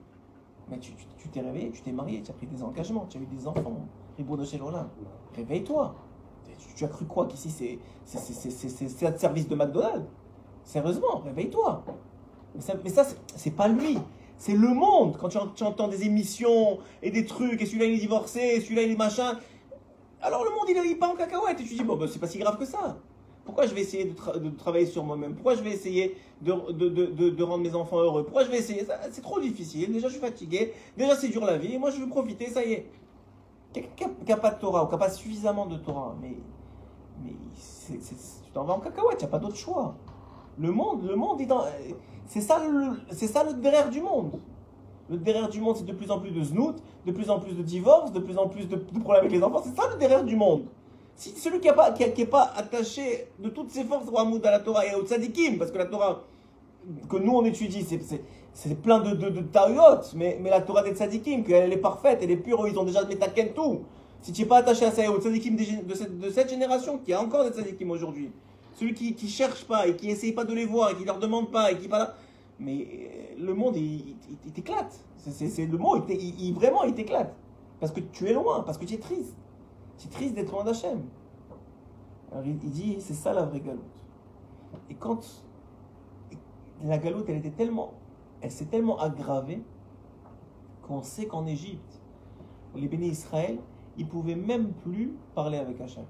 Mais 0.71 0.79
tu 0.79 0.93
t'es 1.33 1.41
réveillé, 1.41 1.71
tu 1.71 1.83
t'es 1.83 1.93
marié, 1.93 2.23
tu 2.23 2.31
as 2.31 2.35
pris 2.35 2.47
des 2.47 2.63
engagements, 2.63 3.07
tu 3.09 3.19
as 3.19 3.21
eu 3.21 3.27
des 3.27 3.47
enfants. 3.47 3.77
Ribo 4.17 4.37
de 4.37 4.45
chez 4.45 4.59
Lola. 4.59 4.89
Réveille-toi. 5.35 5.95
Tu, 6.77 6.85
as 6.85 6.89
cru 6.89 7.05
quoi 7.07 7.27
qu'ici 7.27 7.51
c'est 8.05 9.07
un 9.07 9.17
service 9.17 9.49
de 9.49 9.55
McDonald's? 9.55 10.07
Sérieusement, 10.65 11.19
réveille-toi. 11.25 11.83
Mais 12.55 12.61
ça, 12.61 12.75
mais 12.85 12.91
c'est- 13.37 13.51
pas 13.51 13.69
lui. 13.69 13.99
C'est 14.37 14.55
le 14.55 14.69
monde. 14.69 15.17
Quand 15.19 15.29
tu, 15.29 15.39
en- 15.39 15.49
tu 15.49 15.63
entends 15.65 15.89
des 15.89 16.05
émissions 16.05 16.79
et 17.03 17.11
des 17.11 17.25
trucs, 17.27 17.61
et 17.61 17.67
celui-là 17.67 17.87
il 17.87 17.95
est 17.95 17.99
divorcé, 17.99 18.61
celui-là 18.61 18.83
il 18.83 18.93
est 18.93 18.97
machin. 18.97 19.39
Alors 20.23 20.45
le 20.45 20.51
monde 20.51 20.65
il 20.69 20.77
est 20.77 20.95
pas 20.97 21.09
en 21.09 21.15
cacahuète. 21.17 21.61
Et 21.61 21.65
tu 21.65 21.75
dis, 21.75 21.83
bon, 21.85 21.97
bah, 21.97 22.07
c'est 22.11 22.19
pas 22.19 22.27
si 22.27 22.39
grave 22.39 22.59
que 22.59 22.65
ça. 22.65 22.97
Pourquoi 23.51 23.67
je 23.67 23.75
vais 23.75 23.81
essayer 23.81 24.05
de, 24.05 24.13
tra- 24.13 24.39
de 24.39 24.49
travailler 24.51 24.87
sur 24.87 25.03
moi-même? 25.03 25.35
Pourquoi 25.35 25.57
je 25.57 25.63
vais 25.63 25.73
essayer 25.73 26.17
de, 26.41 27.43
rendre 27.43 27.65
mes 27.65 27.75
enfants 27.75 27.99
heureux? 27.99 28.23
Pourquoi 28.23 28.45
je 28.45 28.49
vais 28.49 28.59
essayer? 28.59 28.87
C'est 29.11 29.23
trop 29.23 29.41
difficile. 29.41 29.93
Déjà, 29.93 30.07
je 30.07 30.13
suis 30.13 30.21
fatigué. 30.21 30.73
Déjà, 30.97 31.17
c'est 31.17 31.31
dur 31.31 31.45
la 31.45 31.59
vie. 31.59 31.77
Moi, 31.77 31.91
je 31.91 31.99
veux 31.99 32.09
profiter. 32.09 32.47
Ça 32.47 32.65
y 32.65 32.75
est. 32.75 32.87
Quelqu'un 33.73 34.11
qui 34.25 34.31
n'a 34.31 34.37
pas 34.37 34.53
de 34.53 34.61
Torah 34.61 34.85
ou 34.85 34.87
qui 34.87 34.93
n'a 34.93 34.99
pas 34.99 35.11
suffisamment 35.11 35.67
de 35.67 35.79
Torah, 35.79 36.15
mais, 36.23 36.37
tu 37.27 37.99
t'en 38.55 38.63
vas 38.63 38.75
en 38.75 38.79
cacahuète. 38.79 39.19
Tu 39.19 39.25
n'as 39.25 39.31
pas 39.33 39.41
d'autre 39.41 39.57
choix. 39.57 39.97
Le 40.57 40.71
monde, 40.71 41.09
le 41.09 41.17
monde. 41.17 41.43
C'est 42.27 42.41
ça, 42.41 42.63
c'est 43.11 43.27
ça 43.27 43.43
le 43.43 43.55
derrière 43.55 43.91
du 43.91 44.01
monde. 44.01 44.39
Le 45.09 45.17
derrière 45.17 45.49
du 45.49 45.61
monde, 45.61 45.75
c'est 45.77 45.87
de 45.87 45.93
plus 45.93 46.13
en 46.13 46.21
plus 46.21 46.31
de 46.31 46.45
znout, 46.45 46.77
de 47.05 47.11
plus 47.11 47.31
en 47.31 47.41
plus 47.41 47.55
de 47.55 47.63
divorces, 47.65 48.13
de 48.13 48.21
plus 48.21 48.39
en 48.39 48.47
plus 48.47 48.69
de, 48.69 48.77
de 48.77 49.01
problèmes 49.01 49.25
avec 49.25 49.33
les 49.33 49.43
enfants. 49.43 49.61
C'est 49.65 49.75
ça 49.75 49.89
le 49.93 49.99
derrière 49.99 50.23
du 50.23 50.37
monde. 50.37 50.67
Si 51.21 51.37
celui 51.37 51.61
qui 51.61 51.69
n'est 51.69 52.27
pas, 52.27 52.51
attaché 52.57 53.27
de 53.39 53.51
toutes 53.51 53.71
ses 53.71 53.85
forces 53.85 54.09
au 54.11 54.19
Hamoud 54.19 54.45
à 54.47 54.53
la 54.53 54.61
Torah 54.61 54.87
et 54.87 54.95
au 54.95 55.05
Tzadikim, 55.05 55.59
parce 55.59 55.71
que 55.71 55.77
la 55.77 55.85
Torah 55.85 56.23
que 57.11 57.19
nous 57.19 57.33
on 57.33 57.45
étudie, 57.45 57.85
c'est, 58.55 58.75
plein 58.81 59.01
de, 59.01 59.11
de, 59.15 59.29
de 59.29 59.45
mais, 60.17 60.41
la 60.45 60.63
Torah 60.63 60.83
des 60.83 60.95
Tzadikim, 60.95 61.45
qu'elle 61.45 61.75
est 61.75 61.77
parfaite, 61.77 62.21
elle 62.23 62.31
est 62.31 62.39
pure, 62.39 62.67
ils 62.67 62.79
ont 62.79 62.85
déjà 62.85 63.05
metaken 63.05 63.53
tout. 63.53 63.81
Si 64.23 64.33
tu 64.33 64.41
n'es 64.41 64.49
pas 64.49 64.57
attaché 64.57 64.87
à 64.87 64.91
ça 64.93 65.05
et 65.05 65.09
aux 65.09 65.21
Tzadikim 65.21 65.57
de 65.57 66.31
cette, 66.31 66.49
génération, 66.49 66.97
qui 66.97 67.13
a 67.13 67.21
encore 67.21 67.45
des 67.45 67.51
Tzadikim 67.51 67.91
aujourd'hui, 67.91 68.31
celui 68.77 68.95
qui 68.95 69.15
ne 69.23 69.29
cherche 69.29 69.67
pas 69.67 69.87
et 69.87 69.97
qui 69.97 70.09
essaye 70.09 70.33
pas 70.33 70.45
de 70.45 70.55
les 70.55 70.65
voir 70.65 70.93
et 70.93 70.95
qui 70.95 71.05
leur 71.05 71.19
demande 71.19 71.51
pas 71.51 71.71
et 71.71 71.77
qui 71.77 71.87
pas 71.87 72.15
mais 72.59 72.89
euh, 72.93 73.45
le 73.45 73.53
monde 73.53 73.77
il, 73.77 74.17
il- 74.47 74.53
t'éclate. 74.53 74.99
C'est, 75.19 75.67
le 75.67 75.77
mot, 75.77 76.03
il- 76.09 76.35
il- 76.47 76.55
vraiment 76.55 76.85
il 76.85 76.95
t'éclate. 76.95 77.35
Parce 77.79 77.93
que 77.93 78.01
tu 78.01 78.27
es 78.27 78.33
loin, 78.33 78.63
parce 78.63 78.79
que 78.79 78.87
tu 78.87 78.95
es 78.95 78.99
triste. 78.99 79.35
Es 80.05 80.09
triste 80.09 80.35
d'être 80.35 80.53
loin 80.53 80.65
d'Hachem. 80.65 81.03
Alors 82.33 82.45
il, 82.45 82.59
il 82.63 82.71
dit, 82.71 82.97
c'est 83.01 83.15
ça 83.15 83.33
la 83.33 83.43
vraie 83.43 83.61
galoute. 83.61 83.85
Et 84.89 84.95
quand 84.95 85.21
la 86.85 86.99
galoute, 86.99 87.27
elle 87.29 87.37
était 87.37 87.51
tellement, 87.51 87.93
elle 88.41 88.51
s'est 88.51 88.67
tellement 88.67 88.99
aggravée 88.99 89.63
qu'on 90.83 91.03
sait 91.03 91.27
qu'en 91.27 91.47
Égypte, 91.47 92.01
les 92.75 92.89
bénis 92.89 93.09
Israël, 93.09 93.59
ils 93.99 94.09
pouvaient 94.09 94.37
même 94.37 94.73
plus 94.73 95.15
parler 95.35 95.59
avec 95.59 95.81
Hachem. 95.81 96.05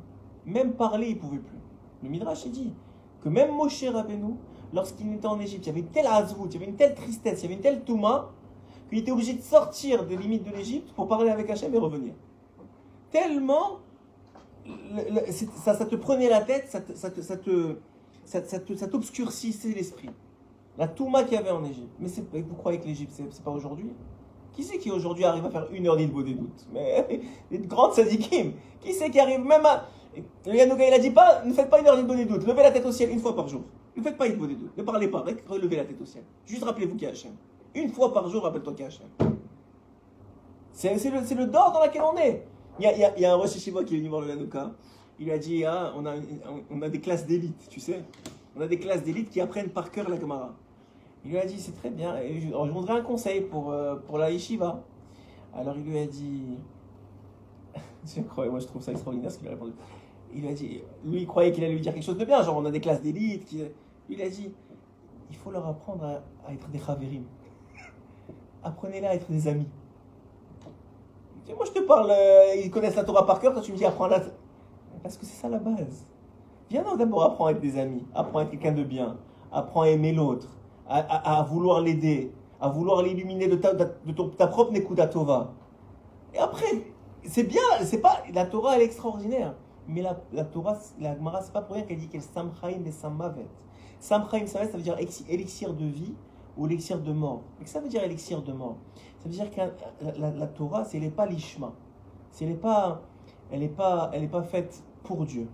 Même 0.46 0.74
parler, 0.74 1.09
ils 1.11 1.18
pouvaient 1.18 1.38
plus. 1.38 1.59
Le 2.03 2.09
Midrash 2.09 2.44
il 2.46 2.53
dit 2.53 2.72
que 3.20 3.29
même 3.29 3.55
Moshe 3.55 3.85
Rabbeinu, 3.85 4.35
lorsqu'il 4.72 5.12
était 5.12 5.26
en 5.26 5.38
Égypte, 5.40 5.66
il 5.66 5.68
y 5.68 5.70
avait 5.70 5.81
une 5.81 5.88
telle 5.90 6.07
azvout, 6.07 6.46
il 6.46 6.55
y 6.55 6.57
avait 6.57 6.70
une 6.70 6.76
telle 6.76 6.94
tristesse, 6.94 7.40
il 7.40 7.42
y 7.42 7.46
avait 7.46 7.55
une 7.57 7.61
telle 7.61 7.83
touma, 7.83 8.31
qu'il 8.88 8.98
était 8.98 9.11
obligé 9.11 9.35
de 9.35 9.42
sortir 9.42 10.07
des 10.07 10.16
limites 10.16 10.44
de 10.44 10.50
l'Égypte 10.50 10.92
pour 10.94 11.09
parler 11.09 11.31
avec 11.31 11.50
Hachem 11.50 11.74
et 11.74 11.79
revenir. 11.79 12.14
Tellement 13.11 13.79
ça, 15.57 15.75
te 15.75 15.96
prenait 15.96 16.29
la 16.29 16.42
tête, 16.42 16.68
ça 16.68 16.81
te, 16.81 16.92
ça 16.94 17.11
te, 17.11 17.20
ça 17.20 17.37
te- 17.37 18.75
ça- 18.75 18.87
t'obscurcissait 18.88 19.70
l'esprit. 19.70 20.11
La 20.79 20.87
Touma 20.88 21.25
qu'il 21.25 21.35
y 21.35 21.37
avait 21.37 21.51
en 21.51 21.64
Égypte. 21.64 21.90
Mais 21.99 22.42
vous 22.42 22.55
croyez 22.55 22.79
que 22.79 22.87
l'Égypte, 22.87 23.12
c'est 23.14 23.25
c'est 23.31 23.44
pas 23.44 23.51
aujourd'hui? 23.51 23.90
Qui 24.53 24.62
c'est 24.64 24.79
qui 24.79 24.90
aujourd'hui 24.90 25.25
arrive 25.25 25.44
à 25.46 25.51
faire 25.51 25.66
une 25.73 25.87
heure 25.87 25.96
d'Ilbo 25.96 26.23
des 26.23 26.35
doutes? 26.35 26.66
Mais 26.73 27.23
les 27.51 27.59
grandes 27.59 27.92
sadikim. 27.94 28.53
Qui 28.81 28.92
c'est 28.92 29.11
qui 29.11 29.18
arrive 29.20 29.40
même 29.44 29.64
à. 29.66 29.87
Le 30.46 30.55
il 30.55 30.92
a 30.92 30.99
dit 30.99 31.11
pas, 31.11 31.44
ne 31.44 31.53
faites 31.53 31.70
pas 31.70 31.81
une 31.81 31.87
heure 31.87 31.96
d'Ilbo 31.96 32.14
des 32.14 32.25
doutes. 32.25 32.46
Levez 32.46 32.62
la 32.62 32.70
tête 32.70 32.87
au 32.87 32.92
ciel 32.92 33.11
une 33.11 33.20
fois 33.20 33.35
par 33.35 33.49
jour. 33.49 33.62
Ne 33.96 34.03
faites 34.03 34.16
pas 34.16 34.27
Ilbo 34.27 34.46
des 34.46 34.55
doutes. 34.55 34.77
Ne 34.77 34.83
parlez 34.83 35.09
pas. 35.09 35.25
Relevez 35.49 35.77
la 35.77 35.85
tête 35.85 36.01
au 36.01 36.05
ciel. 36.05 36.25
Juste 36.46 36.64
rappelez-vous 36.64 36.94
qu'il 36.94 37.05
y 37.05 37.07
a 37.07 37.11
Hachem. 37.11 37.33
Une 37.75 37.90
fois 37.90 38.12
par 38.12 38.29
jour, 38.29 38.42
rappelle-toi 38.42 38.73
qu'il 38.73 38.83
y 38.83 38.85
a 38.85 38.88
Hachem. 38.88 39.07
C'est 40.73 40.94
le, 41.11 41.25
c'est 41.25 41.35
dans 41.35 41.85
lequel 41.85 42.03
on 42.03 42.16
est. 42.16 42.46
Il 42.81 42.85
y 42.85 42.87
a, 42.87 42.97
y 43.19 43.21
y 43.21 43.25
a 43.27 43.33
un 43.33 43.37
Rosh 43.37 43.51
qui 43.59 43.69
est 43.69 43.73
venu 43.99 44.09
voir 44.09 44.23
le 44.23 44.29
Yanouka. 44.29 44.73
Il 45.19 45.31
a 45.31 45.37
dit 45.37 45.64
ah, 45.66 45.93
on, 45.97 46.07
a, 46.07 46.14
on 46.71 46.81
a 46.81 46.88
des 46.88 47.01
classes 47.01 47.27
d'élite, 47.27 47.69
tu 47.69 47.79
sais. 47.79 48.03
On 48.57 48.61
a 48.62 48.66
des 48.66 48.79
classes 48.79 49.03
d'élite 49.05 49.29
qui 49.29 49.38
apprennent 49.43 49.69
par 49.69 49.90
cœur 49.90 50.09
la 50.09 50.19
Gemara. 50.19 50.55
Il 51.25 51.33
lui 51.33 51.38
a 51.38 51.45
dit 51.45 51.61
c'est 51.61 51.73
très 51.77 51.90
bien. 51.90 52.16
Je, 52.16 52.49
alors, 52.49 52.66
je 52.66 52.73
voudrais 52.73 52.95
un 52.95 53.03
conseil 53.03 53.43
pour, 53.43 53.71
euh, 53.71 53.97
pour 53.97 54.16
la 54.16 54.31
Yeshiva. 54.31 54.83
Alors 55.55 55.77
il 55.77 55.85
lui 55.85 55.99
a 55.99 56.07
dit. 56.07 56.57
C'est 58.05 58.21
incroyable, 58.21 58.53
moi 58.53 58.61
je 58.61 58.66
trouve 58.66 58.81
ça 58.83 58.93
extraordinaire 58.93 59.31
ce 59.31 59.38
qu'il 59.38 59.47
a 59.49 59.51
répondu. 59.51 59.73
Il 60.35 60.40
lui 60.40 60.49
a 60.49 60.53
dit, 60.55 60.81
lui 61.05 61.21
il 61.23 61.27
croyait 61.27 61.53
qu'il 61.53 61.62
allait 61.64 61.75
lui 61.75 61.81
dire 61.83 61.93
quelque 61.93 62.03
chose 62.05 62.16
de 62.16 62.25
bien, 62.25 62.43
genre 62.43 62.57
on 62.57 62.64
a 62.64 62.71
des 62.71 62.81
classes 62.81 63.03
d'élite. 63.03 63.45
qui- 63.45 63.62
Il 64.09 64.23
a 64.23 64.29
dit, 64.31 64.51
il 65.29 65.37
faut 65.37 65.51
leur 65.51 65.66
apprendre 65.66 66.05
à, 66.05 66.23
à 66.49 66.53
être 66.55 66.69
des 66.71 66.79
chavérim. 66.79 67.25
Apprenez-les 68.62 69.07
à 69.07 69.14
être 69.14 69.31
des 69.31 69.49
amis. 69.49 69.69
Moi 71.57 71.65
je 71.67 71.73
te 71.73 71.81
parle, 71.81 72.11
euh, 72.11 72.55
ils 72.57 72.71
connaissent 72.71 72.97
la 72.97 73.05
Torah 73.05 73.27
par 73.27 73.41
cœur, 73.41 73.53
toi 73.53 73.63
tu 73.63 73.73
me 73.73 73.77
dis 73.77 73.85
apprends 73.85 74.07
la. 74.07 74.21
Parce 75.03 75.17
que 75.17 75.25
c'est 75.25 75.41
ça 75.41 75.49
la 75.49 75.59
base. 75.59 76.05
Viens 76.69 76.85
d'abord 76.97 77.23
apprends 77.25 77.47
à 77.47 77.51
être 77.53 77.61
des 77.61 77.79
amis, 77.79 78.05
apprends 78.15 78.39
à 78.41 78.43
être 78.43 78.51
quelqu'un 78.51 78.73
de 78.73 78.85
bien, 78.85 79.17
apprends 79.51 79.83
à 79.83 79.89
aimer 79.89 80.13
l'autre, 80.13 80.49
à, 80.89 81.43
vouloir 81.49 81.81
l'aider, 81.81 82.33
à 82.61 82.69
vouloir 82.69 83.03
l'illuminer 83.03 83.49
de 83.49 83.57
ta, 83.57 83.75
de 83.75 84.13
ton- 84.13 84.29
ta 84.29 84.47
propre 84.47 84.73
Nekuda 84.73 85.09
Tova. 85.09 85.53
Et 86.35 86.39
après, 86.39 86.85
c'est 87.25 87.43
bien, 87.45 87.61
c'est 87.83 88.01
pas, 88.01 88.19
la 88.33 88.47
Torah 88.47 88.77
elle 88.77 88.83
est 88.83 88.85
extraordinaire. 88.85 89.55
Mais 89.89 90.03
la, 90.03 90.21
la 90.33 90.45
Torah, 90.45 90.79
la 91.01 91.17
Gemara, 91.17 91.43
c'est 91.43 91.53
pas 91.53 91.63
pour 91.63 91.75
rien 91.75 91.85
qu'elle 91.85 91.99
dit 91.99 92.07
qu'elle 92.09 92.23
Samchaim 92.23 92.85
et 92.87 92.93
Sammavet. 92.93 93.47
Samchaim, 93.99 94.47
ça 94.47 94.65
veut 94.65 94.83
dire 94.83 94.97
élixir 95.29 95.75
de 95.75 95.85
vie 95.87 96.15
ou 96.57 96.67
élixir 96.67 97.01
de 97.01 97.13
mort. 97.13 97.43
Mais 97.59 97.65
que 97.65 97.71
ça 97.71 97.81
veut 97.81 97.89
dire 97.89 98.05
élixir 98.05 98.43
de 98.43 98.53
mort 98.53 98.77
Ça 99.21 99.29
veut 99.29 99.35
dire 99.35 99.51
que 99.51 99.61
la, 100.19 100.47
Torah, 100.47 100.85
c'est 100.85 100.99
pas 101.11 101.29
elle 102.41 102.49
n'est 102.49 102.55
pas, 102.55 103.03
elle 103.53 103.63
est 103.63 103.69
pas, 103.69 104.11
elle 104.15 104.25
est 104.25 104.29
pas 104.29 104.43
faite 104.43 104.83
pour 105.03 105.27
Dieu. 105.27 105.47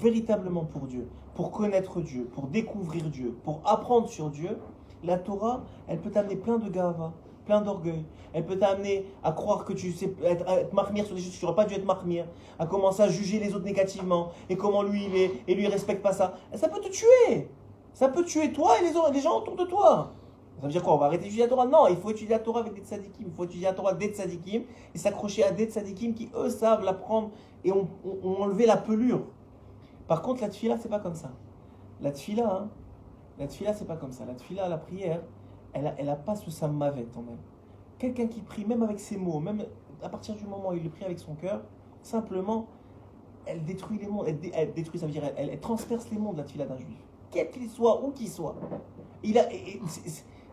Véritablement 0.00 0.64
pour 0.64 0.86
Dieu. 0.86 1.08
Pour 1.34 1.50
connaître 1.50 2.00
Dieu, 2.00 2.28
pour 2.32 2.46
découvrir 2.46 3.10
Dieu, 3.10 3.36
pour 3.42 3.60
apprendre 3.64 4.08
sur 4.08 4.30
Dieu. 4.30 4.56
La 5.02 5.18
Torah, 5.18 5.64
elle 5.88 6.00
peut 6.00 6.10
t'amener 6.10 6.36
plein 6.36 6.58
de 6.58 6.68
gava, 6.70 7.12
plein 7.44 7.60
d'orgueil. 7.60 8.04
Elle 8.32 8.46
peut 8.46 8.58
t'amener 8.58 9.04
à 9.24 9.32
croire 9.32 9.64
que 9.64 9.72
tu 9.72 9.90
sais 9.90 10.14
être, 10.22 10.48
être 10.48 10.72
marmire 10.72 11.06
sur 11.06 11.16
des 11.16 11.20
choses 11.20 11.34
que 11.34 11.38
tu 11.38 11.44
n'aurais 11.44 11.56
pas 11.56 11.64
dû 11.64 11.74
être 11.74 11.84
marmire, 11.84 12.26
à 12.58 12.66
commencer 12.66 13.02
à 13.02 13.08
juger 13.08 13.40
les 13.40 13.52
autres 13.54 13.64
négativement, 13.64 14.30
et 14.48 14.56
comment 14.56 14.82
lui 14.82 15.06
il 15.06 15.16
est, 15.16 15.32
et 15.48 15.54
lui 15.54 15.64
il 15.64 15.68
respecte 15.68 16.02
pas 16.02 16.12
ça. 16.12 16.34
Ça 16.54 16.68
peut 16.68 16.80
te 16.80 16.88
tuer. 16.88 17.50
Ça 17.92 18.08
peut 18.08 18.24
tuer 18.24 18.52
toi 18.52 18.78
et 18.78 18.84
les, 18.84 18.92
les 19.12 19.20
gens 19.20 19.38
autour 19.38 19.56
de 19.56 19.64
toi. 19.64 20.12
Ça 20.56 20.62
veut 20.62 20.72
dire 20.72 20.82
quoi 20.82 20.94
On 20.94 20.98
va 20.98 21.06
arrêter 21.06 21.24
d'étudier 21.24 21.44
la 21.44 21.48
Torah? 21.48 21.66
Non, 21.66 21.86
il 21.88 21.96
faut 21.96 22.10
étudier 22.10 22.30
la 22.30 22.38
Torah 22.38 22.60
avec 22.60 22.74
des 22.74 22.80
tzadikim. 22.80 23.26
Il 23.28 23.32
faut 23.32 23.44
étudier 23.44 23.66
la 23.66 23.74
Torah 23.74 23.92
des 23.92 24.08
tzadikim 24.08 24.62
et 24.94 24.98
s'accrocher 24.98 25.44
à 25.44 25.50
des 25.50 25.66
tzadikim 25.66 26.14
qui, 26.14 26.30
eux, 26.34 26.48
savent 26.48 26.82
l'apprendre 26.82 27.30
et 27.64 27.72
ont, 27.72 27.88
enlevé 28.24 28.64
la 28.64 28.76
pelure. 28.76 29.22
Par 30.08 30.22
contre, 30.22 30.40
la 30.40 30.48
tfila, 30.48 30.78
c'est 30.78 30.88
pas 30.88 31.00
comme 31.00 31.14
ça. 31.14 31.30
La 32.00 32.10
tfila, 32.12 32.50
hein, 32.50 32.70
la 33.38 33.48
tfila, 33.48 33.74
c'est 33.74 33.84
pas 33.86 33.96
comme 33.96 34.12
ça. 34.12 34.24
La 34.24 34.34
tfila, 34.34 34.68
la 34.68 34.78
prière, 34.78 35.22
elle 35.72 35.94
elle 35.98 36.08
a 36.08 36.16
pas 36.16 36.36
ce 36.36 36.50
sammavet 36.50 37.06
en 37.16 37.24
elle. 37.28 37.38
Quelqu'un 37.98 38.26
qui 38.26 38.40
prie, 38.40 38.64
même 38.64 38.82
avec 38.82 38.98
ses 39.00 39.16
mots, 39.16 39.40
même 39.40 39.62
à 40.02 40.08
partir 40.08 40.34
du 40.36 40.46
moment 40.46 40.70
où 40.70 40.74
il 40.74 40.88
prie 40.90 41.04
avec 41.04 41.18
son 41.18 41.34
cœur, 41.34 41.62
simplement, 42.02 42.66
elle 43.44 43.64
détruit 43.64 43.98
les 43.98 44.06
mondes. 44.06 44.26
Elle, 44.28 44.38
dé- 44.38 44.52
elle 44.54 44.72
détruit, 44.72 44.98
ça 44.98 45.06
veut 45.06 45.12
dire, 45.12 45.24
elle, 45.36 45.58
transperce 45.60 46.10
les 46.10 46.18
mondes, 46.18 46.36
la 46.38 46.44
tfila 46.44 46.66
d'un 46.66 46.78
juif. 46.78 46.98
Quel 47.30 47.50
qu'il 47.50 47.68
soit, 47.68 48.02
où 48.02 48.10
qu'il 48.12 48.28
soit. 48.28 48.54
Il 49.22 49.38
a, 49.38 49.48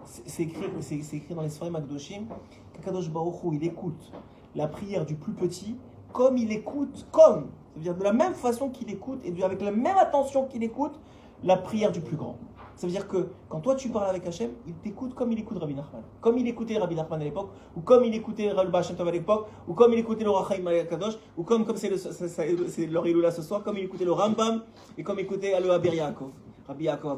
c'est- 0.05 0.43
écrit, 0.43 0.65
écrit 0.91 1.35
dans 1.35 1.41
les 1.41 1.49
Sfarim 1.49 1.75
Akdoshim 1.75 2.25
qu'Akadosh 2.73 3.09
Baruch 3.09 3.35
il 3.53 3.63
écoute 3.63 4.11
la 4.55 4.67
prière 4.67 5.05
du 5.05 5.15
plus 5.15 5.33
petit 5.33 5.75
comme 6.11 6.37
il 6.37 6.51
écoute, 6.51 7.07
comme, 7.11 7.45
ça 7.73 7.77
veut 7.77 7.81
dire 7.81 7.95
de 7.95 8.03
la 8.03 8.13
même 8.13 8.35
façon 8.35 8.69
qu'il 8.69 8.89
écoute 8.91 9.19
et 9.25 9.43
avec 9.43 9.61
la 9.61 9.71
même 9.71 9.97
attention 9.97 10.45
qu'il 10.45 10.61
écoute 10.63 10.99
la 11.43 11.57
prière 11.57 11.91
du 11.91 12.01
plus 12.01 12.15
grand. 12.15 12.37
Ça 12.75 12.87
veut 12.87 12.91
dire 12.93 13.07
que 13.07 13.29
quand 13.49 13.59
toi 13.61 13.75
tu 13.75 13.89
parles 13.89 14.09
avec 14.09 14.25
Hachem, 14.27 14.51
il 14.67 14.73
t'écoute 14.75 15.13
comme 15.13 15.31
il 15.31 15.39
écoute 15.39 15.57
Rabbi 15.59 15.75
Nachman. 15.75 16.01
Comme 16.21 16.37
il 16.37 16.47
écoutait 16.47 16.77
Rabbi 16.77 16.95
Nachman 16.95 17.21
à 17.21 17.23
l'époque, 17.23 17.49
ou 17.75 17.81
comme 17.81 18.03
il 18.03 18.13
écoutait 18.15 18.51
Rabbi 18.51 18.75
Hashem 18.75 18.95
Tov 18.95 19.07
à 19.07 19.11
l'époque, 19.11 19.47
ou 19.67 19.73
comme 19.73 19.93
il 19.93 19.99
écoutait 19.99 20.23
le 20.23 20.31
Rachaim 20.31 20.63
Kadosh, 20.89 21.13
ou 21.37 21.43
comme 21.43 21.65
comme 21.65 21.75
c'est 21.77 21.89
le- 21.89 21.97
c'est- 21.97 22.27
c'est- 22.27 22.67
c'est 22.67 22.85
leur 22.87 23.05
Iloula 23.07 23.31
ce 23.31 23.41
soir, 23.43 23.63
comme 23.63 23.77
il 23.77 23.83
écoutait 23.83 24.05
le 24.05 24.11
Rambam, 24.11 24.63
et 24.97 25.03
comme 25.03 25.19
il 25.19 25.23
écoutait 25.23 25.59
le 25.59 25.71
Abir 25.71 25.93
Yaakov, 25.93 26.29
Rabbi 26.67 26.85
Yaakov 26.85 27.11
à 27.11 27.17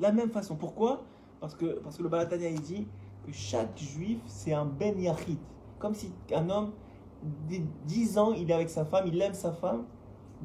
la 0.00 0.12
même 0.12 0.30
façon. 0.30 0.54
Pourquoi? 0.56 1.00
Parce 1.40 1.54
que, 1.54 1.78
parce 1.80 1.96
que 1.96 2.02
le 2.02 2.08
Balatania 2.08 2.48
il 2.48 2.60
dit 2.60 2.86
que 3.24 3.32
chaque 3.32 3.78
juif, 3.78 4.20
c'est 4.26 4.52
un 4.52 4.64
ben 4.64 4.98
yachid. 4.98 5.38
Comme 5.78 5.94
si 5.94 6.12
un 6.34 6.48
homme, 6.50 6.72
10 7.86 8.18
ans, 8.18 8.32
il 8.32 8.50
est 8.50 8.54
avec 8.54 8.70
sa 8.70 8.84
femme, 8.84 9.04
il 9.06 9.20
aime 9.20 9.34
sa 9.34 9.52
femme, 9.52 9.84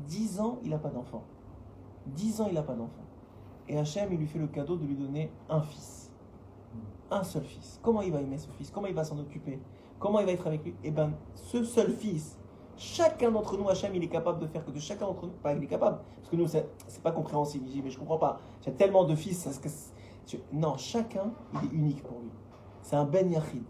10 0.08 0.40
ans, 0.40 0.60
il 0.64 0.70
n'a 0.70 0.78
pas 0.78 0.90
d'enfant. 0.90 1.24
10 2.08 2.42
ans, 2.42 2.48
il 2.48 2.56
n'a 2.56 2.64
pas 2.64 2.74
d'enfant. 2.74 3.04
Et 3.68 3.78
Hachem, 3.78 4.12
il 4.12 4.20
lui 4.20 4.28
fait 4.28 4.40
le 4.40 4.48
cadeau 4.48 4.76
de 4.76 4.86
lui 4.86 4.96
donner 4.96 5.32
un 5.50 5.62
fils. 5.62 6.12
Un 7.10 7.24
seul 7.24 7.44
fils. 7.44 7.80
Comment 7.82 8.02
il 8.02 8.12
va 8.12 8.22
aimer 8.22 8.38
ce 8.38 8.50
fils? 8.50 8.72
Comment 8.72 8.88
il 8.88 8.96
va 8.96 9.04
s'en 9.04 9.18
occuper? 9.20 9.60
Comment 10.00 10.20
il 10.20 10.26
va 10.26 10.32
être 10.32 10.48
avec 10.48 10.64
lui? 10.66 10.76
Eh 10.84 10.92
bien, 10.92 11.14
ce 11.36 11.64
seul 11.64 11.92
fils, 11.92 12.38
chacun 12.76 13.32
d'entre 13.32 13.58
nous, 13.58 13.70
Hachem, 13.70 13.96
il 13.96 14.04
est 14.04 14.10
capable 14.10 14.40
de 14.40 14.48
faire 14.48 14.66
que 14.66 14.72
de 14.72 14.80
chacun 14.80 15.06
d'entre 15.06 15.28
nous, 15.28 15.34
pas 15.34 15.54
il 15.54 15.64
est 15.64 15.68
capable, 15.68 16.00
parce 16.18 16.30
que 16.30 16.36
nous, 16.36 16.48
c'est 16.48 17.02
pas 17.02 17.12
compréhensible. 17.12 17.66
mais 17.84 17.90
je 17.90 17.98
comprends 17.98 18.18
pas. 18.18 18.40
J'ai 18.66 18.74
tellement 18.74 19.06
de 19.06 19.16
fils. 19.16 19.48
Non, 20.52 20.78
chacun, 20.78 21.32
il 21.54 21.70
est 21.70 21.74
unique 21.74 22.04
pour 22.04 22.20
lui. 22.20 22.30
C'est 22.82 22.96
un 22.96 23.06
Ben 23.06 23.32
Yachid. 23.32 23.64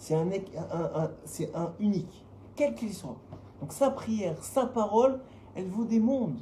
C'est 0.00 0.14
un, 0.14 1.74
unique, 1.78 2.24
quel 2.56 2.74
qu'il 2.74 2.92
soit. 2.94 3.18
Donc 3.60 3.72
sa 3.72 3.90
prière, 3.90 4.42
sa 4.42 4.64
parole, 4.64 5.20
elle 5.54 5.66
vaut 5.66 5.84
des 5.84 6.00
mondes. 6.00 6.38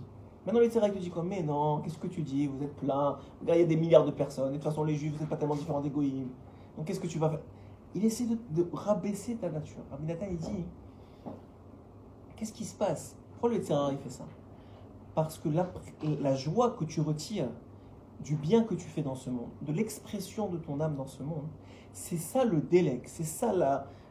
Maintenant, 0.47 0.61
les 0.61 0.71
Tzérak 0.71 0.95
te 0.95 0.99
disent 0.99 1.11
quoi? 1.11 1.25
Mais 1.25 1.43
non, 1.43 1.81
qu'est-ce 1.81 1.99
que 1.99 2.07
tu 2.07 2.23
dis? 2.23 2.47
Vous 2.47 2.63
êtes 2.63 2.77
plein. 2.77 3.19
il 3.43 3.49
y 3.49 3.61
a 3.61 3.65
des 3.65 3.77
milliards 3.77 4.07
de 4.07 4.13
personnes. 4.13 4.51
de 4.51 4.55
toute 4.55 4.65
façon, 4.65 4.85
les 4.85 4.95
Juifs, 4.95 5.13
vous 5.13 5.19
n'êtes 5.19 5.29
pas 5.29 5.37
tellement 5.37 5.57
différents 5.57 5.81
d'égoïsme. 5.81 6.29
Donc, 6.77 6.87
qu'est-ce 6.87 7.01
que 7.01 7.09
tu 7.09 7.19
vas 7.19 7.31
faire? 7.31 7.41
Il 7.97 8.05
essaie 8.05 8.27
de, 8.27 8.69
rabaisser 8.73 9.35
ta 9.35 9.51
nature. 9.51 9.83
Rabbi 9.91 10.15
il 10.31 10.37
dit 10.37 10.65
Qu'est-ce 12.37 12.53
qui 12.53 12.65
se 12.65 12.77
passe? 12.77 13.17
Pourquoi 13.33 13.51
le 13.51 13.63
Tzérak, 13.63 13.95
il 13.95 13.99
fait 13.99 14.11
ça? 14.11 14.25
Parce 15.17 15.37
que 15.39 15.49
la 15.49 16.35
joie 16.37 16.71
que 16.71 16.85
tu 16.85 17.01
retires 17.01 17.51
du 18.21 18.37
bien 18.37 18.65
que 18.65 18.75
tu 18.75 18.87
fais 18.87 19.03
dans 19.03 19.15
ce 19.15 19.31
monde, 19.31 19.51
de 19.63 19.73
l'expression 19.73 20.49
de 20.49 20.59
ton 20.59 20.81
âme 20.81 20.97
dans 20.97 21.07
ce 21.07 21.23
monde, 21.23 21.47
c'est 21.93 22.17
ça 22.17 22.45
le 22.45 22.61
délai, 22.61 23.01
c'est 23.07 23.25
ça 23.25 23.53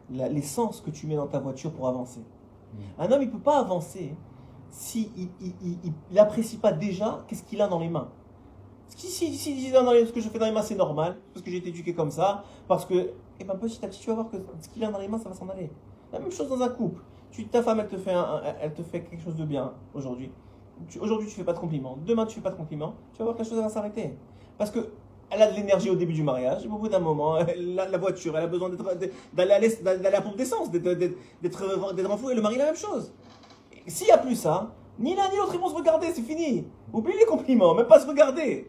l'essence 0.10 0.82
que 0.82 0.89
tu 0.89 1.08
mets 1.08 1.15
dans 1.15 1.28
ta 1.28 1.39
voiture 1.39 1.72
pour 1.72 1.88
avancer. 1.88 2.20
Mm. 2.20 2.78
Un 3.00 3.12
homme, 3.12 3.22
il 3.22 3.28
ne 3.28 3.32
peut 3.32 3.39
pas 3.39 3.60
avancer 3.60 4.15
si 4.70 5.12
il 5.15 5.93
n'apprécie 6.12 6.58
pas 6.58 6.72
déjà 6.72 7.26
qu'est-ce 7.28 7.43
qu'il 7.43 7.62
a 7.62 7.67
dans 7.67 7.80
les 7.80 7.89
mains. 7.89 8.10
Si, 8.89 9.08
si, 9.08 9.36
si, 9.36 9.72
dans 9.72 9.86
ce 9.86 10.12
que 10.12 10.22
je 10.22 10.30
fais 10.30 10.39
dans 10.39 10.46
les 10.46 10.52
mains, 10.52 10.62
c'est 10.62 10.76
normal, 10.76 11.17
parce 11.34 11.43
que 11.43 11.52
j'ai 11.52 11.58
été 11.58 11.70
éduqué 11.70 11.93
comme 11.93 12.12
ça, 12.12 12.43
parce 12.67 12.86
que, 12.86 13.12
eh 13.39 13.43
ben, 13.43 13.56
petit 13.56 13.84
à 13.84 13.88
petit, 13.88 14.00
tu 14.00 14.08
vas 14.08 14.15
voir 14.15 14.30
que 14.30 14.38
ce 14.62 14.70
qu'il 14.70 14.84
a 14.84 14.91
dans 14.91 15.00
les 15.00 15.08
mains, 15.08 15.20
ça 15.20 15.30
va 15.30 15.36
s'en 15.36 15.48
aller. 15.50 15.70
La 16.12 16.20
même 16.20 16.32
chose 16.32 16.48
dans 16.48 16.62
un 16.62 16.70
couple. 16.70 17.02
Tu, 17.32 17.46
ta 17.48 17.62
femme, 17.62 17.80
elle 17.80 17.88
te, 17.88 17.98
fait 17.98 18.15
elle 18.62 18.74
te 18.74 18.82
fait 18.84 19.02
quelque 19.04 19.22
chose 19.22 19.36
de 19.36 19.46
bien 19.46 19.74
aujourd'hui. 19.93 20.32
Aujourd'hui, 21.00 21.28
tu 21.28 21.36
fais 21.36 21.44
pas 21.44 21.54
de 21.54 21.60
compliments. 21.60 21.98
Demain, 22.06 22.26
tu 22.26 22.36
fais 22.36 22.42
pas 22.42 22.52
de 22.52 22.56
compliments. 22.56 22.96
Tu 23.13 23.20
vas 23.20 23.26
voir 23.26 23.36
que 23.36 23.44
la 23.44 23.50
chose 23.50 23.60
va 23.60 23.70
s'arrêter. 23.70 24.18
Parce 24.58 24.72
que 24.72 24.80
elle 25.30 25.42
a 25.42 25.52
de 25.52 25.56
l'énergie 25.56 25.90
au 25.90 25.96
début 25.96 26.13
du 26.13 26.24
mariage. 26.24 26.66
Au 26.66 26.78
bout 26.78 26.88
d'un 26.88 27.00
moment, 27.00 27.38
la, 27.58 27.98
voiture, 27.98 28.38
elle 28.38 28.46
a 28.46 28.48
besoin 28.48 28.70
d'aller 29.34 29.54
à, 29.54 30.10
la 30.10 30.22
pompe 30.22 30.38
d'essence, 30.38 30.72
d'être. 30.72 31.02
Et 31.44 32.36
le 32.36 32.42
mari, 32.42 32.58
la 32.58 32.66
même 32.66 32.76
chose. 32.76 33.13
S'il 33.88 34.08
n'y 34.08 34.13
a 34.13 34.18
plus 34.18 34.36
ça, 34.36 34.74
ni 35.00 35.16
l'un 35.16 35.30
ni 35.30 35.38
l'autre, 35.38 35.54
ils 35.54 35.60
vont 35.60 35.70
se 35.70 35.76
regarder, 35.76 36.08
c'est 36.13 36.22
fini. 36.22 36.66
Oublie 36.94 37.18
les 37.18 37.26
compliments, 37.26 37.74
même 37.74 37.88
pas 37.88 38.00
se 38.00 38.08
regarder. 38.08 38.68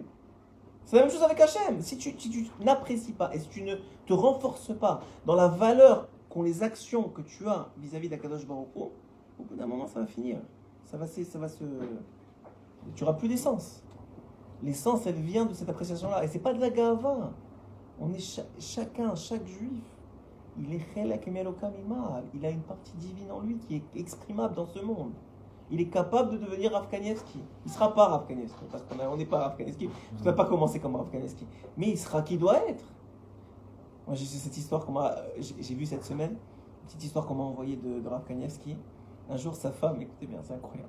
C'est 0.85 0.97
la 0.97 1.03
même 1.03 1.11
chose 1.11 1.23
avec 1.23 1.41
Hachem. 1.41 1.81
Si 1.81 1.99
tu, 1.99 2.15
n'apprécies 2.61 3.13
pas 3.13 3.31
et 3.35 3.39
si 3.39 3.49
tu 3.49 3.63
ne 3.63 3.77
te 4.07 4.13
renforces 4.13 4.73
pas 4.75 5.03
dans 5.27 5.35
la 5.35 5.49
valeur 5.49 6.09
qu'ont 6.31 6.43
les 6.43 6.63
actions 6.63 7.05
que 7.05 7.23
tu 7.23 7.47
as 7.47 7.69
vis-à-vis 7.77 8.09
d'Akadosh 8.09 8.47
Baruch 8.47 8.69
au 8.77 8.93
bout 9.45 9.55
d'un 9.55 9.67
moment, 9.67 9.87
ça 9.87 10.01
va 10.01 10.07
finir. 10.07 10.39
Ça 10.91 10.97
va, 10.97 11.07
se. 11.07 11.21
Tu 12.95 13.05
n'auras 13.05 13.17
plus 13.17 13.29
d'essence. 13.29 13.83
L'essence, 14.63 15.07
elle 15.07 15.21
vient 15.21 15.45
de 15.45 15.53
cette 15.53 15.69
appréciation-là. 15.69 16.25
Et 16.25 16.29
c'est 16.29 16.39
pas 16.39 16.55
de 16.55 16.61
la 16.61 16.71
gava. 16.71 17.31
On 18.01 18.11
est 18.15 18.43
chacun, 18.59 19.15
chaque 19.15 19.47
juif, 19.47 19.83
il 20.59 20.73
est 20.73 20.87
il 22.35 22.47
a 22.47 22.51
une 22.51 22.63
partie 22.63 22.97
divine 22.97 23.31
en 23.31 23.41
lui 23.41 23.59
qui 23.59 23.77
est 23.77 24.01
exprimable 24.01 24.55
dans 24.55 24.65
ce 24.65 24.79
monde. 24.81 25.13
Il 25.71 25.81
est 25.81 25.89
capable 25.89 26.31
de 26.31 26.39
devenir 26.39 26.73
Rav 26.73 26.87
Il 26.91 27.15
ne 27.67 27.71
sera 27.71 27.93
pas 27.95 28.09
Rav 28.09 28.27
parce 28.71 28.83
qu'on 28.85 29.17
n'est 29.17 29.27
pas 29.27 29.41
Rav 29.41 29.57
parce 29.59 29.77
qu'on 29.77 30.25
n'a 30.25 30.33
pas 30.33 30.47
commencé 30.47 30.81
comme 30.81 30.97
Rav 30.97 31.09
Mais 31.77 31.91
il 31.91 31.99
sera 31.99 32.23
qui 32.23 32.39
doit 32.39 32.67
être. 32.67 32.85
Moi, 34.07 34.17
j'ai 34.17 34.25
cette 34.25 34.57
histoire 34.57 34.87
j'ai 35.39 35.75
vu 35.75 35.85
cette 35.85 36.05
semaine, 36.05 36.31
une 36.31 36.87
petite 36.87 37.05
histoire 37.05 37.27
qu'on 37.27 37.35
m'a 37.35 37.45
envoyée 37.45 37.77
de, 37.77 38.01
de 38.01 38.09
Un 39.29 39.37
jour, 39.37 39.55
sa 39.55 39.71
femme, 39.71 40.01
écoutez 40.01 40.27
bien, 40.27 40.39
c'est 40.43 40.55
incroyable 40.55 40.89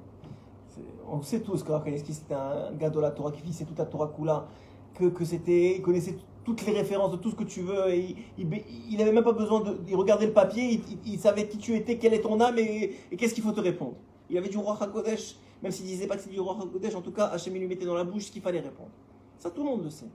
on 1.12 1.22
sait 1.22 1.42
tous 1.42 1.64
que 1.64 1.84
Kanievski 1.84 2.14
c'était 2.14 2.36
un 2.36 2.72
gars 2.74 2.90
de 2.90 3.00
la 3.00 3.12
Torah 3.12 3.32
qui 3.32 3.42
finissait 3.42 3.66
toute 3.66 3.78
la 3.78 3.86
Torah 3.86 4.12
Kula, 4.16 4.48
que, 4.94 5.06
que 5.06 5.26
c'était, 5.26 5.78
il 5.78 5.82
connaissait 5.82 6.16
toutes 6.44 6.66
les 6.66 6.74
références 6.74 7.12
de 7.12 7.18
tout 7.18 7.32
ce 7.32 7.36
que 7.36 7.44
tu 7.44 7.62
veux, 7.62 7.90
et 7.90 8.16
il 8.38 8.98
n'avait 8.98 9.12
même 9.12 9.24
pas 9.24 9.34
besoin 9.34 9.62
de 9.62 9.78
il 9.88 9.96
regardait 9.96 10.28
le 10.28 10.34
papier, 10.34 10.82
il, 11.06 11.20
savait 11.20 11.48
qui 11.48 11.58
tu 11.58 11.76
étais, 11.76 11.98
quelle 11.98 12.14
est 12.14 12.22
ton 12.22 12.40
âme 12.40 12.58
et, 12.58 12.96
qu'est-ce 13.18 13.34
qu'il 13.34 13.44
faut 13.44 13.52
te 13.52 13.62
répondre. 13.62 13.96
Il 14.30 14.38
avait 14.38 14.50
du 14.50 14.58
roi 14.58 14.78
HaKodesh, 14.80 15.38
même 15.62 15.72
s'il 15.72 15.86
disait 15.86 16.08
pas 16.08 16.16
que 16.16 16.22
c'était 16.22 16.36
du 16.36 16.40
roi 16.40 16.58
HaKodesh, 16.62 16.96
en 16.96 17.02
tout 17.02 17.12
cas, 17.12 17.26
Hachem 17.28 17.54
lui 17.54 17.68
mettait 17.68 17.86
dans 17.86 17.96
la 17.96 18.04
bouche 18.04 18.26
ce 18.26 18.32
qu'il 18.32 18.42
fallait 18.42 18.62
répondre. 18.62 18.90
Ça, 19.38 19.50
tout 19.50 19.64
le 19.64 19.70
monde 19.70 19.84
le 19.84 19.90
sait. 19.90 20.10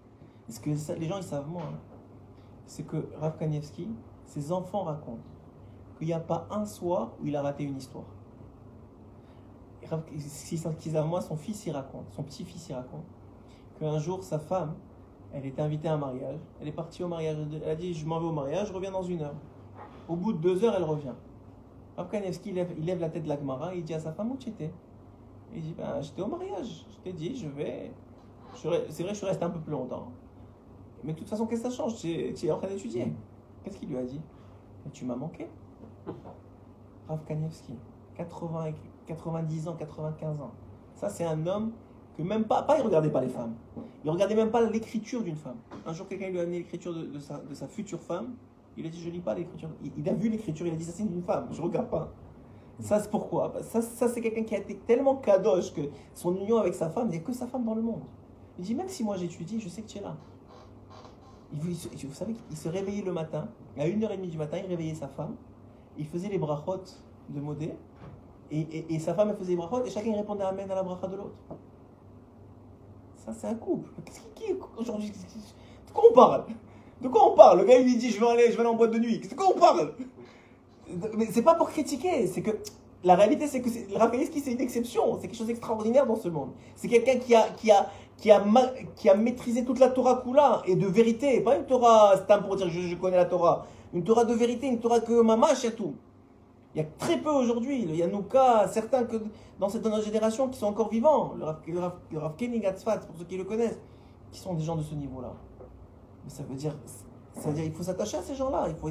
Ce 0.49 0.61
que 0.61 0.71
les 0.71 1.07
gens 1.07 1.17
ils 1.17 1.23
savent 1.23 1.49
moins, 1.49 1.63
hein, 1.63 1.79
c'est 2.67 2.87
que 2.87 2.97
Rav 3.19 3.39
Kanievski, 3.39 3.89
ses 4.27 4.53
enfants 4.53 4.85
racontent 4.85 5.23
qu'il 5.97 6.09
n'y 6.09 6.13
a 6.13 6.21
pas 6.21 6.47
un 6.51 6.67
soir 6.67 7.13
où 7.21 7.27
il 7.27 7.37
a 7.37 7.43
raté 7.43 7.65
une 7.65 7.77
histoire 7.77 8.07
moi, 11.07 11.21
son 11.21 11.37
fils 11.37 11.67
y 11.67 11.71
raconte, 11.71 12.11
son 12.11 12.23
petit-fils 12.23 12.69
y 12.69 12.75
raconte, 12.75 13.05
qu'un 13.79 13.99
jour 13.99 14.23
sa 14.23 14.39
femme, 14.39 14.75
elle 15.33 15.47
était 15.47 15.63
invitée 15.63 15.89
à 15.89 15.95
un 15.95 15.99
mariage, 15.99 16.39
elle 16.61 16.69
est 16.69 16.73
partie 16.73 17.03
au 17.03 17.09
mariage, 17.09 17.37
elle 17.53 17.69
a 17.69 17.75
dit 17.75 17.93
je 17.95 18.07
m'en 18.07 18.21
vais 18.21 18.27
au 18.27 18.33
mariage, 18.33 18.69
je 18.69 18.73
reviens 18.73 18.93
dans 18.93 19.03
une 19.03 19.23
heure. 19.23 19.35
Au 20.09 20.17
bout 20.17 20.33
de 20.33 20.39
deux 20.39 20.65
heures, 20.65 20.75
elle 20.77 20.85
revient. 20.85 21.15
Rav 21.97 22.09
il 22.13 22.55
lève, 22.55 22.75
il 22.77 22.85
lève 22.85 23.01
la 23.01 23.09
tête 23.09 23.25
de 23.25 23.29
la 23.29 23.37
Gemara, 23.37 23.75
il 23.75 23.85
dit 23.85 23.95
à 23.95 24.01
sa 24.01 24.13
femme 24.13 24.33
où 24.33 24.37
tu 24.37 24.51
étais? 24.51 24.73
Il 25.55 25.63
dit 25.63 25.75
ben, 25.77 26.01
j'étais 26.01 26.23
au 26.23 26.27
mariage, 26.27 26.87
je 26.91 26.99
t'ai 26.99 27.13
dit 27.13 27.37
je 27.37 27.49
vais. 27.49 27.93
C'est 28.55 28.69
vrai, 28.69 28.85
je 28.89 29.15
suis 29.15 29.27
resté 29.27 29.45
un 29.45 29.51
peu 29.51 29.61
plus 29.61 29.73
longtemps. 29.73 30.09
Mais 31.03 31.13
de 31.13 31.19
toute 31.19 31.29
façon, 31.29 31.47
qu'est-ce 31.47 31.65
que 31.65 31.71
ça 31.71 31.77
change? 31.77 31.97
Tu 31.97 32.51
en 32.51 32.59
train 32.59 32.69
d'étudier. 32.69 33.13
Qu'est-ce 33.63 33.77
qu'il 33.77 33.89
lui 33.89 33.99
a 33.99 34.05
dit? 34.05 34.21
Tu 34.93 35.05
m'as 35.05 35.17
manqué. 35.17 35.49
Rav 37.09 37.21
80 38.17 38.73
90 39.07 39.69
ans, 39.69 39.75
95 39.75 40.41
ans. 40.41 40.53
Ça, 40.95 41.09
c'est 41.09 41.25
un 41.25 41.47
homme 41.47 41.73
que 42.17 42.23
même 42.23 42.45
pas, 42.45 42.63
pas 42.63 42.79
il 42.79 42.83
regardait 42.83 43.11
pas 43.11 43.21
les 43.21 43.29
femmes. 43.29 43.55
Il 44.05 44.11
regardait 44.11 44.35
même 44.35 44.51
pas 44.51 44.63
l'écriture 44.63 45.23
d'une 45.23 45.37
femme. 45.37 45.57
Un 45.85 45.93
jour, 45.93 46.07
quelqu'un 46.09 46.31
lui 46.31 46.39
a 46.39 46.43
amené 46.43 46.59
l'écriture 46.59 46.95
de, 46.95 47.19
sa, 47.19 47.69
future 47.69 48.01
femme. 48.01 48.35
Il 48.77 48.87
a 48.87 48.89
dit, 48.89 49.01
je 49.01 49.11
lis 49.11 49.21
pas 49.21 49.35
l'écriture. 49.35 49.69
Il, 49.97 50.09
a 50.09 50.15
vu 50.15 50.29
l'écriture, 50.29 50.67
il 50.67 50.73
a 50.73 50.77
dit, 50.77 50.85
ça 50.85 50.93
c'est 50.93 51.03
une 51.03 51.23
femme, 51.23 51.49
je 51.53 51.61
regarde 51.61 51.89
pas. 51.89 52.13
Ça, 52.81 52.99
c'est 52.99 53.11
pourquoi? 53.11 53.53
Ça, 53.63 53.83
c'est 53.83 54.21
quelqu'un 54.21 54.43
qui 54.43 54.55
a 54.55 54.59
été 54.59 54.77
tellement 54.79 55.17
kadosh 55.17 55.73
que 55.73 55.83
son 56.13 56.35
union 56.35 56.57
avec 56.59 56.75
sa 56.75 56.91
femme, 56.91 57.07
il 57.09 57.13
n'y 57.13 57.19
a 57.19 57.21
que 57.21 57.33
sa 57.33 57.47
femme 57.47 57.65
dans 57.65 57.75
le 57.75 57.83
monde. 57.83 58.03
Il 58.59 58.65
dit, 58.65 58.75
même 58.75 58.89
si 58.89 59.05
moi 59.05 59.17
j'étudie, 59.17 59.61
je 59.61 59.69
sais 59.69 59.83
que 59.83 59.89
tu 59.89 59.99
es 59.99 60.01
là. 60.01 60.17
Il, 61.53 61.61
vous, 61.61 61.71
vous 61.71 62.15
savez 62.15 62.35
qu'il 62.35 62.57
se 62.57 62.69
réveillait 62.69 63.05
le 63.05 63.13
matin, 63.13 63.49
à 63.77 63.87
1h30 63.87 64.29
du 64.29 64.39
matin, 64.39 64.59
il 64.63 64.67
réveillait 64.67 64.95
sa 64.95 65.07
femme, 65.07 65.37
il 65.99 66.07
faisait 66.07 66.29
les 66.29 66.39
brachot 66.39 66.85
de 67.29 67.41
Modé, 67.41 67.73
et, 68.51 68.99
sa 68.99 69.15
femme, 69.15 69.35
faisait 69.37 69.57
brachot 69.57 69.85
et 69.85 69.91
chacun 69.91 70.15
répondait 70.15 70.45
Amen 70.45 70.71
à 70.71 70.75
la 70.75 70.83
bracha 70.83 71.07
de 71.07 71.17
l'autre. 71.17 71.35
Ça, 73.17 73.33
c'est 73.33 73.47
un 73.47 73.55
couple. 73.55 73.91
Aujourd'hui 74.77 75.11
De 75.11 75.93
quoi 75.93 76.05
on 76.11 76.15
parle? 76.15 76.45
De 77.01 77.09
quoi 77.09 77.33
on 77.33 77.35
parle? 77.35 77.61
Le 77.61 77.65
gars, 77.65 77.79
il 77.79 77.85
lui 77.85 77.97
dit 77.97 78.11
Je 78.11 78.21
vais 78.21 78.27
aller, 78.27 78.57
aller 78.57 78.67
en 78.67 78.75
boîte 78.75 78.93
de 78.93 78.99
nuit. 78.99 79.19
De 79.19 79.35
quoi 79.35 79.47
on 79.55 79.59
parle? 79.59 79.95
Mais 81.17 81.27
c'est 81.31 81.43
pas 81.43 81.55
pour 81.55 81.71
critiquer, 81.71 82.27
c'est 82.27 82.43
que 82.43 82.51
la 83.03 83.17
réalité, 83.17 83.47
c'est 83.47 83.61
que 83.61 83.69
le 83.69 84.27
qui 84.31 84.41
c'est 84.41 84.53
une 84.53 84.61
exception. 84.61 85.19
C'est 85.21 85.29
quelque 85.29 85.37
chose 85.37 85.47
d'extraordinaire 85.47 86.07
dans 86.07 86.17
ce 86.17 86.29
monde. 86.29 86.51
C'est 86.77 86.89
quelqu'un 86.89 87.17
qui 87.17 87.35
a, 87.35 87.49
qui, 87.57 87.71
a, 87.71 87.91
qui, 88.19 88.31
a, 88.31 88.43
qui 88.97 89.09
a 89.09 89.15
maîtrisé 89.15 89.65
toute 89.65 89.79
la 89.79 89.89
Torah 89.89 90.23
Kula 90.25 90.63
et 90.67 90.77
de 90.77 90.87
vérité. 90.87 91.41
Pas 91.41 91.57
une 91.57 91.65
Torah 91.65 92.17
stam 92.17 92.45
pour 92.45 92.57
dire 92.57 92.69
je, 92.69 92.81
je 92.81 92.95
connais 92.97 93.17
la 93.17 93.27
Torah. 93.27 93.67
Une 93.95 94.03
Torah 94.03 94.25
de 94.25 94.35
vérité, 94.35 94.67
une 94.67 94.81
Torah 94.81 95.01
que 95.01 95.23
mamash 95.23 95.73
tout. 95.77 95.95
Il 96.75 96.79
y 96.79 96.85
a 96.85 96.89
très 96.99 97.19
peu 97.19 97.31
aujourd'hui. 97.31 97.83
Il 97.83 97.95
y 97.95 98.03
a 98.03 98.09
cas, 98.23 98.67
certains 98.67 99.05
que 99.05 99.17
dans 99.61 99.69
cette 99.69 99.87
génération 100.05 100.49
qui 100.49 100.59
sont 100.59 100.67
encore 100.67 100.89
vivants. 100.91 101.35
Le 101.39 101.45
Rav, 101.45 101.61
le 101.69 102.19
Rav, 102.19 102.35
pour 102.35 103.17
ceux 103.17 103.25
qui 103.25 103.37
le 103.37 103.45
connaissent, 103.45 103.79
qui 104.33 104.41
sont 104.41 104.55
des 104.55 104.65
gens 104.65 104.75
de 104.75 104.83
ce 104.83 104.97
niveau-là. 104.97 105.33
Mais 106.25 106.31
ça 106.31 106.43
veut 106.43 106.57
dire, 106.57 106.77
ça 107.35 107.49
veut 107.49 107.55
dire 107.55 107.65
il 107.65 107.73
faut 107.73 107.85
s'attacher 107.85 108.17
à 108.17 108.23
ces 108.23 108.35
gens-là. 108.35 108.67
Il 108.69 108.75
faut 108.75 108.91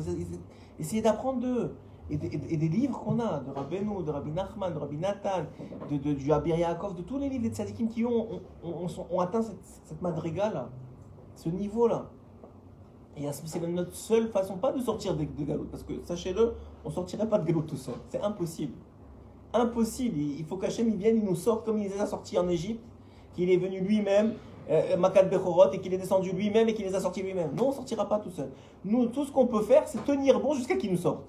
essayer 0.79 1.01
d'apprendre 1.01 1.41
d'eux. 1.41 1.75
Et, 2.09 2.17
des 2.17 2.69
livres 2.69 2.99
qu'on 2.99 3.19
a, 3.19 3.39
de 3.39 3.51
Rabbeinu, 3.51 4.03
de 4.03 4.11
Rabbi 4.11 4.31
Nachman, 4.31 4.73
de 4.73 4.77
Rabbi 4.77 4.97
Nathan, 4.97 5.45
de, 5.89 5.97
de, 5.97 6.13
du 6.13 6.31
Abir 6.31 6.57
Yaakov, 6.57 6.95
de 6.95 7.01
tous 7.01 7.17
les 7.17 7.29
livres 7.29 7.43
des 7.43 7.49
tzadikim 7.49 7.87
qui 7.87 8.05
ont, 8.05 8.41
ont, 8.61 9.19
atteint 9.19 9.41
cette, 9.41 9.63
cette 9.85 10.01
madriga-là, 10.01 10.69
ce 11.35 11.49
niveau-là. 11.49 12.09
Et 13.15 13.25
c'est 13.31 13.61
notre 13.67 13.95
seule 13.95 14.27
façon, 14.29 14.57
pas 14.57 14.71
de 14.71 14.81
sortir 14.81 15.15
de, 15.15 15.23
de 15.23 15.43
Galout, 15.43 15.67
parce 15.69 15.83
que 15.83 15.93
sachez-le, 16.03 16.53
on 16.83 16.89
ne 16.89 16.93
sortirait 16.93 17.29
pas 17.29 17.37
de 17.37 17.45
Galout 17.45 17.61
tout 17.61 17.77
seul. 17.77 17.95
C'est 18.09 18.21
impossible. 18.21 18.73
Impossible. 19.53 20.17
Il 20.17 20.45
faut 20.45 20.57
qu'Hachem 20.57 20.89
vienne, 20.95 21.17
il 21.17 21.23
nous 21.23 21.35
sorte 21.35 21.65
comme 21.65 21.77
il 21.77 21.89
les 21.89 21.99
a 21.99 22.07
sortis 22.07 22.39
en 22.39 22.49
Égypte, 22.49 22.81
qu'il 23.35 23.51
est 23.51 23.57
venu 23.57 23.81
lui-même 23.81 24.33
euh, 24.69 25.23
Bechorot 25.29 25.71
et 25.73 25.79
qu'il 25.79 25.93
est 25.93 25.97
descendu 25.97 26.31
lui-même 26.31 26.69
et 26.69 26.73
qu'il 26.73 26.85
les 26.85 26.95
a 26.95 26.99
sortis 26.99 27.21
lui-même. 27.21 27.51
Non, 27.55 27.65
on 27.65 27.69
ne 27.69 27.75
sortira 27.75 28.07
pas 28.07 28.17
tout 28.17 28.31
seul. 28.31 28.49
Nous, 28.83 29.07
tout 29.07 29.25
ce 29.25 29.31
qu'on 29.31 29.45
peut 29.45 29.61
faire, 29.61 29.87
c'est 29.87 30.03
tenir 30.05 30.39
bon 30.39 30.53
jusqu'à 30.55 30.75
qu'il 30.75 30.91
nous 30.91 30.97
sorte. 30.97 31.23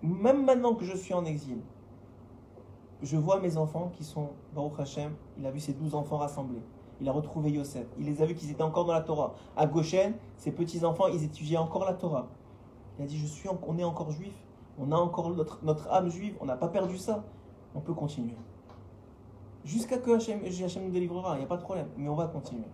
même 0.01 0.45
maintenant 0.45 0.75
que 0.75 0.85
je 0.85 0.95
suis 0.95 1.13
en 1.13 1.25
exil, 1.25 1.59
je 3.01 3.17
vois 3.17 3.39
mes 3.39 3.57
enfants 3.57 3.91
qui 3.95 4.03
sont, 4.03 4.29
Baruch 4.55 4.79
Hashem, 4.79 5.13
il 5.37 5.45
a 5.45 5.51
vu 5.51 5.59
ses 5.59 5.73
douze 5.73 5.93
enfants 5.95 6.17
rassemblés. 6.17 6.61
Il 6.99 7.07
a 7.07 7.11
retrouvé 7.11 7.51
Yosef. 7.51 7.85
Il 7.99 8.05
les 8.05 8.21
a 8.21 8.25
vus 8.25 8.33
qu'ils 8.33 8.49
étaient 8.49 8.63
encore 8.63 8.85
dans 8.85 8.93
la 8.93 9.01
Torah. 9.01 9.35
À 9.55 9.67
Goshen, 9.67 10.13
ses 10.35 10.51
petits-enfants, 10.51 11.07
ils 11.07 11.23
étudiaient 11.23 11.57
encore 11.57 11.85
la 11.85 11.93
Torah. 11.93 12.27
Il 12.97 13.03
a 13.03 13.07
dit, 13.07 13.19
je 13.19 13.27
suis, 13.27 13.47
on 13.67 13.77
est 13.77 13.83
encore 13.83 14.09
juif 14.09 14.33
on 14.77 14.91
a 14.91 14.95
encore 14.95 15.29
notre, 15.31 15.59
notre 15.63 15.91
âme 15.91 16.09
juive, 16.09 16.35
on 16.39 16.45
n'a 16.45 16.55
pas 16.55 16.67
perdu 16.67 16.97
ça. 16.97 17.23
On 17.75 17.79
peut 17.79 17.93
continuer. 17.93 18.35
Jusqu'à 19.65 19.97
que 19.97 20.11
Hachem, 20.11 20.41
nous 20.41 20.91
délivrera, 20.91 21.35
il 21.35 21.39
n'y 21.39 21.43
a 21.43 21.47
pas 21.47 21.57
de 21.57 21.61
problème, 21.61 21.87
mais 21.97 22.07
on 22.09 22.15
va 22.15 22.27
continuer. 22.27 22.67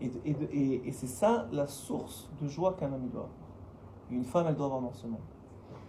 Et, 0.00 0.92
c'est 0.92 1.06
ça 1.06 1.48
la 1.52 1.66
source 1.66 2.28
de 2.40 2.48
joie 2.48 2.74
qu'un 2.74 2.92
homme 2.92 3.08
doit 3.08 3.22
avoir. 3.22 3.30
Une 4.10 4.24
femme, 4.24 4.46
elle 4.48 4.54
doit 4.54 4.66
avoir 4.66 4.82
dans 4.82 4.92
ce 4.92 5.06
monde. 5.06 5.20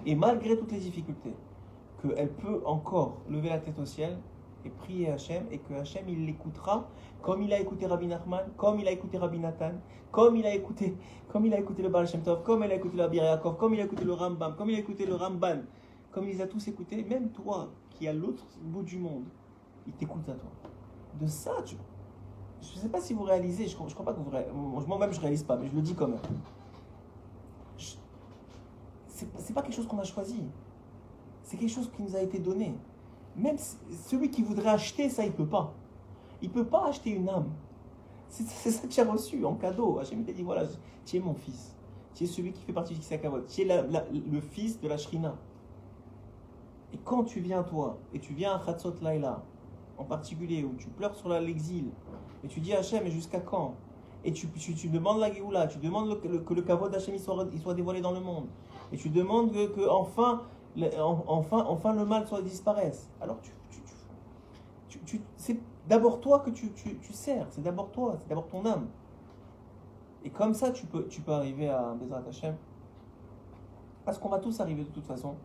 Et 0.05 0.15
malgré 0.15 0.57
toutes 0.57 0.71
les 0.71 0.79
difficultés, 0.79 1.35
qu'elle 2.01 2.31
peut 2.31 2.61
encore 2.65 3.17
lever 3.29 3.49
la 3.49 3.59
tête 3.59 3.77
au 3.79 3.85
ciel 3.85 4.17
et 4.65 4.69
prier 4.69 5.11
Hachem, 5.11 5.43
et 5.51 5.59
que 5.59 5.73
Hachem, 5.73 6.07
il 6.07 6.25
l'écoutera 6.25 6.87
comme 7.21 7.41
il 7.41 7.51
a 7.53 7.59
écouté 7.59 7.85
Rabbi 7.85 8.07
Nachman, 8.07 8.45
comme 8.55 8.79
il 8.79 8.87
a 8.87 8.91
écouté 8.91 9.17
Rabbi 9.17 9.39
Nathan, 9.39 9.71
comme 10.11 10.35
il 10.35 10.45
a 10.45 10.53
écouté, 10.53 10.95
comme 11.27 11.45
il 11.45 11.53
a 11.53 11.59
écouté 11.59 11.81
le 11.81 11.89
Baal 11.89 12.07
Tov, 12.09 12.43
comme 12.43 12.63
il 12.63 12.71
a 12.71 12.75
écouté 12.75 12.97
le 12.97 13.03
Rabbi 13.03 13.19
comme 13.59 13.73
il 13.73 13.81
a 13.81 13.83
écouté 13.83 14.03
le 14.03 14.13
Rambam, 14.13 14.55
comme 14.55 14.69
il 14.69 14.75
a 14.75 14.79
écouté 14.79 15.05
le 15.05 15.15
Ramban, 15.15 15.61
comme 16.11 16.27
il 16.27 16.35
les 16.35 16.41
a 16.41 16.47
tous 16.47 16.67
écoutés, 16.67 17.03
même 17.03 17.29
toi 17.29 17.69
qui 17.89 18.07
à 18.07 18.13
l'autre 18.13 18.45
bout 18.61 18.83
du 18.83 18.97
monde, 18.97 19.25
il 19.85 19.93
t'écoute 19.93 20.27
à 20.29 20.33
toi. 20.33 20.49
De 21.19 21.27
ça, 21.27 21.51
tu 21.65 21.75
je 22.61 22.75
ne 22.75 22.81
sais 22.81 22.89
pas 22.89 23.01
si 23.01 23.13
vous 23.13 23.23
réalisez, 23.23 23.67
je 23.67 23.77
ne 23.77 23.89
crois 23.89 24.05
pas 24.05 24.13
que 24.13 24.19
vous 24.19 24.29
réalisez, 24.29 24.53
moi-même 24.53 25.11
je 25.11 25.17
ne 25.17 25.21
réalise 25.21 25.43
pas, 25.43 25.57
mais 25.57 25.67
je 25.67 25.75
le 25.75 25.81
dis 25.81 25.93
quand 25.93 26.07
même. 26.07 26.19
Ce 27.77 29.25
n'est 29.25 29.53
pas 29.53 29.61
quelque 29.61 29.75
chose 29.75 29.87
qu'on 29.87 29.99
a 29.99 30.03
choisi, 30.03 30.43
c'est 31.43 31.57
quelque 31.57 31.71
chose 31.71 31.89
qui 31.95 32.03
nous 32.03 32.15
a 32.15 32.21
été 32.21 32.39
donné. 32.39 32.75
Même 33.35 33.57
celui 34.07 34.29
qui 34.29 34.41
voudrait 34.41 34.69
acheter 34.69 35.09
ça, 35.09 35.23
il 35.23 35.31
ne 35.31 35.35
peut 35.35 35.45
pas. 35.45 35.73
Il 36.41 36.49
ne 36.49 36.53
peut 36.53 36.65
pas 36.65 36.87
acheter 36.87 37.11
une 37.11 37.29
âme. 37.29 37.49
C'est 38.29 38.71
ça 38.71 38.87
que 38.87 38.91
tu 38.91 38.99
as 38.99 39.09
reçu 39.09 39.45
en 39.45 39.55
cadeau. 39.55 39.99
Hachem 39.99 40.23
t'a 40.23 40.33
dit 40.33 40.43
voilà, 40.43 40.63
tu 41.05 41.17
es 41.17 41.19
mon 41.19 41.33
fils. 41.33 41.75
Tu 42.13 42.23
es 42.23 42.27
celui 42.27 42.51
qui 42.51 42.61
fait 42.63 42.73
partie 42.73 42.93
du 42.93 42.99
Kisakavot. 42.99 43.41
Tu 43.41 43.61
es 43.61 43.65
le 43.65 44.41
fils 44.41 44.79
de 44.79 44.87
la 44.87 44.97
Shrina. 44.97 45.35
Et 46.93 46.97
quand 47.03 47.23
tu 47.23 47.39
viens, 47.39 47.63
toi, 47.63 47.97
et 48.13 48.19
tu 48.19 48.33
viens 48.33 48.55
à 48.55 48.59
Khatsot 48.59 48.95
Laila, 49.01 49.43
en 49.97 50.03
particulier, 50.03 50.63
où 50.63 50.73
tu 50.75 50.87
pleures 50.87 51.15
sur 51.15 51.29
l'exil, 51.29 51.91
et 52.47 52.49
tu 52.49 52.61
dis 52.61 52.73
Hachem, 52.73 53.03
mais 53.03 53.11
jusqu'à 53.11 53.41
quand? 53.41 53.75
Et 54.23 54.31
tu, 54.31 54.47
tu, 54.47 54.87
demandes 54.87 55.19
la 55.19 55.33
Géoula, 55.33 55.67
tu 55.67 55.79
demandes 55.79 56.21
que 56.21 56.53
le 56.53 56.61
Kavod 56.61 56.89
d'Hachem 56.89 57.17
soit, 57.17 57.45
soit 57.61 57.73
dévoilé 57.73 57.99
dans 57.99 58.13
le 58.13 58.21
monde. 58.21 58.45
Et 58.93 58.97
tu 58.97 59.09
demandes 59.09 59.51
que, 59.51 59.89
enfin, 59.89 60.43
enfin, 61.27 61.65
enfin 61.67 61.93
le 61.93 62.05
mal 62.05 62.25
soit 62.25 62.41
disparaisse. 62.41 63.09
Alors 63.19 63.37
tu, 63.41 63.51
tu, 65.05 65.21
c'est 65.35 65.59
d'abord 65.89 66.21
toi 66.21 66.39
que 66.39 66.49
tu, 66.49 66.71
sers, 67.11 67.47
c'est 67.49 67.61
d'abord 67.61 67.91
toi, 67.91 68.15
c'est 68.17 68.29
d'abord 68.29 68.47
ton 68.47 68.65
âme. 68.65 68.87
Et 70.23 70.29
comme 70.29 70.53
ça, 70.53 70.71
tu 70.71 70.85
peux, 70.85 71.05
tu 71.07 71.19
peux 71.19 71.33
arriver 71.33 71.67
à 71.67 71.95
Bezrat 71.99 72.23
Hashem. 72.29 72.55
Parce 74.05 74.17
qu'on 74.17 74.29
va 74.29 74.39
tous 74.39 74.57
arriver 74.61 74.85
de 74.85 74.89
toute 74.89 75.05
façon, 75.05 75.35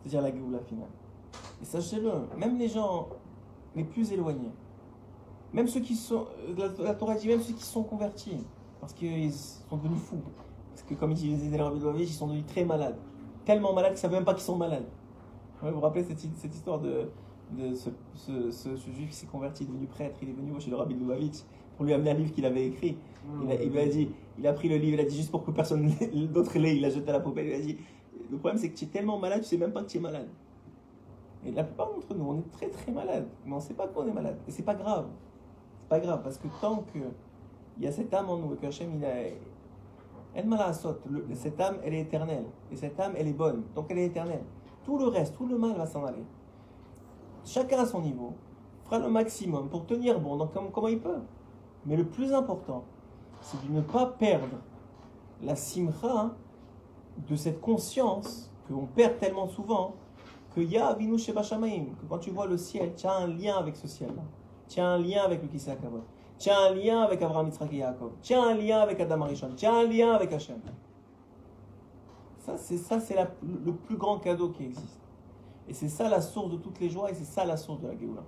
c'est-à-dire 0.00 0.22
la 0.22 0.32
Géoula 0.32 0.60
finale. 0.60 0.88
Et 1.60 1.66
sachez-le, 1.66 2.12
même 2.38 2.58
les 2.58 2.68
gens 2.68 3.08
les 3.76 3.84
plus 3.84 4.10
éloignés, 4.10 4.52
même 5.52 5.66
ceux 5.66 5.80
qui 5.80 5.94
sont, 5.94 6.26
la, 6.56 6.94
Torah 6.94 7.14
même 7.14 7.40
ceux 7.40 7.54
qui 7.54 7.64
sont 7.64 7.82
convertis, 7.82 8.44
parce 8.80 8.92
qu'ils 8.92 9.32
sont 9.32 9.76
devenus 9.76 10.00
fous. 10.00 10.22
Parce 10.70 10.82
que 10.82 10.94
comme 10.94 11.12
ils 11.12 11.36
disaient 11.36 11.58
ils 11.98 12.08
sont 12.08 12.26
devenus 12.26 12.46
très 12.46 12.64
malades. 12.64 12.96
Tellement 13.44 13.72
malades 13.72 13.92
qu'ils 13.92 13.98
ne 13.98 14.02
savent 14.02 14.12
même 14.12 14.24
pas 14.24 14.34
qu'ils 14.34 14.44
sont 14.44 14.56
malades. 14.56 14.86
Vous 15.62 15.70
vous 15.70 15.80
rappelez 15.80 16.04
cette, 16.04 16.18
cette 16.18 16.54
histoire 16.54 16.78
de, 16.78 17.10
de 17.52 17.74
ce, 17.74 17.90
ce, 18.50 18.76
juif 18.76 19.10
qui 19.10 19.16
s'est 19.16 19.26
converti, 19.26 19.66
devenu 19.66 19.86
prêtre, 19.86 20.16
il 20.22 20.30
est 20.30 20.32
venu 20.32 20.58
chez 20.60 20.70
le 20.70 20.76
rabbi 20.76 20.94
Lubavitch 20.94 21.42
pour 21.76 21.84
lui 21.84 21.92
amener 21.92 22.10
un 22.10 22.14
livre 22.14 22.32
qu'il 22.32 22.46
avait 22.46 22.66
écrit. 22.66 22.96
Il, 23.42 23.50
a, 23.50 23.56
lui 23.56 23.78
a 23.78 23.86
dit, 23.86 24.08
il 24.38 24.46
a 24.46 24.52
pris 24.52 24.68
le 24.68 24.76
livre, 24.76 24.94
il 24.94 25.00
a 25.00 25.04
dit 25.04 25.16
juste 25.16 25.30
pour 25.30 25.44
que 25.44 25.50
personne 25.50 25.90
d'autre 26.32 26.58
l'ait, 26.58 26.76
il 26.76 26.82
l'a 26.82 26.90
jeté 26.90 27.10
à 27.10 27.12
la 27.12 27.20
poubelle, 27.20 27.46
il 27.46 27.54
a 27.54 27.60
dit, 27.60 27.78
le 28.30 28.38
problème 28.38 28.58
c'est 28.58 28.70
que 28.70 28.76
tu 28.76 28.84
es 28.84 28.88
tellement 28.88 29.18
malade, 29.18 29.42
tu 29.42 29.48
sais 29.48 29.58
même 29.58 29.72
pas 29.72 29.82
que 29.82 29.88
tu 29.88 29.98
es 29.98 30.00
malade. 30.00 30.28
Et 31.44 31.52
la 31.52 31.64
plupart 31.64 31.90
d'entre 31.90 32.14
nous, 32.14 32.24
on 32.24 32.38
est 32.38 32.50
très 32.52 32.68
très 32.68 32.92
malade, 32.92 33.26
mais 33.44 33.52
on 33.52 33.56
ne 33.56 33.60
sait 33.60 33.74
pas 33.74 33.86
qu'on 33.88 34.06
est 34.06 34.12
malade. 34.12 34.36
Et 34.46 34.50
c'est 34.50 34.62
pas 34.62 34.74
grave. 34.74 35.06
Pas 35.90 36.00
grave, 36.00 36.22
parce 36.22 36.38
que 36.38 36.48
tant 36.62 36.78
que 36.94 37.00
il 37.76 37.84
y 37.84 37.86
a 37.86 37.92
cette 37.92 38.12
âme 38.14 38.30
en 38.30 38.38
nous, 38.38 38.54
et 38.54 38.56
que 38.56 38.66
Hachem, 38.66 38.94
il 38.94 39.04
a... 39.04 40.72
Cette 41.34 41.60
âme, 41.60 41.76
elle 41.84 41.94
est 41.94 42.00
éternelle. 42.00 42.46
Et 42.72 42.76
cette 42.76 42.98
âme, 42.98 43.12
elle 43.16 43.28
est 43.28 43.34
bonne. 43.34 43.64
Donc 43.74 43.86
elle 43.90 43.98
est 43.98 44.06
éternelle. 44.06 44.44
Tout 44.84 44.96
le 44.96 45.08
reste, 45.08 45.36
tout 45.36 45.46
le 45.46 45.58
mal 45.58 45.76
va 45.76 45.86
s'en 45.86 46.04
aller 46.04 46.24
chacun 47.44 47.80
à 47.80 47.86
son 47.86 48.00
niveau, 48.00 48.34
fera 48.84 48.98
le 48.98 49.08
maximum 49.08 49.68
pour 49.68 49.86
tenir 49.86 50.20
bon, 50.20 50.36
donc 50.36 50.52
comment, 50.72 50.88
il 50.88 51.00
peut. 51.00 51.20
Mais 51.86 51.96
le 51.96 52.04
plus 52.04 52.32
important, 52.32 52.84
c'est 53.40 53.66
de 53.66 53.72
ne 53.72 53.80
pas 53.80 54.06
perdre 54.06 54.58
la 55.42 55.56
simcha 55.56 56.34
de 57.28 57.36
cette 57.36 57.60
conscience 57.60 58.50
que 58.68 58.72
l'on 58.72 58.86
perd 58.86 59.18
tellement 59.18 59.48
souvent, 59.48 59.94
que 60.54 60.60
ya 60.60 60.88
avinu 60.88 61.16
que 61.16 62.06
quand 62.08 62.18
tu 62.18 62.30
vois 62.30 62.46
le 62.46 62.58
ciel, 62.58 62.92
tu 62.96 63.06
as 63.06 63.14
un 63.14 63.26
lien 63.28 63.56
avec 63.56 63.76
ce 63.76 63.88
ciel-là. 63.88 64.22
Tu 64.70 64.78
as 64.78 64.86
un 64.86 64.98
lien 64.98 65.24
avec 65.24 65.42
le 65.42 65.48
Kisakavot. 65.48 66.04
Tu 66.38 66.48
as 66.48 66.58
un 66.58 66.74
lien 66.74 67.02
avec 67.02 67.20
Abraham, 67.20 67.48
Yitzhak 67.48 67.72
et 67.72 67.78
Yaakov. 67.78 68.12
Tu 68.22 68.34
as 68.34 68.42
un 68.42 68.54
lien 68.54 68.78
avec 68.78 69.00
Adam 69.00 69.22
Arishon. 69.22 69.50
Tu 69.56 69.66
un 69.66 69.82
lien 69.82 70.12
avec 70.12 70.32
Hachem. 70.32 70.60
Ça, 72.38 72.56
c'est 72.56 72.78
ça, 72.78 73.00
c'est 73.00 73.16
le 73.42 73.72
plus 73.72 73.96
grand 73.96 74.18
cadeau 74.18 74.50
qui 74.50 74.66
existe. 74.66 75.00
Et 75.68 75.74
c'est 75.74 75.88
ça 75.88 76.08
la 76.08 76.20
source 76.20 76.50
de 76.50 76.56
toutes 76.56 76.78
les 76.78 76.88
joies 76.88 77.10
et 77.10 77.14
c'est 77.14 77.24
ça 77.24 77.44
la 77.44 77.56
source 77.56 77.80
de 77.80 77.88
la 77.88 77.96
Géoula. 77.98 78.22